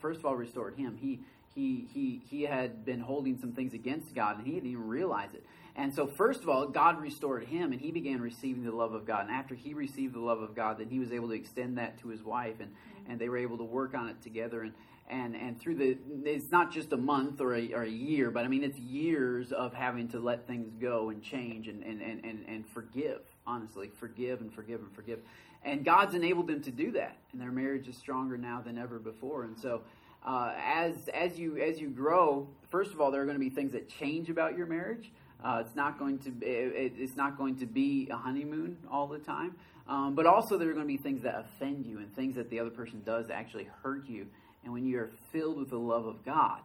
First 0.00 0.20
of 0.20 0.26
all, 0.26 0.36
restored 0.36 0.76
him. 0.76 0.96
He, 1.00 1.20
he, 1.54 1.86
he, 1.92 2.22
he 2.30 2.42
had 2.42 2.84
been 2.84 3.00
holding 3.00 3.38
some 3.38 3.52
things 3.52 3.74
against 3.74 4.14
God 4.14 4.38
and 4.38 4.46
he 4.46 4.54
didn't 4.54 4.70
even 4.70 4.88
realize 4.88 5.34
it. 5.34 5.44
And 5.76 5.92
so, 5.92 6.06
first 6.06 6.42
of 6.42 6.48
all, 6.48 6.68
God 6.68 7.00
restored 7.00 7.44
him 7.44 7.72
and 7.72 7.80
he 7.80 7.90
began 7.90 8.20
receiving 8.20 8.64
the 8.64 8.70
love 8.70 8.94
of 8.94 9.06
God. 9.06 9.22
And 9.26 9.30
after 9.30 9.56
he 9.56 9.74
received 9.74 10.14
the 10.14 10.20
love 10.20 10.40
of 10.40 10.54
God, 10.54 10.78
then 10.78 10.88
he 10.88 11.00
was 11.00 11.10
able 11.10 11.28
to 11.28 11.34
extend 11.34 11.78
that 11.78 11.98
to 12.00 12.08
his 12.08 12.22
wife 12.22 12.60
and, 12.60 12.70
mm-hmm. 12.70 13.10
and 13.10 13.20
they 13.20 13.28
were 13.28 13.38
able 13.38 13.58
to 13.58 13.64
work 13.64 13.94
on 13.94 14.08
it 14.08 14.22
together. 14.22 14.62
And, 14.62 14.72
and 15.08 15.36
and 15.36 15.60
through 15.60 15.74
the 15.74 15.98
it's 16.24 16.50
not 16.50 16.72
just 16.72 16.92
a 16.92 16.96
month 16.96 17.40
or 17.40 17.54
a, 17.54 17.72
or 17.74 17.82
a 17.82 17.90
year 17.90 18.30
but 18.30 18.44
i 18.44 18.48
mean 18.48 18.64
it's 18.64 18.78
years 18.78 19.52
of 19.52 19.74
having 19.74 20.08
to 20.08 20.18
let 20.18 20.46
things 20.46 20.72
go 20.80 21.10
and 21.10 21.22
change 21.22 21.68
and 21.68 21.82
and, 21.82 22.00
and, 22.00 22.24
and, 22.24 22.44
and 22.48 22.66
forgive 22.66 23.20
honestly. 23.46 23.90
Forgive 23.98 24.40
and 24.40 24.52
forgive 24.52 24.80
and 24.80 24.92
forgive. 24.94 25.20
And 25.64 25.84
god's 25.84 26.14
enabled 26.14 26.46
them 26.46 26.62
to 26.62 26.70
do 26.70 26.92
that 26.92 27.16
and 27.32 27.40
their 27.40 27.52
marriage 27.52 27.88
is 27.88 27.96
stronger 27.96 28.36
now 28.36 28.60
than 28.64 28.78
ever 28.78 28.98
before. 28.98 29.44
And 29.44 29.58
so 29.58 29.82
uh, 30.24 30.54
as 30.56 31.08
as 31.08 31.38
you 31.38 31.58
as 31.58 31.80
you 31.80 31.90
grow 31.90 32.48
first 32.70 32.92
of 32.92 33.00
all 33.00 33.10
there 33.10 33.22
are 33.22 33.26
going 33.26 33.36
to 33.36 33.44
be 33.44 33.50
things 33.50 33.72
that 33.72 33.88
change 33.88 34.30
about 34.30 34.56
your 34.56 34.66
marriage. 34.66 35.10
Uh, 35.44 35.62
it's 35.64 35.76
not 35.76 35.98
going 35.98 36.18
to 36.18 36.30
be, 36.30 36.46
it, 36.46 36.94
it's 36.96 37.16
not 37.16 37.36
going 37.36 37.54
to 37.56 37.66
be 37.66 38.08
a 38.10 38.16
honeymoon 38.16 38.78
all 38.90 39.06
the 39.06 39.18
time. 39.18 39.54
Um, 39.86 40.14
but 40.14 40.24
also 40.24 40.56
there 40.56 40.70
are 40.70 40.72
going 40.72 40.86
to 40.86 40.92
be 40.92 40.96
things 40.96 41.22
that 41.24 41.38
offend 41.38 41.84
you 41.84 41.98
and 41.98 42.14
things 42.16 42.36
that 42.36 42.48
the 42.48 42.58
other 42.58 42.70
person 42.70 43.02
does 43.04 43.26
that 43.26 43.34
actually 43.34 43.68
hurt 43.82 44.08
you 44.08 44.26
and 44.64 44.72
when 44.72 44.86
you 44.86 44.98
are 44.98 45.10
filled 45.32 45.58
with 45.58 45.70
the 45.70 45.78
love 45.78 46.06
of 46.06 46.24
God, 46.24 46.60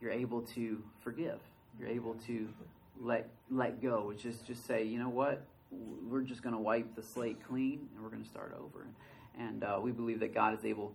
you're 0.00 0.10
able 0.10 0.42
to 0.42 0.82
forgive. 1.02 1.38
You're 1.78 1.88
able 1.88 2.14
to 2.26 2.48
let 3.00 3.28
let 3.50 3.82
go, 3.82 4.06
which 4.06 4.24
is 4.24 4.38
just 4.38 4.66
say, 4.66 4.84
you 4.84 4.98
know 4.98 5.08
what, 5.08 5.44
we're 5.70 6.22
just 6.22 6.42
going 6.42 6.54
to 6.54 6.60
wipe 6.60 6.94
the 6.94 7.02
slate 7.02 7.38
clean 7.46 7.88
and 7.94 8.02
we're 8.02 8.10
going 8.10 8.22
to 8.22 8.28
start 8.28 8.56
over. 8.58 8.86
And 9.38 9.62
uh, 9.64 9.78
we 9.82 9.92
believe 9.92 10.20
that 10.20 10.34
God 10.34 10.58
is 10.58 10.64
able 10.64 10.92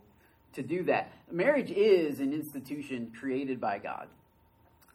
to 0.54 0.64
do 0.64 0.84
that. 0.84 1.12
Marriage 1.32 1.72
is 1.72 2.20
an 2.20 2.34
institution 2.34 3.12
created 3.18 3.62
by 3.62 3.78
God, 3.78 4.08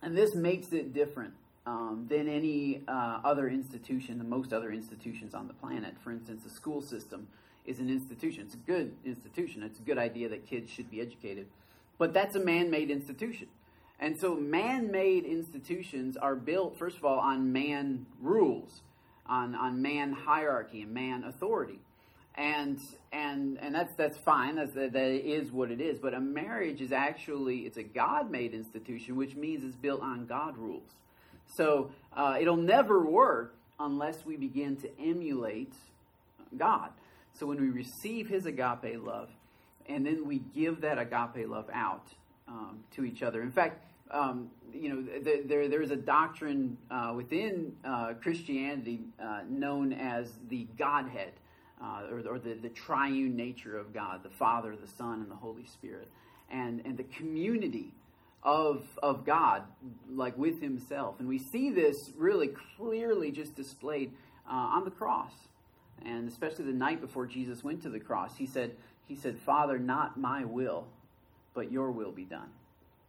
and 0.03 0.17
this 0.17 0.35
makes 0.35 0.73
it 0.73 0.93
different 0.93 1.33
um, 1.65 2.07
than 2.09 2.29
any 2.29 2.83
uh, 2.89 3.21
other 3.25 3.49
institution, 3.49 4.19
than 4.19 4.29
most 4.29 4.53
other 4.53 4.73
institutions 4.73 5.35
on 5.35 5.47
the 5.47 5.55
planet. 5.55 5.95
For 6.03 6.11
instance, 6.11 6.43
the 6.45 6.51
school 6.51 6.83
system 6.83 7.29
is 7.67 7.79
an 7.79 7.91
institution. 7.91 8.45
It's 8.45 8.55
a 8.55 8.59
good 8.59 8.95
institution. 9.05 9.63
It's 9.63 9.79
a 9.79 9.83
good 9.83 9.99
idea 9.99 10.29
that 10.29 10.47
kids 10.47 10.71
should 10.71 10.91
be 10.91 11.01
educated. 11.01 11.47
But 11.99 12.13
that's 12.13 12.37
a 12.37 12.41
man 12.41 12.71
made 12.71 12.91
institution. 12.91 13.49
And 13.99 14.19
so 14.19 14.35
man 14.35 14.91
made 14.91 15.25
institutions 15.25 16.17
are 16.17 16.37
built, 16.37 16.79
first 16.79 16.97
of 16.99 17.05
all, 17.05 17.19
on 17.19 17.53
man 17.53 18.07
rules, 18.21 18.83
on, 19.27 19.55
on 19.55 19.81
man 19.81 20.13
hierarchy 20.13 20.83
and 20.83 20.93
man 20.93 21.25
authority. 21.25 21.81
And 22.39 22.79
and 23.13 23.59
and 23.63 23.75
that's 23.75 23.95
that's 23.95 24.19
fine. 24.19 24.57
That's 24.57 24.75
that, 24.75 24.95
is 24.95 25.51
what 25.51 25.71
it 25.71 25.81
is. 25.81 25.99
But 25.99 26.13
a 26.13 26.21
marriage 26.21 26.83
is 26.83 26.93
actually 26.93 27.61
it's 27.61 27.79
a 27.79 27.83
God 27.83 28.31
made 28.31 28.53
institution, 28.53 29.17
which 29.17 29.35
means 29.35 29.65
it's 29.65 29.75
built 29.75 30.03
on 30.03 30.27
God 30.27 30.59
rules. 30.59 30.91
So 31.47 31.93
uh, 32.15 32.37
it'll 32.39 32.59
never 32.59 33.07
work 33.07 33.55
unless 33.81 34.27
we 34.27 34.37
begin 34.37 34.77
to 34.77 34.91
emulate 35.01 35.73
God. 36.59 36.91
So 37.39 37.47
when 37.47 37.61
we 37.61 37.69
receive 37.69 38.29
His 38.29 38.47
agape 38.47 39.03
love, 39.03 39.29
and 39.89 40.05
then 40.05 40.27
we 40.27 40.39
give 40.55 40.81
that 40.81 40.99
agape 40.99 41.49
love 41.49 41.69
out 41.73 42.09
um, 42.49 42.81
to 42.95 43.05
each 43.05 43.23
other. 43.23 43.43
In 43.43 43.53
fact, 43.53 43.85
um, 44.11 44.51
you 44.73 44.89
know, 44.89 45.21
th- 45.23 45.47
there 45.47 45.69
there 45.69 45.83
is 45.83 45.91
a 45.91 45.97
doctrine 45.97 46.77
uh, 46.91 47.13
within 47.15 47.73
uh, 47.85 48.15
Christianity 48.23 49.01
uh, 49.21 49.41
known 49.49 49.93
as 49.93 50.33
the 50.49 50.67
Godhead, 50.79 51.33
uh, 51.83 52.03
or, 52.11 52.21
or 52.29 52.39
the, 52.39 52.55
the 52.55 52.69
triune 52.69 53.37
nature 53.37 53.77
of 53.77 53.93
God, 53.93 54.23
the 54.23 54.31
Father, 54.31 54.77
the 54.77 54.87
Son, 54.87 55.21
and 55.21 55.31
the 55.31 55.37
Holy 55.37 55.67
Spirit, 55.67 56.09
and 56.51 56.83
and 56.85 56.97
the 56.97 57.05
community 57.05 57.93
of 58.43 58.85
of 59.03 59.25
God, 59.25 59.65
like 60.09 60.39
with 60.39 60.61
Himself, 60.61 61.17
and 61.19 61.29
we 61.29 61.39
see 61.39 61.71
this 61.71 62.13
really 62.17 62.51
clearly 62.77 63.33
just 63.33 63.57
displayed 63.57 64.13
uh, 64.49 64.55
on 64.55 64.85
the 64.85 64.91
cross, 64.91 65.33
and 66.05 66.29
especially 66.29 66.65
the 66.65 66.73
night 66.73 67.01
before 67.01 67.27
Jesus 67.27 67.65
went 67.65 67.83
to 67.83 67.91
the 67.91 68.01
cross. 68.01 68.37
He 68.37 68.47
said, 68.47 68.73
He 69.07 69.17
said, 69.17 69.39
Father, 69.39 69.79
not 69.79 70.19
my 70.19 70.45
will, 70.45 70.87
but 71.55 71.73
Your 71.73 71.91
will 71.91 72.13
be 72.13 72.25
done. 72.25 72.51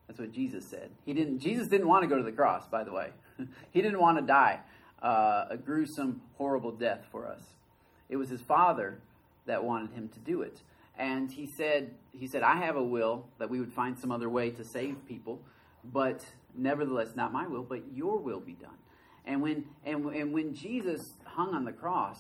That's 0.08 0.20
what 0.20 0.32
Jesus 0.32 0.66
said. 0.66 0.90
He 1.06 1.14
didn't. 1.14 1.40
Jesus 1.40 1.68
didn't 1.68 1.88
want 1.88 2.04
to 2.04 2.08
go 2.08 2.18
to 2.18 2.24
the 2.24 2.32
cross, 2.32 2.66
by 2.68 2.84
the 2.84 2.94
way. 2.94 3.10
he 3.72 3.82
didn't 3.82 4.00
want 4.00 4.18
to 4.18 4.24
die 4.24 4.60
uh, 5.02 5.46
a 5.50 5.58
gruesome, 5.58 6.22
horrible 6.38 6.72
death 6.72 7.06
for 7.12 7.28
us. 7.28 7.42
It 8.10 8.16
was 8.16 8.30
his 8.30 8.42
Father 8.42 9.00
that 9.46 9.64
wanted 9.64 9.92
him 9.92 10.10
to 10.10 10.20
do 10.20 10.42
it, 10.42 10.62
and 10.98 11.32
he 11.32 11.46
said, 11.46 11.94
"He 12.12 12.26
said, 12.26 12.42
I 12.42 12.56
have 12.56 12.78
a 12.78 12.84
will 12.84 13.28
that 13.38 13.50
we 13.50 13.60
would 13.60 13.74
find 13.74 13.98
some 13.98 14.12
other 14.12 14.30
way 14.30 14.50
to 14.52 14.64
save 14.64 15.06
people, 15.08 15.42
but 15.84 16.26
nevertheless, 16.56 17.16
not 17.16 17.34
my 17.34 17.48
will, 17.48 17.64
but 17.64 17.82
Your 17.94 18.18
will 18.18 18.40
be 18.40 18.54
done." 18.54 18.78
And 19.26 19.42
when 19.42 19.66
and, 19.86 20.06
and 20.06 20.34
when 20.34 20.56
Jesus 20.56 21.14
hung 21.26 21.54
on 21.54 21.66
the 21.66 21.74
cross, 21.74 22.20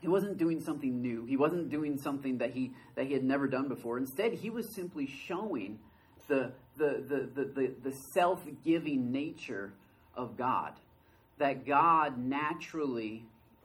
he 0.00 0.08
wasn't 0.08 0.38
doing 0.38 0.60
something 0.60 1.00
new. 1.00 1.24
He 1.24 1.36
wasn't 1.36 1.70
doing 1.70 1.98
something 1.98 2.38
that 2.38 2.50
he 2.50 2.72
that 2.94 3.06
he 3.06 3.12
had 3.12 3.24
never 3.24 3.48
done 3.48 3.68
before. 3.68 3.98
Instead, 3.98 4.34
he 4.34 4.50
was 4.50 4.68
simply 4.68 5.06
showing 5.06 5.78
the, 6.28 6.52
the, 6.76 7.04
the, 7.08 7.30
the, 7.34 7.44
the, 7.44 7.74
the 7.90 7.92
self 7.92 8.42
giving 8.64 9.12
nature 9.12 9.72
of 10.14 10.36
God. 10.36 10.72
That 11.38 11.66
God 11.66 12.18
naturally 12.18 13.24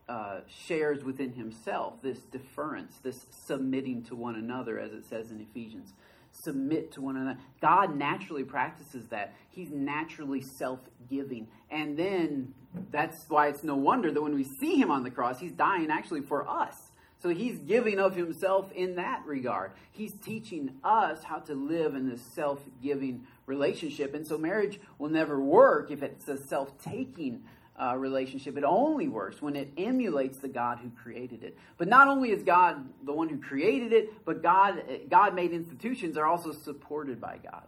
uh, 0.09 0.41
shares 0.47 1.03
within 1.03 1.33
himself 1.33 2.01
this 2.01 2.19
deference, 2.19 2.97
this 2.97 3.27
submitting 3.29 4.03
to 4.03 4.15
one 4.15 4.35
another, 4.35 4.79
as 4.79 4.91
it 4.91 5.05
says 5.05 5.31
in 5.31 5.39
Ephesians. 5.39 5.93
Submit 6.31 6.93
to 6.93 7.01
one 7.01 7.17
another. 7.17 7.39
God 7.61 7.95
naturally 7.95 8.43
practices 8.43 9.07
that. 9.09 9.33
He's 9.49 9.69
naturally 9.69 10.41
self 10.41 10.79
giving. 11.09 11.47
And 11.69 11.97
then 11.97 12.53
that's 12.91 13.25
why 13.27 13.47
it's 13.47 13.63
no 13.63 13.75
wonder 13.75 14.11
that 14.11 14.21
when 14.21 14.35
we 14.35 14.45
see 14.59 14.75
him 14.75 14.91
on 14.91 15.03
the 15.03 15.11
cross, 15.11 15.39
he's 15.39 15.51
dying 15.51 15.89
actually 15.91 16.21
for 16.21 16.47
us 16.47 16.91
so 17.21 17.29
he's 17.29 17.59
giving 17.59 17.99
of 17.99 18.15
himself 18.15 18.71
in 18.71 18.95
that 18.95 19.23
regard. 19.25 19.73
He's 19.91 20.13
teaching 20.13 20.77
us 20.83 21.23
how 21.23 21.37
to 21.39 21.53
live 21.53 21.93
in 21.93 22.09
this 22.09 22.21
self 22.21 22.59
giving 22.81 23.27
relationship. 23.45 24.15
And 24.15 24.25
so 24.25 24.37
marriage 24.37 24.79
will 24.97 25.09
never 25.09 25.39
work 25.39 25.91
if 25.91 26.01
it's 26.01 26.27
a 26.27 26.37
self 26.37 26.81
taking 26.81 27.43
uh, 27.81 27.95
relationship. 27.95 28.57
It 28.57 28.63
only 28.63 29.07
works 29.07 29.41
when 29.41 29.55
it 29.55 29.71
emulates 29.77 30.37
the 30.37 30.47
God 30.47 30.79
who 30.79 30.91
created 31.01 31.43
it. 31.43 31.57
But 31.77 31.87
not 31.87 32.07
only 32.07 32.31
is 32.31 32.43
God 32.43 32.87
the 33.03 33.13
one 33.13 33.27
who 33.27 33.37
created 33.37 33.91
it, 33.91 34.23
but 34.25 34.43
God 34.43 34.83
God 35.09 35.33
made 35.33 35.51
institutions 35.51 36.17
are 36.17 36.27
also 36.27 36.51
supported 36.51 37.19
by 37.19 37.39
God. 37.43 37.67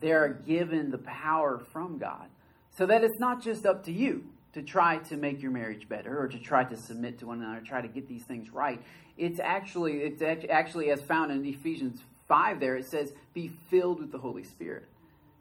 They 0.00 0.12
are 0.12 0.28
given 0.28 0.90
the 0.90 0.98
power 0.98 1.58
from 1.72 1.98
God. 1.98 2.28
So 2.76 2.86
that 2.86 3.02
it's 3.02 3.18
not 3.18 3.42
just 3.42 3.66
up 3.66 3.84
to 3.86 3.92
you 3.92 4.24
to 4.52 4.62
try 4.62 4.98
to 4.98 5.16
make 5.16 5.42
your 5.42 5.50
marriage 5.50 5.88
better 5.88 6.20
or 6.20 6.28
to 6.28 6.38
try 6.38 6.64
to 6.64 6.76
submit 6.76 7.18
to 7.18 7.26
one 7.26 7.42
another, 7.42 7.60
try 7.60 7.80
to 7.80 7.88
get 7.88 8.08
these 8.08 8.22
things 8.22 8.50
right. 8.50 8.80
It's 9.16 9.40
actually, 9.40 9.98
it's 9.98 10.22
actually 10.22 10.90
as 10.90 11.02
found 11.02 11.32
in 11.32 11.44
Ephesians 11.44 12.00
5 12.28 12.60
there, 12.60 12.76
it 12.76 12.86
says, 12.86 13.12
be 13.34 13.50
filled 13.68 14.00
with 14.00 14.12
the 14.12 14.18
Holy 14.18 14.44
Spirit. 14.44 14.84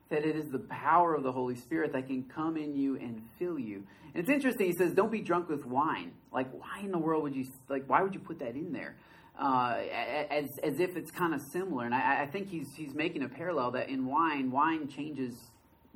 That 0.10 0.26
it 0.26 0.36
is 0.36 0.50
the 0.52 0.60
power 0.60 1.14
of 1.16 1.24
the 1.24 1.32
Holy 1.32 1.56
Spirit 1.56 1.92
that 1.94 2.08
can 2.08 2.24
come 2.24 2.56
in 2.58 2.76
you 2.76 2.96
and 2.96 3.22
fill 3.38 3.60
you. 3.60 3.84
And 4.14 4.24
it's 4.24 4.30
interesting, 4.30 4.68
he 4.68 4.74
says, 4.74 4.94
don't 4.94 5.12
be 5.12 5.22
drunk 5.22 5.50
with 5.50 5.66
wine. 5.66 6.12
Like, 6.32 6.50
why 6.52 6.82
in 6.84 6.92
the 6.92 6.98
world 6.98 7.24
would 7.24 7.36
you, 7.36 7.46
like, 7.70 7.84
why 7.88 8.02
would 8.02 8.14
you 8.14 8.20
put 8.20 8.40
that 8.40 8.56
in 8.56 8.72
there? 8.72 8.96
Uh, 9.38 9.76
as, 10.32 10.46
as 10.64 10.80
if 10.80 10.96
it's 10.96 11.12
kind 11.12 11.34
of 11.34 11.42
similar. 11.52 11.86
And 11.86 11.94
I, 11.94 12.24
I 12.24 12.26
think 12.26 12.50
he's, 12.50 12.68
he's 12.76 12.96
making 12.96 13.24
a 13.24 13.30
parallel 13.30 13.72
that 13.72 13.90
in 13.90 14.06
wine, 14.06 14.50
wine 14.50 14.88
changes 14.88 15.36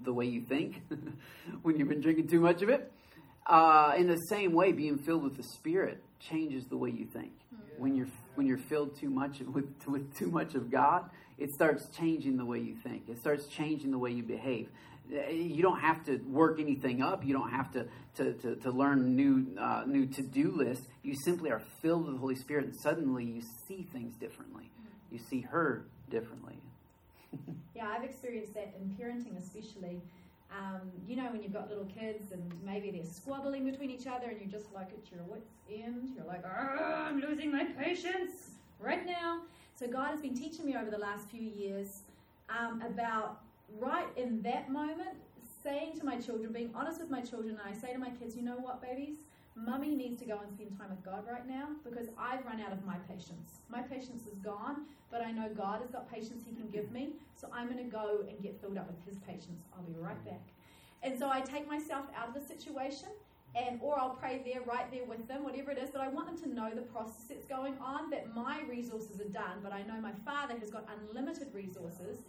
the 0.04 0.14
way 0.14 0.26
you 0.26 0.42
think 0.42 0.82
when 1.64 1.78
you've 1.78 1.90
been 1.90 2.02
drinking 2.02 2.28
too 2.28 2.40
much 2.40 2.62
of 2.62 2.70
it. 2.70 2.92
Uh, 3.46 3.94
in 3.98 4.08
the 4.08 4.18
same 4.30 4.54
way, 4.54 4.72
being 4.72 4.98
filled 4.98 5.24
with 5.24 5.36
the 5.36 5.44
Spirit 5.44 6.04
changes 6.20 6.66
the 6.66 6.78
way 6.78 6.90
you 6.90 7.06
think. 7.06 7.32
When 7.78 7.96
you're 7.96 8.08
when 8.36 8.46
you're 8.46 8.60
filled 8.60 8.96
too 8.96 9.10
much 9.10 9.40
with 9.40 9.66
with 9.88 10.16
too 10.16 10.28
much 10.28 10.54
of 10.54 10.70
God, 10.70 11.10
it 11.42 11.52
starts 11.54 11.88
changing 11.98 12.38
the 12.38 12.46
way 12.46 12.60
you 12.60 12.76
think. 12.76 13.10
It 13.10 13.18
starts 13.20 13.48
changing 13.48 13.92
the 13.92 13.98
way 13.98 14.12
you 14.12 14.24
behave. 14.24 14.70
You 15.10 15.62
don't 15.62 15.80
have 15.80 16.06
to 16.06 16.18
work 16.28 16.60
anything 16.60 17.02
up. 17.02 17.26
You 17.26 17.34
don't 17.34 17.50
have 17.50 17.72
to 17.74 17.88
to, 18.18 18.34
to, 18.34 18.56
to 18.58 18.72
learn 18.72 19.16
new 19.16 19.48
uh, 19.60 19.84
new 19.86 20.06
to 20.06 20.22
do 20.22 20.52
lists. 20.52 20.86
You 21.04 21.16
simply 21.26 21.50
are 21.50 21.62
filled 21.82 22.06
with 22.06 22.16
the 22.16 22.20
Holy 22.20 22.36
Spirit, 22.36 22.66
and 22.66 22.76
suddenly 22.82 23.26
you 23.26 23.42
see 23.68 23.88
things 23.92 24.14
differently. 24.16 24.70
You 25.12 25.20
see 25.30 25.42
her 25.42 25.86
differently. 26.10 26.58
yeah, 27.76 27.88
I've 27.90 28.04
experienced 28.04 28.54
that 28.54 28.74
in 28.80 28.96
parenting, 28.96 29.38
especially 29.38 30.02
um, 30.52 30.92
you 31.08 31.16
know, 31.16 31.32
when 31.32 31.42
you've 31.42 31.54
got 31.54 31.70
little 31.70 31.86
kids 31.86 32.32
and 32.34 32.44
maybe 32.66 32.92
they're 32.92 33.06
squabbling 33.06 33.70
between 33.70 33.90
each 33.90 34.06
other 34.06 34.28
and 34.28 34.40
you're 34.40 34.50
just 34.50 34.74
like 34.74 34.90
at 34.90 35.12
your 35.12 35.24
wits' 35.24 35.50
end, 35.72 36.10
you're 36.16 36.26
like, 36.26 36.44
I'm 36.46 37.22
losing 37.22 37.52
my 37.52 37.64
patience 37.64 38.52
right 38.80 39.06
now. 39.06 39.42
So 39.82 39.88
God 39.88 40.12
has 40.12 40.22
been 40.22 40.36
teaching 40.36 40.68
me 40.68 40.76
over 40.76 40.92
the 40.92 41.00
last 41.00 41.28
few 41.28 41.42
years 41.42 42.02
um, 42.56 42.84
about 42.84 43.42
right 43.80 44.06
in 44.16 44.40
that 44.44 44.70
moment 44.70 45.18
saying 45.64 45.98
to 45.98 46.06
my 46.06 46.18
children, 46.18 46.54
being 46.54 46.70
honest 46.76 47.00
with 47.00 47.10
my 47.10 47.22
children, 47.22 47.58
and 47.58 47.62
I 47.68 47.76
say 47.76 47.92
to 47.92 47.98
my 47.98 48.12
kids, 48.12 48.36
you 48.36 48.44
know 48.44 48.58
what, 48.58 48.80
babies? 48.80 49.16
Mummy 49.56 49.96
needs 49.96 50.20
to 50.22 50.26
go 50.28 50.40
and 50.40 50.54
spend 50.54 50.78
time 50.78 50.92
with 50.92 51.04
God 51.04 51.24
right 51.28 51.48
now 51.48 51.70
because 51.84 52.10
I've 52.16 52.46
run 52.46 52.62
out 52.62 52.72
of 52.72 52.86
my 52.86 52.98
patience. 53.10 53.58
My 53.70 53.82
patience 53.82 54.28
is 54.32 54.38
gone, 54.44 54.86
but 55.10 55.24
I 55.24 55.32
know 55.32 55.50
God 55.50 55.82
has 55.82 55.90
got 55.90 56.12
patience 56.12 56.44
He 56.48 56.56
can 56.56 56.70
give 56.70 56.92
me. 56.92 57.14
So 57.36 57.48
I'm 57.52 57.66
going 57.66 57.84
to 57.84 57.92
go 57.92 58.20
and 58.30 58.40
get 58.44 58.62
filled 58.62 58.78
up 58.78 58.88
with 58.88 59.04
His 59.04 59.18
patience. 59.26 59.66
I'll 59.76 59.82
be 59.82 59.96
right 60.00 60.24
back. 60.24 60.44
And 61.02 61.18
so 61.18 61.32
I 61.32 61.42
take 61.42 61.68
myself 61.68 62.06
out 62.16 62.28
of 62.28 62.36
the 62.36 62.48
situation, 62.48 63.10
and 63.56 63.80
or 63.82 64.00
I'll 64.00 64.16
pray 64.16 64.42
there, 64.46 64.62
right 64.62 64.90
there 64.92 65.06
with 65.06 65.28
them, 65.28 65.44
whatever 65.44 65.72
it 65.72 65.78
is. 65.78 65.90
But 65.92 66.02
I 66.02 66.08
want 66.08 66.28
them 66.28 66.50
to 66.50 66.56
know 66.56 66.72
the 66.74 66.82
process 66.82 67.26
that's 67.30 67.46
going 67.46 67.76
on. 67.82 68.10
That 68.10 68.34
my 68.34 68.62
resources 68.70 69.20
are 69.20 69.30
done, 69.30 69.60
but 69.64 69.74
I 69.74 69.84
know 69.84 70.00
my 70.00 70.14
Father 70.26 70.58
has 70.58 70.70
got 70.70 70.88
unlimited 71.10 71.48
resources, 71.54 72.20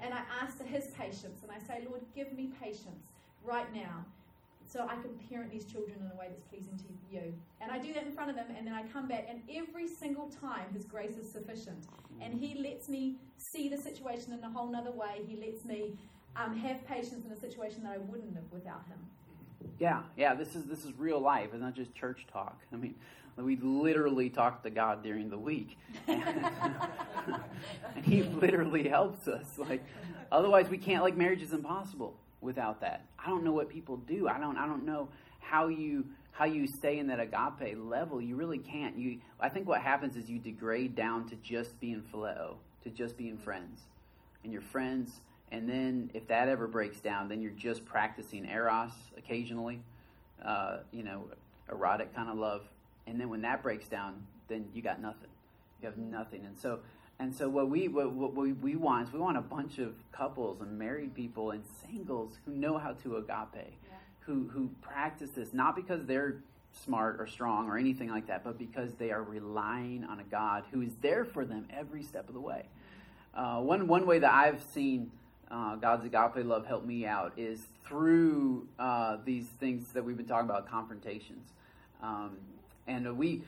and 0.00 0.12
I 0.12 0.22
ask 0.42 0.58
for 0.58 0.64
His 0.64 0.88
patience, 0.98 1.42
and 1.42 1.50
I 1.50 1.58
say, 1.66 1.86
Lord, 1.88 2.02
give 2.14 2.32
me 2.32 2.50
patience 2.60 3.12
right 3.44 3.72
now 3.74 4.04
so 4.72 4.86
I 4.88 4.94
can 4.96 5.10
parent 5.28 5.50
these 5.50 5.66
children 5.66 5.98
in 6.00 6.10
a 6.10 6.18
way 6.18 6.28
that's 6.30 6.44
pleasing 6.44 6.76
to 6.78 6.84
you. 7.14 7.34
And 7.60 7.70
I 7.70 7.78
do 7.78 7.92
that 7.92 8.04
in 8.04 8.12
front 8.12 8.30
of 8.30 8.36
them, 8.36 8.46
and 8.56 8.66
then 8.66 8.74
I 8.74 8.84
come 8.84 9.06
back, 9.06 9.26
and 9.28 9.42
every 9.54 9.86
single 9.86 10.28
time 10.40 10.72
His 10.72 10.84
grace 10.84 11.16
is 11.16 11.30
sufficient. 11.30 11.86
And 12.20 12.32
He 12.34 12.58
lets 12.58 12.88
me 12.88 13.16
see 13.36 13.68
the 13.68 13.76
situation 13.76 14.32
in 14.32 14.42
a 14.42 14.50
whole 14.50 14.74
other 14.74 14.92
way. 14.92 15.20
He 15.28 15.36
lets 15.36 15.64
me 15.64 15.92
um, 16.36 16.56
have 16.56 16.84
patience 16.86 17.26
in 17.26 17.32
a 17.32 17.36
situation 17.36 17.82
that 17.82 17.92
I 17.92 17.98
wouldn't 17.98 18.34
have 18.34 18.50
without 18.50 18.86
Him. 18.88 18.98
Yeah, 19.78 20.02
yeah, 20.16 20.34
this 20.34 20.54
is 20.54 20.64
this 20.64 20.84
is 20.84 20.92
real 20.98 21.20
life. 21.20 21.50
It's 21.52 21.62
not 21.62 21.74
just 21.74 21.94
church 21.94 22.26
talk. 22.32 22.60
I 22.72 22.76
mean, 22.76 22.94
we 23.36 23.56
literally 23.56 24.30
talk 24.30 24.62
to 24.62 24.70
God 24.70 25.02
during 25.02 25.30
the 25.30 25.38
week, 25.38 25.76
and, 26.06 26.46
He 28.02 28.22
literally 28.22 28.88
helps 28.88 29.28
us. 29.28 29.46
Like, 29.58 29.84
otherwise, 30.30 30.68
we 30.68 30.78
can't. 30.78 31.02
Like, 31.02 31.16
marriage 31.16 31.42
is 31.42 31.52
impossible 31.52 32.14
without 32.40 32.80
that. 32.80 33.04
I 33.18 33.28
don't 33.28 33.44
know 33.44 33.52
what 33.52 33.68
people 33.68 33.96
do. 33.96 34.28
I 34.28 34.38
don't 34.38 34.56
I 34.56 34.66
don't 34.66 34.84
know 34.84 35.08
how 35.40 35.68
you 35.68 36.04
how 36.32 36.44
you 36.46 36.66
stay 36.66 36.98
in 36.98 37.06
that 37.08 37.20
agape 37.20 37.78
level. 37.78 38.20
You 38.20 38.36
really 38.36 38.58
can't. 38.58 38.96
You 38.96 39.18
I 39.40 39.48
think 39.48 39.66
what 39.66 39.80
happens 39.80 40.16
is 40.16 40.28
you 40.28 40.38
degrade 40.38 40.94
down 40.94 41.28
to 41.28 41.36
just 41.36 41.78
being 41.80 42.02
phileo, 42.12 42.56
to 42.84 42.90
just 42.90 43.16
being 43.16 43.38
friends. 43.38 43.80
And 44.44 44.52
you're 44.52 44.62
friends 44.62 45.20
and 45.52 45.68
then 45.68 46.10
if 46.14 46.26
that 46.28 46.48
ever 46.48 46.66
breaks 46.66 47.00
down, 47.00 47.28
then 47.28 47.42
you're 47.42 47.52
just 47.52 47.84
practicing 47.84 48.46
eros 48.46 48.90
occasionally, 49.18 49.80
uh, 50.42 50.78
you 50.90 51.02
know, 51.02 51.24
erotic 51.70 52.14
kind 52.14 52.30
of 52.30 52.38
love. 52.38 52.62
And 53.06 53.20
then 53.20 53.28
when 53.28 53.42
that 53.42 53.62
breaks 53.62 53.86
down, 53.86 54.26
then 54.48 54.64
you 54.74 54.80
got 54.80 55.00
nothing. 55.00 55.28
You 55.80 55.88
have 55.88 55.98
nothing. 55.98 56.46
And 56.46 56.58
so 56.58 56.80
and 57.18 57.34
so 57.34 57.50
what 57.50 57.68
we 57.68 57.86
what, 57.88 58.12
what 58.12 58.34
we, 58.34 58.54
we 58.54 58.76
want 58.76 59.08
is 59.08 59.12
we 59.12 59.20
want 59.20 59.36
a 59.36 59.42
bunch 59.42 59.78
of 59.78 59.94
couples 60.10 60.62
and 60.62 60.78
married 60.78 61.14
people 61.14 61.50
and 61.50 61.62
singles 61.86 62.38
who 62.46 62.52
know 62.52 62.78
how 62.78 62.92
to 63.02 63.16
agape, 63.18 63.52
yeah. 63.54 63.96
who 64.20 64.48
who 64.48 64.70
practice 64.80 65.30
this 65.32 65.52
not 65.52 65.76
because 65.76 66.06
they're 66.06 66.36
smart 66.72 67.20
or 67.20 67.26
strong 67.26 67.68
or 67.68 67.76
anything 67.76 68.08
like 68.08 68.26
that, 68.28 68.42
but 68.42 68.58
because 68.58 68.94
they 68.94 69.10
are 69.10 69.22
relying 69.22 70.04
on 70.04 70.18
a 70.18 70.24
God 70.24 70.64
who 70.72 70.80
is 70.80 70.94
there 71.02 71.26
for 71.26 71.44
them 71.44 71.68
every 71.70 72.02
step 72.02 72.28
of 72.28 72.34
the 72.34 72.40
way. 72.40 72.64
Uh, 73.34 73.60
one 73.60 73.86
one 73.86 74.06
way 74.06 74.18
that 74.18 74.32
I've 74.32 74.62
seen 74.72 75.10
uh, 75.52 75.76
God's 75.76 76.06
agape 76.06 76.46
love 76.46 76.66
help 76.66 76.84
me 76.84 77.04
out 77.04 77.32
is 77.36 77.60
through 77.84 78.66
uh, 78.78 79.18
these 79.24 79.46
things 79.60 79.92
that 79.92 80.02
we've 80.02 80.16
been 80.16 80.26
talking 80.26 80.48
about, 80.48 80.68
confrontations, 80.68 81.50
um, 82.02 82.38
and 82.86 83.18
we 83.18 83.42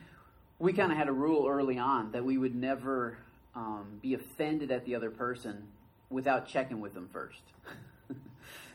we 0.59 0.71
kind 0.71 0.91
of 0.91 0.97
had 0.97 1.07
a 1.07 1.11
rule 1.11 1.47
early 1.47 1.77
on 1.77 2.11
that 2.11 2.23
we 2.23 2.37
would 2.37 2.55
never 2.55 3.17
um, 3.55 3.99
be 4.01 4.13
offended 4.13 4.71
at 4.71 4.85
the 4.85 4.95
other 4.95 5.09
person 5.09 5.63
without 6.09 6.47
checking 6.47 6.79
with 6.79 6.93
them 6.93 7.09
first. 7.11 7.41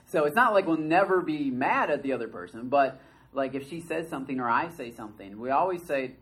so 0.06 0.24
it's 0.24 0.36
not 0.36 0.52
like 0.52 0.66
we'll 0.66 0.76
never 0.76 1.22
be 1.22 1.50
mad 1.50 1.88
at 1.88 2.02
the 2.02 2.12
other 2.12 2.28
person, 2.28 2.68
but 2.68 3.00
like 3.32 3.54
if 3.54 3.70
she 3.70 3.80
says 3.80 4.08
something 4.08 4.40
or 4.40 4.50
I 4.50 4.68
say 4.70 4.90
something, 4.90 5.38
we 5.38 5.50
always 5.50 5.82
say, 5.84 6.12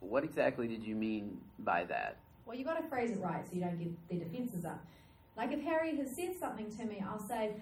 "What 0.00 0.22
exactly 0.22 0.68
did 0.68 0.84
you 0.84 0.94
mean 0.94 1.38
by 1.58 1.84
that?" 1.84 2.18
Well, 2.44 2.56
you 2.56 2.64
got 2.64 2.80
to 2.80 2.88
phrase 2.88 3.10
it 3.10 3.20
right 3.20 3.44
so 3.46 3.54
you 3.54 3.62
don't 3.62 3.78
get 3.78 4.08
their 4.10 4.18
defenses 4.18 4.66
up. 4.66 4.84
Like 5.38 5.52
if 5.52 5.62
Harry 5.62 5.96
has 5.96 6.10
said 6.14 6.34
something 6.38 6.68
to 6.76 6.84
me, 6.84 7.02
I'll 7.08 7.20
say, 7.20 7.52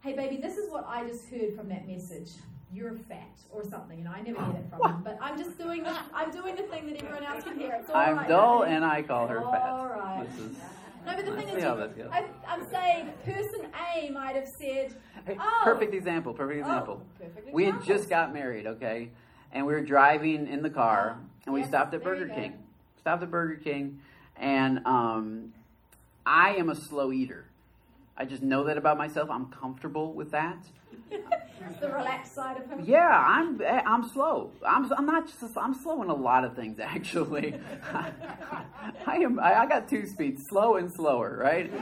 "Hey, 0.00 0.14
baby, 0.14 0.38
this 0.38 0.56
is 0.56 0.70
what 0.72 0.86
I 0.88 1.06
just 1.06 1.28
heard 1.28 1.54
from 1.54 1.68
that 1.68 1.86
message." 1.86 2.30
You're 2.72 2.94
fat 2.94 3.38
or 3.50 3.64
something, 3.64 3.98
you 3.98 4.04
know. 4.04 4.10
I 4.10 4.20
never 4.20 4.42
hear 4.44 4.52
that 4.54 4.70
from 4.70 4.92
him, 4.92 5.02
but 5.02 5.18
I'm 5.22 5.38
just 5.38 5.56
doing 5.58 5.82
the 5.82 5.94
I'm 6.14 6.30
doing 6.30 6.56
the 6.56 6.62
thing 6.64 6.86
that 6.86 7.02
everyone 7.02 7.24
else 7.24 7.44
can 7.44 7.58
hear. 7.58 7.78
It's 7.80 7.90
all 7.90 7.96
I'm 7.96 8.16
right, 8.16 8.28
dull 8.28 8.64
and 8.64 8.84
I 8.84 9.02
call 9.02 9.26
her 9.26 9.42
All 9.44 9.52
fat. 9.52 9.60
right. 9.62 10.26
This 10.30 10.40
is- 10.40 10.56
No, 11.06 11.16
but 11.16 11.24
the 11.24 11.36
thing 11.36 11.48
is, 11.48 11.54
see 11.54 11.60
how 11.62 11.76
you- 11.76 12.10
I, 12.12 12.24
I'm 12.46 12.68
saying 12.70 13.10
person 13.24 13.66
A 13.96 14.10
might 14.10 14.36
have 14.36 14.48
said, 14.48 14.94
"Oh, 15.28 15.60
perfect 15.64 15.94
example. 15.94 16.34
Perfect 16.34 16.58
oh, 16.66 16.68
example. 16.68 17.02
perfect 17.18 17.54
We 17.54 17.64
had 17.64 17.82
just 17.82 18.10
got 18.10 18.34
married, 18.34 18.66
okay, 18.66 19.10
and 19.52 19.66
we 19.66 19.72
were 19.72 19.80
driving 19.80 20.46
in 20.46 20.62
the 20.62 20.70
car, 20.70 21.16
Oh, 21.18 21.26
and 21.46 21.54
we 21.54 21.60
yes, 21.60 21.70
stopped 21.70 21.94
at 21.94 22.02
Burger. 22.04 22.28
King. 22.28 22.52
Stopped 23.00 23.22
at 23.22 23.30
Burger 23.30 23.56
King, 23.56 24.00
and 24.36 24.80
um, 24.86 25.54
I 26.28 26.56
am 26.56 26.68
a 26.68 26.74
slow 26.74 27.10
eater. 27.10 27.46
I 28.14 28.26
just 28.26 28.42
know 28.42 28.64
that 28.64 28.76
about 28.76 28.98
myself. 28.98 29.30
I'm 29.30 29.46
comfortable 29.46 30.12
with 30.12 30.30
that. 30.32 30.58
It's 31.10 31.80
the 31.80 31.88
relaxed 31.88 32.34
side 32.34 32.58
of 32.58 32.68
him. 32.68 32.84
Yeah, 32.84 33.08
I'm 33.08 33.60
I'm 33.64 34.06
slow. 34.10 34.52
I'm 34.66 34.92
I'm 34.92 35.06
not 35.06 35.26
just 35.26 35.56
I'm 35.56 35.72
slow 35.72 36.02
in 36.02 36.10
a 36.10 36.14
lot 36.14 36.44
of 36.44 36.54
things 36.54 36.78
actually. 36.80 37.58
I 39.06 39.16
am 39.16 39.40
I, 39.40 39.60
I 39.60 39.66
got 39.66 39.88
two 39.88 40.06
speeds, 40.06 40.44
slow 40.46 40.76
and 40.76 40.92
slower, 40.92 41.38
right? 41.40 41.72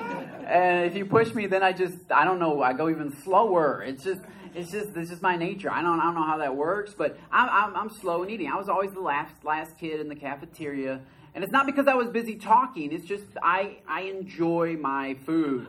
And 0.47 0.86
if 0.86 0.97
you 0.97 1.07
push 1.07 1.34
me, 1.34 1.47
then 1.47 1.64
I 1.64 1.72
just 1.72 1.99
I 2.12 2.24
don't 2.24 2.38
know. 2.38 2.62
I 2.62 2.72
go 2.72 2.88
even 2.88 3.16
slower. 3.24 3.82
It's 3.82 4.05
just 4.05 4.20
it's 4.55 4.70
just 4.70 4.97
it's 4.97 5.11
just 5.11 5.22
my 5.22 5.36
nature. 5.36 5.72
I 5.72 5.82
don't 5.82 5.99
I 5.99 6.05
don't 6.05 6.14
know 6.14 6.26
how 6.26 6.38
that 6.38 6.55
works, 6.55 6.94
but 6.97 7.18
I'm 7.32 7.49
I'm, 7.49 7.76
I'm 7.76 7.90
slow 7.90 8.22
in 8.22 8.30
eating. 8.30 8.49
I 8.49 8.57
was 8.57 8.68
always 8.68 8.92
the 8.92 9.01
last 9.01 9.34
last 9.42 9.76
kid 9.76 9.99
in 10.01 10.09
the 10.09 10.16
cafeteria. 10.16 11.01
And 11.37 11.45
it's 11.45 11.53
not 11.53 11.66
because 11.66 11.87
I 11.87 11.93
was 11.93 12.09
busy 12.09 12.37
talking. 12.37 12.95
It's 12.95 13.05
just 13.05 13.26
I 13.43 13.76
I 13.87 14.05
enjoy 14.05 14.78
my 14.80 15.16
food. 15.26 15.68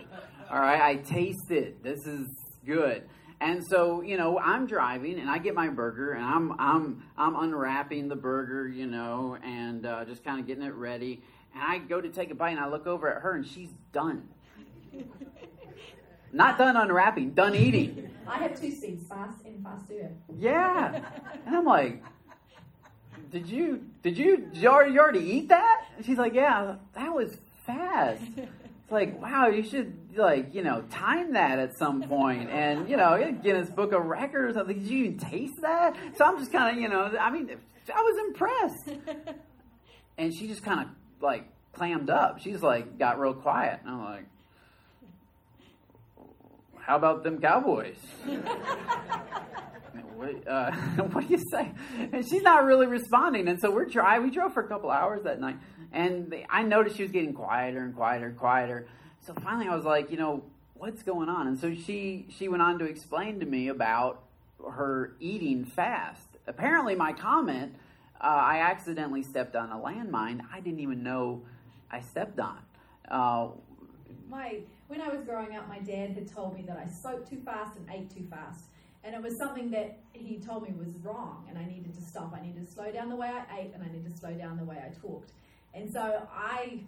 All 0.49 0.61
right, 0.61 0.82
I 0.82 0.95
taste 0.95 1.51
it. 1.51 1.84
This 1.84 2.07
is 2.07 2.26
good. 2.65 3.03
And 3.41 3.61
so, 3.68 4.01
you 4.01 4.15
know, 4.18 4.39
I'm 4.39 4.65
driving 4.65 5.20
and 5.20 5.30
I 5.30 5.39
get 5.39 5.55
my 5.55 5.68
burger 5.68 6.13
and 6.13 6.24
I'm 6.24 6.53
I'm 6.57 7.03
I'm 7.18 7.36
unwrapping 7.36 8.07
the 8.07 8.15
burger, 8.15 8.65
you 8.70 8.88
know, 8.88 9.38
and 9.43 9.86
uh, 9.86 10.05
just 10.05 10.24
kind 10.24 10.39
of 10.39 10.47
getting 10.47 10.63
it 10.63 10.74
ready. 10.74 11.22
And 11.53 11.61
I 11.61 11.80
go 11.80 11.99
to 11.99 12.07
take 12.07 12.32
a 12.32 12.36
bite 12.36 12.51
and 12.51 12.61
I 12.61 12.70
look 12.70 12.88
over 12.88 13.13
at 13.13 13.22
her 13.22 13.36
and 13.36 13.45
she's 13.45 13.72
done. 13.91 14.30
Not 16.32 16.57
done 16.57 16.78
unwrapping, 16.78 17.32
done 17.32 17.55
eating. 17.55 18.09
I 18.26 18.38
have 18.38 18.57
two 18.57 18.72
speeds, 18.72 19.05
fast 19.05 19.43
and 19.43 19.61
faster. 19.61 20.11
Yeah. 20.34 21.01
And 21.45 21.55
I'm 21.55 21.65
like, 21.65 22.03
did 23.32 23.47
you 23.47 23.84
did 24.03 24.17
you 24.17 24.38
did 24.38 24.57
you 24.57 24.69
already, 24.69 24.93
you 24.93 24.99
already 24.99 25.19
eat 25.19 25.49
that? 25.49 25.86
And 25.95 26.05
she's 26.05 26.17
like, 26.17 26.34
yeah, 26.34 26.75
that 26.95 27.13
was 27.13 27.38
fast. 27.65 28.23
It's 28.38 28.91
like, 28.91 29.21
wow, 29.21 29.47
you 29.47 29.63
should 29.63 29.93
like, 30.15 30.55
you 30.55 30.63
know, 30.63 30.82
time 30.89 31.34
that 31.34 31.59
at 31.59 31.78
some 31.78 32.03
point 32.03 32.49
and, 32.49 32.89
you 32.89 32.95
know, 32.95 33.38
Guinness 33.43 33.69
Book 33.69 33.91
of 33.91 34.05
Records 34.05 34.55
or 34.55 34.59
something. 34.59 34.80
Did 34.80 34.88
you 34.88 35.05
even 35.05 35.19
taste 35.19 35.61
that? 35.61 35.97
So 36.15 36.23
I'm 36.23 36.39
just 36.39 36.51
kind 36.51 36.75
of, 36.75 36.82
you 36.82 36.88
know, 36.88 37.13
I 37.19 37.30
mean, 37.30 37.49
I 37.93 38.01
was 38.01 38.17
impressed. 38.28 38.89
And 40.17 40.34
she 40.34 40.47
just 40.47 40.63
kind 40.63 40.80
of 40.82 40.88
like 41.21 41.47
clammed 41.73 42.09
up. 42.09 42.39
She's 42.39 42.63
like, 42.63 42.97
got 42.97 43.19
real 43.19 43.36
quiet. 43.36 43.80
And 43.84 43.91
I'm 43.91 44.03
like, 44.03 44.25
how 46.80 46.95
about 46.95 47.23
them 47.23 47.39
Cowboys? 47.39 47.97
what, 50.15 50.47
uh, 50.47 50.71
what 51.11 51.27
do 51.27 51.33
you 51.33 51.43
say? 51.51 51.71
And 51.97 52.27
she's 52.27 52.43
not 52.43 52.65
really 52.65 52.87
responding. 52.87 53.47
And 53.47 53.59
so 53.59 53.71
we're 53.71 53.85
driving. 53.85 54.29
We 54.29 54.33
drove 54.33 54.53
for 54.53 54.63
a 54.63 54.67
couple 54.67 54.89
hours 54.89 55.23
that 55.23 55.39
night. 55.39 55.57
And 55.91 56.33
I 56.49 56.63
noticed 56.63 56.97
she 56.97 57.03
was 57.03 57.11
getting 57.11 57.33
quieter 57.33 57.83
and 57.83 57.95
quieter 57.95 58.27
and 58.27 58.37
quieter. 58.37 58.87
So 59.25 59.33
finally 59.33 59.67
I 59.67 59.75
was 59.75 59.85
like, 59.85 60.11
you 60.11 60.17
know, 60.17 60.43
what's 60.73 61.03
going 61.03 61.29
on? 61.29 61.47
And 61.47 61.59
so 61.59 61.73
she, 61.73 62.25
she 62.29 62.47
went 62.47 62.61
on 62.61 62.79
to 62.79 62.85
explain 62.85 63.39
to 63.39 63.45
me 63.45 63.69
about 63.69 64.23
her 64.63 65.15
eating 65.19 65.65
fast. 65.65 66.27
Apparently, 66.47 66.95
my 66.95 67.13
comment, 67.13 67.73
uh, 68.19 68.23
I 68.23 68.59
accidentally 68.59 69.23
stepped 69.23 69.55
on 69.55 69.71
a 69.71 69.75
landmine 69.75 70.41
I 70.51 70.59
didn't 70.59 70.79
even 70.79 71.03
know 71.03 71.43
I 71.91 72.01
stepped 72.01 72.39
on. 72.39 72.59
Uh, 73.09 73.49
My 74.29 74.59
when 74.87 75.01
I 75.01 75.09
was 75.09 75.21
growing 75.23 75.55
up, 75.55 75.67
my 75.67 75.79
dad 75.79 76.11
had 76.11 76.33
told 76.33 76.55
me 76.55 76.63
that 76.67 76.77
I 76.77 76.87
spoke 76.89 77.29
too 77.29 77.41
fast 77.43 77.75
and 77.75 77.87
ate 77.91 78.09
too 78.09 78.25
fast, 78.29 78.65
and 79.07 79.15
it 79.15 79.21
was 79.21 79.37
something 79.37 79.71
that 79.71 79.97
he 80.11 80.37
told 80.37 80.63
me 80.63 80.73
was 80.77 80.93
wrong, 81.01 81.45
and 81.47 81.57
I 81.57 81.63
needed 81.63 81.95
to 81.95 82.01
stop. 82.01 82.33
I 82.35 82.45
needed 82.45 82.67
to 82.67 82.71
slow 82.71 82.91
down 82.91 83.07
the 83.07 83.15
way 83.15 83.29
I 83.29 83.59
ate, 83.61 83.71
and 83.73 83.81
I 83.81 83.87
needed 83.87 84.11
to 84.11 84.19
slow 84.19 84.33
down 84.33 84.57
the 84.57 84.65
way 84.65 84.83
I 84.85 84.89
talked. 84.99 85.31
And 85.73 85.89
so 85.89 86.27
I, 86.29 86.81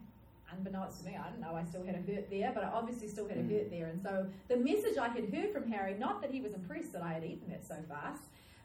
unbeknownst 0.52 1.00
to 1.00 1.06
me, 1.06 1.18
I 1.18 1.30
didn't 1.30 1.40
know 1.40 1.56
I 1.56 1.64
still 1.64 1.86
had 1.86 1.96
a 1.96 2.00
hurt 2.00 2.30
there, 2.30 2.52
but 2.54 2.66
I 2.66 2.68
obviously 2.68 3.08
still 3.08 3.26
had 3.26 3.38
a 3.38 3.42
mm. 3.42 3.50
hurt 3.50 3.72
there. 3.72 3.88
And 3.88 4.04
so 4.04 4.28
the 4.50 4.58
message 4.58 4.98
I 4.98 5.08
had 5.08 5.34
heard 5.34 5.54
from 5.54 5.72
Harry, 5.72 5.96
not 5.98 6.22
that 6.22 6.30
he 6.30 6.42
was 6.42 6.54
impressed 6.54 6.92
that 6.92 7.02
I 7.02 7.14
had 7.14 7.24
eaten 7.24 7.54
it 7.54 7.64
so 7.66 7.76
fast, 7.88 8.24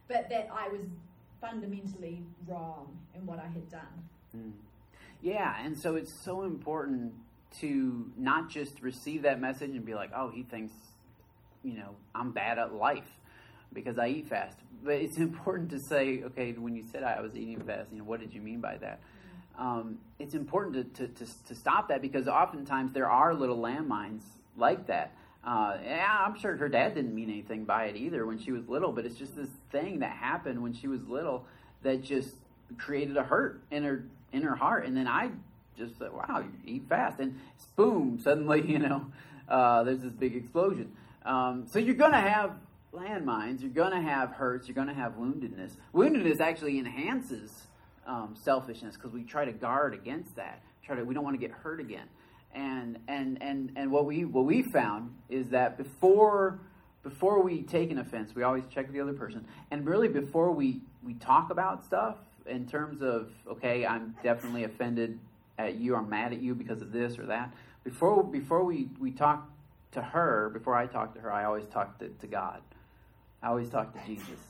but 0.09 0.29
that 0.31 0.49
I 0.53 0.67
was 0.71 0.81
fundamentally 1.41 2.25
wrong 2.49 2.99
in 3.15 3.25
what 3.25 3.39
I 3.39 3.47
had 3.47 3.71
done. 3.71 4.09
Mm. 4.37 4.53
Yeah, 5.23 5.55
and 5.65 5.79
so 5.79 5.95
it's 5.95 6.13
so 6.13 6.43
important 6.43 7.13
to 7.61 8.11
not 8.17 8.51
just 8.51 8.83
receive 8.83 9.23
that 9.23 9.41
message 9.41 9.71
and 9.71 9.85
be 9.85 9.95
like, 9.95 10.11
oh, 10.13 10.29
he 10.29 10.43
thinks, 10.43 10.73
you 11.63 11.75
know, 11.75 11.91
I'm 12.17 12.33
bad 12.33 12.59
at 12.59 12.75
life 12.75 13.14
because 13.75 13.99
I 13.99 14.09
eat 14.09 14.29
fast. 14.29 14.57
But 14.83 14.95
it's 14.95 15.19
important 15.19 15.71
to 15.71 15.81
say, 15.89 16.23
okay, 16.25 16.53
when 16.53 16.75
you 16.75 16.85
said 16.91 17.03
I 17.03 17.21
was 17.21 17.35
eating 17.35 17.61
fast, 17.61 17.91
you 17.93 17.99
know, 17.99 18.05
what 18.05 18.21
did 18.21 18.33
you 18.33 18.41
mean 18.41 18.61
by 18.61 18.77
that? 18.79 19.01
Um, 19.59 19.99
it's 20.19 20.35
important 20.35 20.97
to, 20.97 21.07
to, 21.07 21.13
to, 21.13 21.33
to 21.49 21.55
stop 21.55 21.89
that 21.89 22.03
because 22.03 22.27
oftentimes 22.27 22.93
there 22.93 23.09
are 23.09 23.35
little 23.35 23.59
landmines 23.59 24.23
like 24.57 24.87
that. 24.89 25.13
Uh, 25.45 25.77
yeah, 25.85 26.25
I'm 26.27 26.39
sure 26.39 26.57
her 26.57 26.69
dad 26.69 26.95
didn't 26.95 27.15
mean 27.15 27.29
anything 27.29 27.65
by 27.65 27.85
it 27.85 27.97
either 27.97 28.25
when 28.27 28.39
she 28.39 28.51
was 28.51 28.67
little, 28.67 28.93
but 28.93 29.05
it's 29.05 29.17
just 29.17 29.37
this 29.37 29.51
thing 29.71 29.99
that 29.99 30.11
happened 30.11 30.63
when 30.63 30.73
she 30.73 30.89
was 30.89 31.03
little 31.07 31.47
that 31.83 32.03
just 32.03 32.35
created 32.79 33.17
a 33.17 33.23
hurt 33.23 33.63
in 33.71 33.85
her 33.85 34.07
in 34.33 34.43
her 34.43 34.57
heart. 34.57 34.87
And 34.87 34.97
then 34.97 35.07
I 35.07 35.31
just 35.77 35.99
said, 35.99 36.13
"Wow, 36.13 36.43
you 36.43 36.75
eat 36.77 36.89
fast," 36.89 37.21
and 37.21 37.39
boom, 37.77 38.19
suddenly 38.23 38.67
you 38.67 38.79
know 38.79 39.07
uh, 39.49 39.85
there's 39.85 40.01
this 40.01 40.13
big 40.13 40.35
explosion. 40.35 40.93
Um, 41.27 41.67
so 41.67 41.79
you're 41.79 41.95
gonna 41.95 42.21
have 42.21 42.53
landmines, 42.95 43.61
you're 43.61 43.71
gonna 43.71 44.01
have 44.01 44.31
hurts, 44.31 44.69
you're 44.69 44.75
gonna 44.75 44.95
have 44.95 45.13
woundedness. 45.13 45.73
Woundedness 45.95 46.41
actually 46.41 46.79
enhances 46.79 47.67
um, 48.07 48.35
selfishness 48.39 48.95
because 48.97 49.13
we 49.13 49.25
try 49.25 49.45
to 49.45 49.53
guard 49.53 49.95
against 49.95 50.37
that. 50.37 50.63
Try 50.85 50.97
to 50.97 51.05
we 51.05 51.15
don't 51.15 51.25
want 51.25 51.35
to 51.35 51.47
get 51.47 51.51
hurt 51.51 51.81
again. 51.81 52.07
And 52.55 52.99
and 53.09 53.43
and 53.43 53.73
and 53.77 53.91
what 53.91 54.07
we 54.07 54.25
what 54.25 54.45
we 54.45 54.63
found 54.63 55.15
is 55.29 55.49
that 55.51 55.77
before 55.77 56.61
before 57.03 57.43
we 57.43 57.63
take 57.63 57.91
an 57.91 57.99
offense, 57.99 58.35
we 58.35 58.43
always 58.43 58.65
check 58.71 58.91
the 58.93 59.01
other 59.01 59.13
person. 59.13 59.45
And 59.71 59.87
really 59.87 60.09
before 60.09 60.53
we 60.53 60.81
we 61.03 61.15
talk 61.15 61.51
about 61.51 61.85
stuff 61.85 62.17
in 62.47 62.67
terms 62.67 63.03
of 63.03 63.31
okay, 63.49 63.87
I'm 63.87 64.15
definitely 64.23 64.65
offended 64.65 65.19
at 65.59 65.77
you, 65.77 65.97
I'm 65.97 66.09
mad 66.09 66.33
at 66.33 66.41
you 66.41 66.55
because 66.55 66.83
of 66.83 66.93
this 66.93 67.19
or 67.19 67.27
that. 67.27 67.53
Before 67.83 68.23
before 68.23 68.65
we 68.65 68.89
we 68.99 69.11
talk 69.11 69.51
to 69.93 70.03
her, 70.03 70.51
before 70.51 70.75
I 70.77 70.87
talk 70.87 71.15
to 71.15 71.21
her, 71.21 71.33
I 71.33 71.45
always 71.45 71.67
talk 71.67 71.99
to, 72.01 72.09
to 72.09 72.27
God. 72.27 72.61
I 73.45 73.49
always 73.49 73.69
talk 73.69 73.93
to 73.93 74.01
Jesus. 74.07 74.41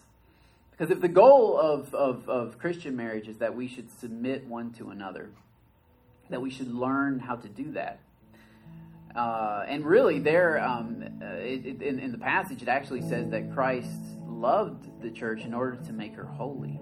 Because 0.70 0.92
if 0.92 1.00
the 1.00 1.08
goal 1.08 1.58
of, 1.58 1.92
of, 1.94 2.28
of 2.28 2.58
Christian 2.58 2.94
marriage 2.94 3.26
is 3.26 3.38
that 3.38 3.56
we 3.56 3.66
should 3.66 3.90
submit 3.98 4.46
one 4.46 4.72
to 4.74 4.90
another, 4.90 5.30
that 6.30 6.40
we 6.40 6.48
should 6.50 6.72
learn 6.72 7.18
how 7.18 7.34
to 7.34 7.48
do 7.48 7.72
that. 7.72 7.98
Uh, 9.16 9.64
and 9.66 9.84
really, 9.84 10.20
there, 10.20 10.62
um, 10.62 11.02
uh, 11.20 11.26
it, 11.38 11.66
it, 11.66 11.82
in, 11.82 11.98
in 11.98 12.12
the 12.12 12.18
passage, 12.18 12.62
it 12.62 12.68
actually 12.68 13.02
says 13.02 13.30
that 13.30 13.52
Christ 13.52 13.88
loved 14.28 15.02
the 15.02 15.10
church 15.10 15.42
in 15.42 15.54
order 15.54 15.76
to 15.76 15.92
make 15.92 16.14
her 16.14 16.24
holy. 16.24 16.78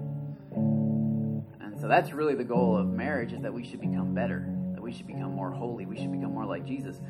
And 1.60 1.80
so 1.80 1.88
that's 1.88 2.12
really 2.12 2.34
the 2.34 2.44
goal 2.44 2.76
of 2.76 2.88
marriage 2.88 3.32
is 3.32 3.40
that 3.40 3.52
we 3.52 3.64
should 3.64 3.80
become 3.80 4.12
better, 4.12 4.46
that 4.74 4.82
we 4.82 4.92
should 4.92 5.06
become 5.06 5.34
more 5.34 5.50
holy, 5.50 5.86
we 5.86 5.96
should 5.96 6.12
become 6.12 6.34
more 6.34 6.46
like 6.46 6.66
Jesus. 6.66 7.00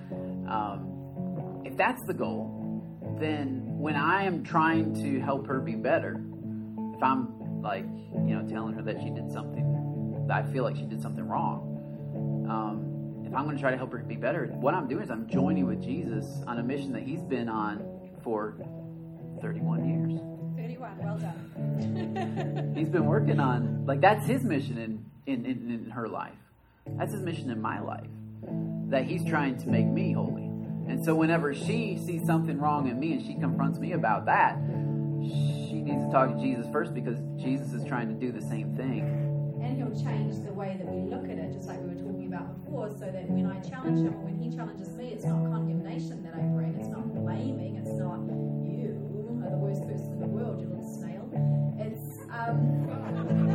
Um, 0.49 1.63
if 1.65 1.77
that's 1.77 2.03
the 2.07 2.15
goal, 2.15 2.62
then 3.23 3.63
when 3.79 3.97
I 3.97 4.25
am 4.25 4.43
trying 4.43 4.95
to 5.03 5.21
help 5.21 5.47
her 5.47 5.61
be 5.61 5.75
better, 5.75 6.21
if 6.95 7.03
I'm 7.03 7.63
like, 7.63 7.85
you 8.13 8.35
know, 8.35 8.47
telling 8.49 8.75
her 8.75 8.83
that 8.83 9.01
she 9.01 9.11
did 9.11 9.31
something, 9.31 10.27
that 10.29 10.45
I 10.45 10.53
feel 10.53 10.65
like 10.65 10.77
she 10.77 10.83
did 10.83 11.01
something 11.01 11.27
wrong, 11.27 12.47
um, 12.51 13.25
if 13.27 13.35
I'm 13.35 13.45
going 13.45 13.57
to 13.57 13.63
try 13.63 13.71
to 13.71 13.77
help 13.77 13.93
her 13.93 13.99
be 13.99 14.17
better, 14.17 14.47
what 14.47 14.75
I'm 14.75 14.89
doing 14.89 15.05
is 15.05 15.11
I'm 15.11 15.29
joining 15.29 15.67
with 15.67 15.83
Jesus 15.83 16.27
on 16.47 16.59
a 16.59 16.63
mission 16.63 16.93
that 16.93 17.03
he's 17.03 17.23
been 17.23 17.49
on 17.49 18.11
for 18.23 18.55
31 19.41 19.89
years. 19.89 20.21
31, 20.57 20.99
well 20.99 21.19
done. 21.19 22.75
He's 22.77 22.89
been 22.89 23.07
working 23.07 23.41
on, 23.41 23.87
like, 23.87 24.01
that's 24.01 24.27
his 24.27 24.45
mission, 24.45 24.79
and 24.79 25.05
in, 25.27 25.47
in, 25.47 25.71
in 25.71 25.91
her 25.91 26.09
life. 26.09 26.37
That's 26.99 27.13
his 27.13 27.23
mission 27.23 27.51
in 27.51 27.61
my 27.61 27.81
life. 27.81 28.07
That 28.91 29.05
he's 29.05 29.25
trying 29.25 29.59
to 29.59 29.69
make 29.69 29.87
me 29.87 30.13
holy. 30.13 30.52
And 30.89 31.05
so 31.05 31.15
whenever 31.15 31.55
she 31.55 31.97
sees 31.97 32.27
something 32.27 32.59
wrong 32.59 32.89
in 32.89 32.99
me 32.99 33.13
and 33.13 33.25
she 33.25 33.35
confronts 33.35 33.79
me 33.79 33.93
about 33.93 34.27
that, 34.27 34.57
she 35.23 35.81
needs 35.81 36.05
to 36.05 36.11
talk 36.11 36.35
to 36.35 36.41
Jesus 36.41 36.67
first 36.73 36.95
because 36.95 37.19
Jesus 37.37 37.73
is 37.73 37.85
trying 37.85 38.09
to 38.09 38.15
do 38.15 38.33
the 38.33 38.43
same 38.43 38.75
thing. 38.77 39.01
And 39.63 39.79
he'll 39.79 39.95
change 40.05 40.35
the 40.45 40.53
way 40.53 40.77
that 40.79 40.87
we 40.87 41.09
look 41.09 41.25
at 41.25 41.39
it, 41.39 41.53
just 41.53 41.69
like 41.69 41.81
we 41.81 41.95
were 41.95 42.03
talking 42.03 42.27
about 42.27 42.65
before, 42.65 42.91
so 42.91 43.07
that 43.07 43.31
when 43.31 43.47
I 43.47 43.61
challenge 43.61 43.99
him 43.99 44.15
or 44.15 44.27
when 44.27 44.37
he 44.37 44.51
challenges 44.55 44.89
me, 44.91 45.13
it's 45.13 45.25
not 45.25 45.45
condemnation 45.47 46.23
that 46.25 46.35
I 46.35 46.43
bring, 46.51 46.75
it's 46.75 46.89
not 46.89 47.07
blaming, 47.15 47.77
it's 47.77 47.95
not 47.95 48.19
you 48.67 49.41
are 49.45 49.51
the 49.51 49.57
worst 49.57 49.87
person 49.87 50.13
in 50.13 50.21
the 50.21 50.27
world, 50.27 50.61
you 50.61 50.67
little 50.67 50.83
snail. 50.83 51.31
It's 51.79 52.19
um, 52.29 52.91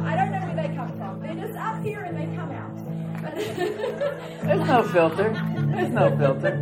I 0.07 0.15
don't 0.15 0.32
know 0.32 0.39
where 0.47 0.55
they 0.55 0.73
come 0.75 0.95
from. 0.97 1.19
They're 1.19 1.36
just 1.36 1.57
up 1.59 1.84
here 1.84 2.03
and 2.03 2.15
they 2.15 2.34
come 2.36 2.51
out. 2.51 2.75
There's 4.47 4.67
no 4.67 4.84
filter. 4.84 5.34
There's 5.78 5.91
no 5.91 6.17
filter. 6.17 6.53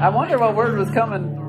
I 0.00 0.08
wonder 0.08 0.38
what 0.38 0.54
word 0.56 0.78
was 0.78 0.90
coming. 0.90 1.40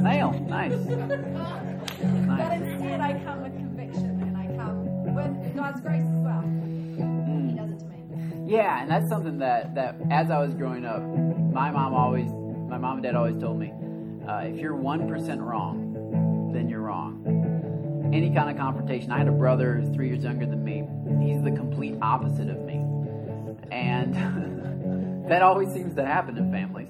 Snail. 0.00 0.32
Nice. 0.48 0.72
But 0.72 2.52
instead, 2.52 3.00
I 3.00 3.20
come 3.24 3.42
with 3.42 3.54
conviction 3.56 4.20
and 4.20 4.36
I 4.36 4.46
come 4.56 5.14
with 5.14 5.56
God's 5.56 5.80
grace 5.80 6.02
as 6.02 6.20
well. 6.24 6.42
He 6.42 7.54
does 7.56 7.70
it 7.70 7.78
to 7.78 7.84
me. 7.86 8.52
Yeah, 8.52 8.82
and 8.82 8.90
that's 8.90 9.08
something 9.08 9.38
that, 9.38 9.74
that 9.76 9.96
as 10.10 10.30
I 10.30 10.38
was 10.38 10.54
growing 10.54 10.84
up, 10.84 11.02
my 11.02 11.70
mom 11.70 11.94
always, 11.94 12.28
my 12.28 12.78
mom 12.78 12.94
and 12.94 13.02
dad 13.02 13.14
always 13.14 13.40
told 13.40 13.58
me, 13.58 13.72
uh, 14.28 14.38
if 14.38 14.56
you're 14.56 14.74
1% 14.74 15.40
wrong, 15.40 16.50
then 16.52 16.68
you're 16.68 16.80
wrong. 16.80 18.10
Any 18.12 18.34
kind 18.34 18.50
of 18.50 18.56
confrontation. 18.56 19.12
I 19.12 19.18
had 19.18 19.28
a 19.28 19.32
brother 19.32 19.74
who's 19.74 19.94
three 19.94 20.08
years 20.08 20.24
younger 20.24 20.46
than 20.46 20.64
me. 20.64 20.84
He's 21.24 21.42
the 21.42 21.50
complete 21.52 21.96
opposite 22.02 22.48
of 22.48 22.58
me. 22.60 22.65
And 23.76 25.26
that 25.28 25.42
always 25.42 25.72
seems 25.72 25.94
to 25.96 26.04
happen 26.04 26.38
in 26.38 26.50
families. 26.50 26.88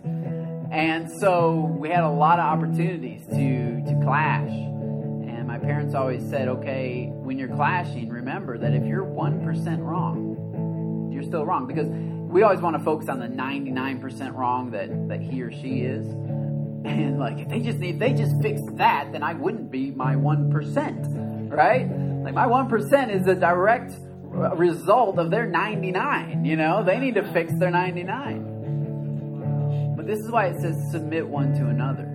And 0.71 1.11
so 1.21 1.77
we 1.79 1.89
had 1.89 2.05
a 2.05 2.11
lot 2.11 2.39
of 2.39 2.45
opportunities 2.45 3.27
to, 3.27 3.83
to 3.85 4.01
clash. 4.05 4.51
And 4.51 5.47
my 5.47 5.59
parents 5.59 5.95
always 5.95 6.29
said, 6.29 6.49
okay, 6.49 7.11
when 7.13 7.39
you're 7.39 7.55
clashing, 7.55 8.09
remember 8.09 8.59
that 8.59 8.73
if 8.73 8.85
you're 8.85 9.05
1% 9.05 9.85
wrong, 9.85 11.11
you're 11.13 11.23
still 11.23 11.45
wrong. 11.45 11.67
Because 11.67 11.89
we 11.89 12.43
always 12.43 12.61
want 12.61 12.77
to 12.77 12.85
focus 12.85 13.09
on 13.09 13.19
the 13.19 13.29
99% 13.29 14.35
wrong 14.35 14.71
that, 14.73 15.09
that 15.09 15.21
he 15.21 15.43
or 15.43 15.51
she 15.51 15.81
is. 15.81 16.07
And 16.07 17.19
like, 17.19 17.39
if 17.39 17.49
they 17.49 17.61
just 17.61 17.81
if 17.81 17.99
they 17.99 18.13
just 18.13 18.41
fixed 18.41 18.77
that, 18.77 19.11
then 19.11 19.25
I 19.25 19.35
wouldn't 19.35 19.73
be 19.73 19.91
my 19.91 20.15
1%, 20.15 21.51
right? 21.51 21.89
Like 22.23 22.35
my 22.35 22.47
1% 22.47 23.15
is 23.15 23.27
a 23.27 23.35
direct 23.35 23.93
result 24.37 25.19
of 25.19 25.31
their 25.31 25.47
99, 25.47 26.45
you 26.45 26.57
know? 26.57 26.85
They 26.85 26.99
need 26.99 27.15
to 27.15 27.33
fix 27.33 27.53
their 27.59 27.71
99. 27.71 29.95
But 29.97 30.07
this 30.07 30.19
is 30.19 30.31
why 30.31 30.47
it 30.47 30.61
says 30.61 30.77
submit 30.91 31.27
one 31.27 31.55
to 31.55 31.67
another. 31.67 32.13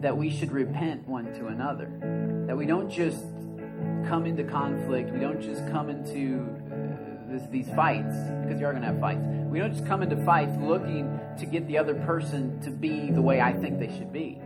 That 0.00 0.16
we 0.16 0.30
should 0.30 0.52
repent 0.52 1.06
one 1.06 1.32
to 1.34 1.46
another. 1.46 1.90
That 2.46 2.56
we 2.56 2.66
don't 2.66 2.90
just 2.90 3.22
come 4.08 4.26
into 4.26 4.44
conflict. 4.44 5.12
We 5.12 5.20
don't 5.20 5.40
just 5.40 5.66
come 5.68 5.90
into 5.90 6.46
uh, 6.72 7.32
this, 7.32 7.42
these 7.50 7.68
fights, 7.74 8.14
because 8.42 8.60
you 8.60 8.66
are 8.66 8.72
going 8.72 8.82
to 8.82 8.88
have 8.88 9.00
fights. 9.00 9.20
We 9.50 9.58
don't 9.58 9.72
just 9.72 9.86
come 9.86 10.02
into 10.02 10.16
fights 10.24 10.56
looking 10.60 11.18
to 11.38 11.46
get 11.46 11.66
the 11.66 11.78
other 11.78 11.94
person 11.94 12.60
to 12.62 12.70
be 12.70 13.10
the 13.10 13.22
way 13.22 13.40
I 13.40 13.52
think 13.52 13.78
they 13.78 13.88
should 13.88 14.12
be. 14.12 14.40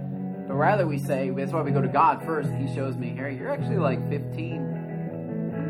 But 0.46 0.54
rather 0.54 0.86
we 0.86 0.98
say, 0.98 1.30
that's 1.30 1.52
why 1.52 1.62
we 1.62 1.70
go 1.70 1.80
to 1.80 1.88
God 1.88 2.24
first, 2.24 2.48
and 2.48 2.68
He 2.68 2.74
shows 2.74 2.96
me, 2.96 3.14
Harry, 3.16 3.36
you're 3.36 3.50
actually 3.50 3.78
like 3.78 4.08
15, 4.08 4.79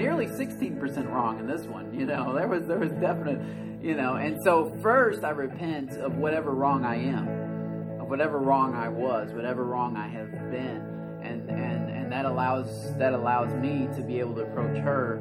nearly 0.01 0.27
16% 0.27 1.13
wrong 1.13 1.39
in 1.39 1.47
this 1.47 1.67
one. 1.67 1.93
You 1.93 2.07
know, 2.07 2.35
there 2.35 2.49
was, 2.49 2.67
there 2.67 2.79
was 2.79 2.91
definite, 2.93 3.41
you 3.83 3.95
know. 3.95 4.15
And 4.15 4.43
so 4.43 4.75
first 4.83 5.23
I 5.25 5.31
repent 5.31 5.93
of 5.93 6.17
whatever 6.17 6.53
wrong 6.53 6.85
I 6.85 6.97
am, 6.97 8.01
of 8.01 8.09
whatever 8.09 8.39
wrong 8.39 8.75
I 8.75 8.89
was, 8.89 9.33
whatever 9.33 9.65
wrong 9.65 9.97
I 9.97 10.09
have 10.09 10.31
been. 10.51 10.87
And, 11.23 11.51
and, 11.51 11.91
and 11.91 12.11
that 12.11 12.25
allows, 12.25 12.97
that 12.97 13.13
allows 13.13 13.53
me 13.55 13.89
to 13.95 14.03
be 14.03 14.19
able 14.21 14.35
to 14.37 14.41
approach 14.41 14.79
her 14.79 15.17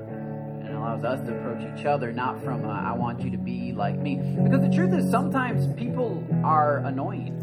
and 0.64 0.78
allows 0.78 1.04
us 1.04 1.20
to 1.28 1.38
approach 1.38 1.62
each 1.78 1.86
other 1.86 2.14
not 2.14 2.42
from 2.42 2.64
a, 2.64 2.70
I 2.70 2.94
want 2.94 3.22
you 3.22 3.30
to 3.32 3.38
be 3.38 3.74
like 3.74 3.98
me. 3.98 4.16
Because 4.16 4.62
the 4.62 4.74
truth 4.74 4.94
is, 4.94 5.12
sometimes 5.12 5.68
people 5.78 6.26
are 6.46 6.78
annoying. 6.86 7.36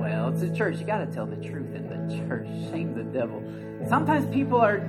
Well, 0.00 0.30
it's 0.30 0.40
a 0.40 0.50
church. 0.50 0.78
You 0.80 0.86
got 0.86 1.04
to 1.04 1.12
tell 1.12 1.26
the 1.26 1.36
truth 1.36 1.74
in 1.74 1.88
the 1.88 2.16
church. 2.26 2.46
Shame 2.70 2.94
the 2.94 3.04
devil. 3.04 3.42
Sometimes 3.86 4.32
people 4.32 4.60
are 4.60 4.80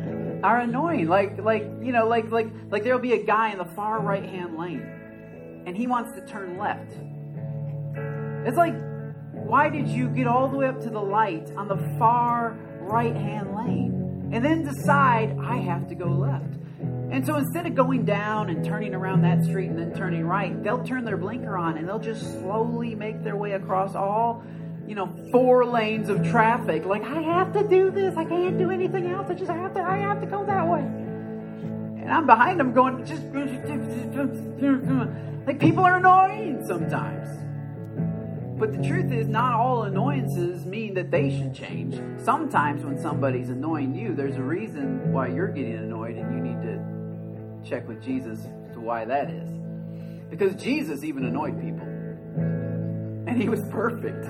are 0.43 0.59
annoying. 0.61 1.07
Like 1.07 1.37
like 1.39 1.63
you 1.81 1.91
know 1.91 2.07
like 2.07 2.31
like 2.31 2.47
like 2.69 2.83
there'll 2.83 2.99
be 2.99 3.13
a 3.13 3.23
guy 3.23 3.51
in 3.51 3.57
the 3.57 3.65
far 3.65 3.99
right 3.99 4.23
hand 4.23 4.57
lane, 4.57 5.63
and 5.65 5.75
he 5.75 5.87
wants 5.87 6.13
to 6.13 6.25
turn 6.25 6.57
left. 6.57 6.91
It's 8.47 8.57
like, 8.57 8.75
why 9.33 9.69
did 9.69 9.87
you 9.87 10.07
get 10.09 10.27
all 10.27 10.47
the 10.47 10.57
way 10.57 10.67
up 10.67 10.81
to 10.81 10.89
the 10.89 11.01
light 11.01 11.51
on 11.55 11.67
the 11.67 11.77
far 11.99 12.57
right 12.79 13.15
hand 13.15 13.55
lane, 13.55 14.29
and 14.33 14.43
then 14.43 14.63
decide 14.63 15.37
I 15.39 15.57
have 15.57 15.87
to 15.89 15.95
go 15.95 16.07
left? 16.07 16.55
And 17.11 17.25
so 17.25 17.37
instead 17.37 17.65
of 17.65 17.73
going 17.73 18.05
down 18.05 18.49
and 18.49 18.63
turning 18.63 18.93
around 18.93 19.23
that 19.23 19.43
street 19.43 19.67
and 19.67 19.77
then 19.77 19.93
turning 19.93 20.25
right, 20.25 20.61
they'll 20.63 20.83
turn 20.83 21.05
their 21.05 21.17
blinker 21.17 21.57
on 21.57 21.77
and 21.77 21.87
they'll 21.87 21.97
just 21.97 22.21
slowly 22.39 22.93
make 22.93 23.23
their 23.23 23.35
way 23.35 23.53
across 23.53 23.95
all, 23.95 24.43
you 24.89 24.95
know, 24.95 25.07
four 25.31 25.63
lanes 25.67 26.09
of 26.09 26.27
traffic. 26.27 26.83
Like, 26.83 27.03
I 27.03 27.21
have 27.21 27.53
to 27.53 27.61
do 27.67 27.91
this. 27.91 28.17
I 28.17 28.25
can't 28.25 28.57
do 28.57 28.71
anything 28.71 29.05
else. 29.11 29.27
I 29.29 29.35
just 29.35 29.51
have 29.51 29.75
to, 29.75 29.81
I 29.81 29.97
have 29.97 30.19
to 30.19 30.25
go 30.25 30.43
that 30.47 30.67
way. 30.67 30.79
And 30.79 32.11
I'm 32.11 32.25
behind 32.25 32.59
them 32.59 32.73
going, 32.73 33.05
just, 33.05 33.21
like, 35.45 35.59
people 35.59 35.85
are 35.85 35.97
annoying 35.97 36.65
sometimes. 36.65 37.29
But 38.59 38.71
the 38.71 38.81
truth 38.85 39.11
is, 39.11 39.27
not 39.27 39.53
all 39.53 39.83
annoyances 39.83 40.65
mean 40.65 40.95
that 40.95 41.11
they 41.11 41.29
should 41.37 41.53
change. 41.53 42.01
Sometimes 42.23 42.83
when 42.83 42.97
somebody's 42.99 43.49
annoying 43.49 43.93
you, 43.93 44.15
there's 44.15 44.37
a 44.37 44.41
reason 44.41 45.13
why 45.13 45.27
you're 45.27 45.49
getting 45.49 45.75
annoyed, 45.75 46.15
and 46.15 46.35
you 46.35 46.41
need 46.41 46.63
to 46.63 47.69
check 47.69 47.87
with 47.87 48.01
Jesus 48.03 48.39
as 48.39 48.73
to 48.73 48.79
why 48.79 49.05
that 49.05 49.29
is. 49.29 49.47
Because 50.31 50.55
Jesus 50.55 51.03
even 51.03 51.25
annoyed 51.25 51.61
people. 51.61 51.85
And 53.27 53.39
he 53.39 53.47
was 53.49 53.61
perfect. 53.69 54.25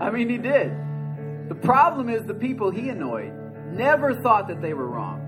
I 0.00 0.10
mean, 0.10 0.28
he 0.28 0.38
did. 0.38 0.72
The 1.48 1.54
problem 1.54 2.08
is 2.08 2.24
the 2.24 2.34
people 2.34 2.70
he 2.70 2.88
annoyed 2.88 3.32
never 3.72 4.14
thought 4.14 4.48
that 4.48 4.60
they 4.60 4.74
were 4.74 4.86
wrong. 4.86 5.24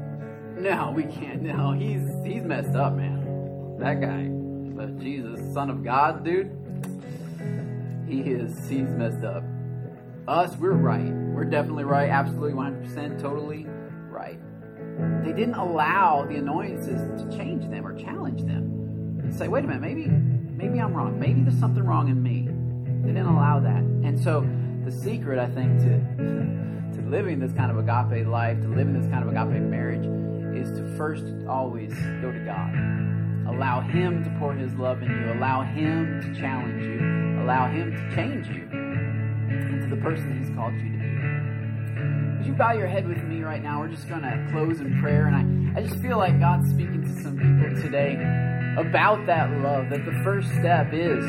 No, 0.58 0.92
we 0.94 1.04
can't. 1.04 1.42
No, 1.42 1.72
he's 1.72 2.02
he's 2.24 2.42
messed 2.42 2.76
up, 2.76 2.94
man. 2.94 3.76
That 3.78 4.00
guy, 4.00 4.28
but 4.28 4.98
Jesus, 4.98 5.40
Son 5.54 5.70
of 5.70 5.82
God, 5.82 6.24
dude, 6.24 6.50
he 8.06 8.20
is 8.20 8.68
he's 8.68 8.90
messed 8.90 9.24
up. 9.24 9.42
Us, 10.28 10.56
we're 10.56 10.72
right. 10.72 11.12
We're 11.12 11.44
definitely 11.44 11.84
right. 11.84 12.10
Absolutely, 12.10 12.52
100%, 12.52 13.20
totally 13.20 13.66
right. 14.10 14.38
They 15.24 15.32
didn't 15.32 15.54
allow 15.54 16.26
the 16.28 16.36
annoyances 16.36 17.00
to 17.22 17.36
change 17.36 17.68
them 17.70 17.86
or 17.86 17.94
challenge 17.94 18.42
them. 18.42 19.18
And 19.22 19.34
say, 19.34 19.48
wait 19.48 19.64
a 19.64 19.66
minute, 19.66 19.80
maybe 19.82 20.08
maybe 20.08 20.78
I'm 20.80 20.92
wrong. 20.92 21.18
Maybe 21.18 21.40
there's 21.42 21.58
something 21.58 21.82
wrong 21.82 22.08
in 22.08 22.22
me. 22.22 22.39
They 23.11 23.14
didn't 23.14 23.34
allow 23.34 23.58
that. 23.58 23.82
And 24.06 24.22
so 24.22 24.46
the 24.84 24.92
secret, 24.92 25.40
I 25.40 25.48
think, 25.50 25.80
to 25.80 25.98
to 26.94 27.08
living 27.08 27.40
this 27.40 27.52
kind 27.52 27.72
of 27.72 27.76
agape 27.76 28.24
life, 28.28 28.61
to 28.61 28.68
living 28.68 28.92
this 28.92 29.11
kind 29.11 29.24
of 29.24 29.30
agape 29.30 29.61
marriage, 29.62 30.06
is 30.54 30.70
to 30.78 30.96
first 30.96 31.24
always 31.48 31.92
go 32.22 32.30
to 32.30 32.38
God. 32.46 32.72
Allow 33.52 33.80
Him 33.80 34.22
to 34.22 34.30
pour 34.38 34.54
His 34.54 34.72
love 34.74 35.02
in 35.02 35.11
you. 35.11 35.32
Allow 35.32 35.64
Him 35.64 36.20
to 36.22 36.40
challenge 36.40 36.84
you. 36.84 37.42
Allow 37.42 37.66
Him 37.66 37.90
to 37.90 38.14
change 38.14 38.46
you 38.46 38.62
into 38.70 39.88
the 39.88 40.00
person 40.00 40.38
He's 40.38 40.54
called 40.54 40.74
you 40.74 40.92
to 40.92 40.98
be. 40.98 42.38
Would 42.38 42.46
you 42.46 42.52
bow 42.52 42.74
your 42.74 42.86
head 42.86 43.08
with 43.08 43.24
me 43.24 43.42
right 43.42 43.61
now? 43.61 43.80
We're 43.80 43.88
just 43.88 44.08
going 44.08 44.22
to 44.22 44.48
close 44.52 44.78
in 44.78 45.00
prayer. 45.00 45.26
And 45.26 45.74
I, 45.74 45.80
I 45.80 45.82
just 45.82 46.00
feel 46.00 46.16
like 46.16 46.38
God's 46.38 46.70
speaking 46.70 47.02
to 47.02 47.22
some 47.24 47.36
people 47.36 47.82
today 47.82 48.14
about 48.78 49.26
that 49.26 49.50
love, 49.50 49.90
that 49.90 50.04
the 50.04 50.14
first 50.22 50.48
step 50.50 50.92
is 50.92 51.24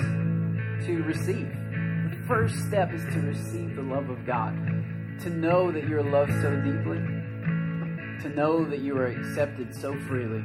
to 0.85 1.01
receive. 1.07 1.57
First 2.31 2.65
step 2.69 2.93
is 2.93 3.03
to 3.13 3.19
receive 3.19 3.75
the 3.75 3.81
love 3.81 4.09
of 4.09 4.25
God, 4.25 4.55
to 5.19 5.29
know 5.29 5.69
that 5.69 5.85
you're 5.85 6.01
loved 6.01 6.31
so 6.41 6.55
deeply, 6.61 6.99
to 8.21 8.31
know 8.33 8.63
that 8.69 8.79
you 8.79 8.97
are 8.97 9.07
accepted 9.07 9.75
so 9.75 9.93
freely. 10.07 10.41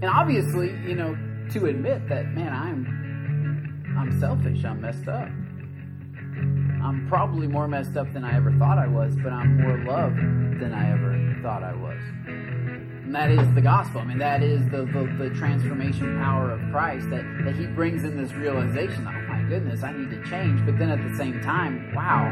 And 0.00 0.06
obviously, 0.06 0.70
you 0.88 0.94
know, 0.94 1.14
to 1.50 1.66
admit 1.66 2.08
that, 2.08 2.28
man, 2.28 2.50
I'm 2.50 3.94
I'm 3.98 4.18
selfish, 4.18 4.64
I'm 4.64 4.80
messed 4.80 5.06
up. 5.06 5.28
I'm 6.82 7.04
probably 7.10 7.46
more 7.46 7.68
messed 7.68 7.94
up 7.94 8.10
than 8.14 8.24
I 8.24 8.34
ever 8.38 8.52
thought 8.58 8.78
I 8.78 8.86
was, 8.86 9.14
but 9.22 9.34
I'm 9.34 9.60
more 9.60 9.84
loved 9.84 10.16
than 10.62 10.72
I 10.72 10.92
ever 10.92 11.38
thought 11.42 11.62
I 11.62 11.74
was. 11.74 11.89
And 13.10 13.16
that 13.16 13.32
is 13.32 13.54
the 13.56 13.60
gospel. 13.60 14.02
I 14.02 14.04
mean, 14.04 14.18
that 14.18 14.40
is 14.40 14.62
the, 14.68 14.84
the, 14.84 15.12
the 15.18 15.30
transformation 15.34 16.16
power 16.22 16.52
of 16.52 16.60
Christ 16.70 17.10
that, 17.10 17.24
that 17.44 17.56
He 17.56 17.66
brings 17.66 18.04
in 18.04 18.16
this 18.16 18.32
realization. 18.34 19.04
Oh 19.04 19.26
my 19.28 19.42
goodness, 19.48 19.82
I 19.82 19.90
need 19.90 20.10
to 20.10 20.30
change. 20.30 20.64
But 20.64 20.78
then 20.78 20.90
at 20.90 21.02
the 21.02 21.16
same 21.16 21.40
time, 21.40 21.92
wow, 21.92 22.26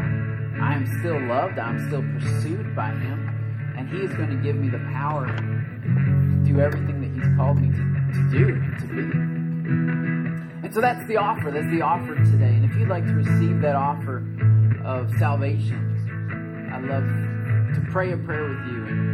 I 0.62 0.74
am 0.74 0.86
still 1.00 1.20
loved. 1.20 1.58
I'm 1.58 1.84
still 1.88 2.02
pursued 2.02 2.76
by 2.76 2.90
Him. 2.90 3.74
And 3.76 3.88
He 3.88 3.96
is 4.02 4.14
going 4.14 4.30
to 4.30 4.36
give 4.36 4.54
me 4.54 4.68
the 4.68 4.78
power 4.92 5.26
to 5.26 6.44
do 6.46 6.60
everything 6.60 7.00
that 7.00 7.10
He's 7.10 7.36
called 7.36 7.60
me 7.60 7.70
to, 7.70 7.84
to 8.14 8.30
do 8.30 8.46
to 8.78 8.86
be. 8.86 9.02
And 10.62 10.72
so 10.72 10.80
that's 10.80 11.04
the 11.08 11.16
offer. 11.16 11.50
That's 11.50 11.68
the 11.72 11.82
offer 11.82 12.14
today. 12.14 12.54
And 12.54 12.64
if 12.64 12.76
you'd 12.76 12.88
like 12.88 13.04
to 13.04 13.14
receive 13.14 13.60
that 13.62 13.74
offer 13.74 14.22
of 14.84 15.10
salvation, 15.18 16.70
I'd 16.72 16.84
love 16.84 17.02
to 17.74 17.90
pray 17.90 18.12
a 18.12 18.16
prayer 18.16 18.48
with 18.48 18.64
you. 18.68 19.07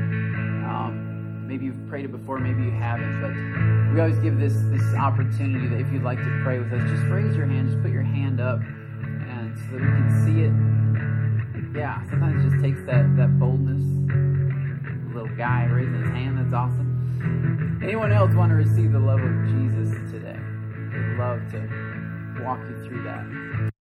Maybe 1.47 1.67
you've 1.67 1.89
prayed 1.89 2.05
it 2.07 2.13
before, 2.13 2.39
maybe 2.39 2.63
you 2.63 2.71
haven't. 2.71 3.21
But 3.21 3.95
we 3.95 4.01
always 4.01 4.19
give 4.19 4.39
this 4.39 4.55
this 4.71 4.95
opportunity 4.95 5.69
that 5.69 5.81
if 5.81 5.93
you'd 5.93 6.03
like 6.03 6.19
to 6.19 6.41
pray 6.43 6.59
with 6.59 6.73
us, 6.73 6.83
just 6.91 7.05
raise 7.05 7.37
your 7.37 7.47
hand, 7.47 7.69
just 7.71 7.83
put 7.83 7.91
your 7.93 8.03
hand 8.03 8.41
up, 8.41 8.61
and 8.61 9.57
so 9.59 9.73
that 9.73 9.81
we 9.81 9.89
can 9.89 10.11
see 10.25 10.41
it. 10.43 11.79
Yeah, 11.79 12.03
sometimes 12.09 12.45
it 12.45 12.51
just 12.51 12.63
takes 12.63 12.81
that 12.87 13.17
that 13.17 13.39
boldness. 13.39 13.83
little 15.15 15.35
guy 15.37 15.65
raising 15.65 16.03
his 16.03 16.11
hand. 16.11 16.39
That's 16.39 16.55
awesome. 16.55 17.81
Anyone 17.83 18.13
else 18.13 18.35
want 18.35 18.51
to 18.51 18.57
receive 18.57 18.93
the 18.93 18.99
love 18.99 19.21
of 19.21 19.47
Jesus 19.47 19.91
today? 20.11 20.39
We'd 20.93 21.19
love 21.19 21.41
to 21.53 22.43
walk 22.43 22.61
you 22.69 22.89
through 22.89 23.03
that. 23.05 23.74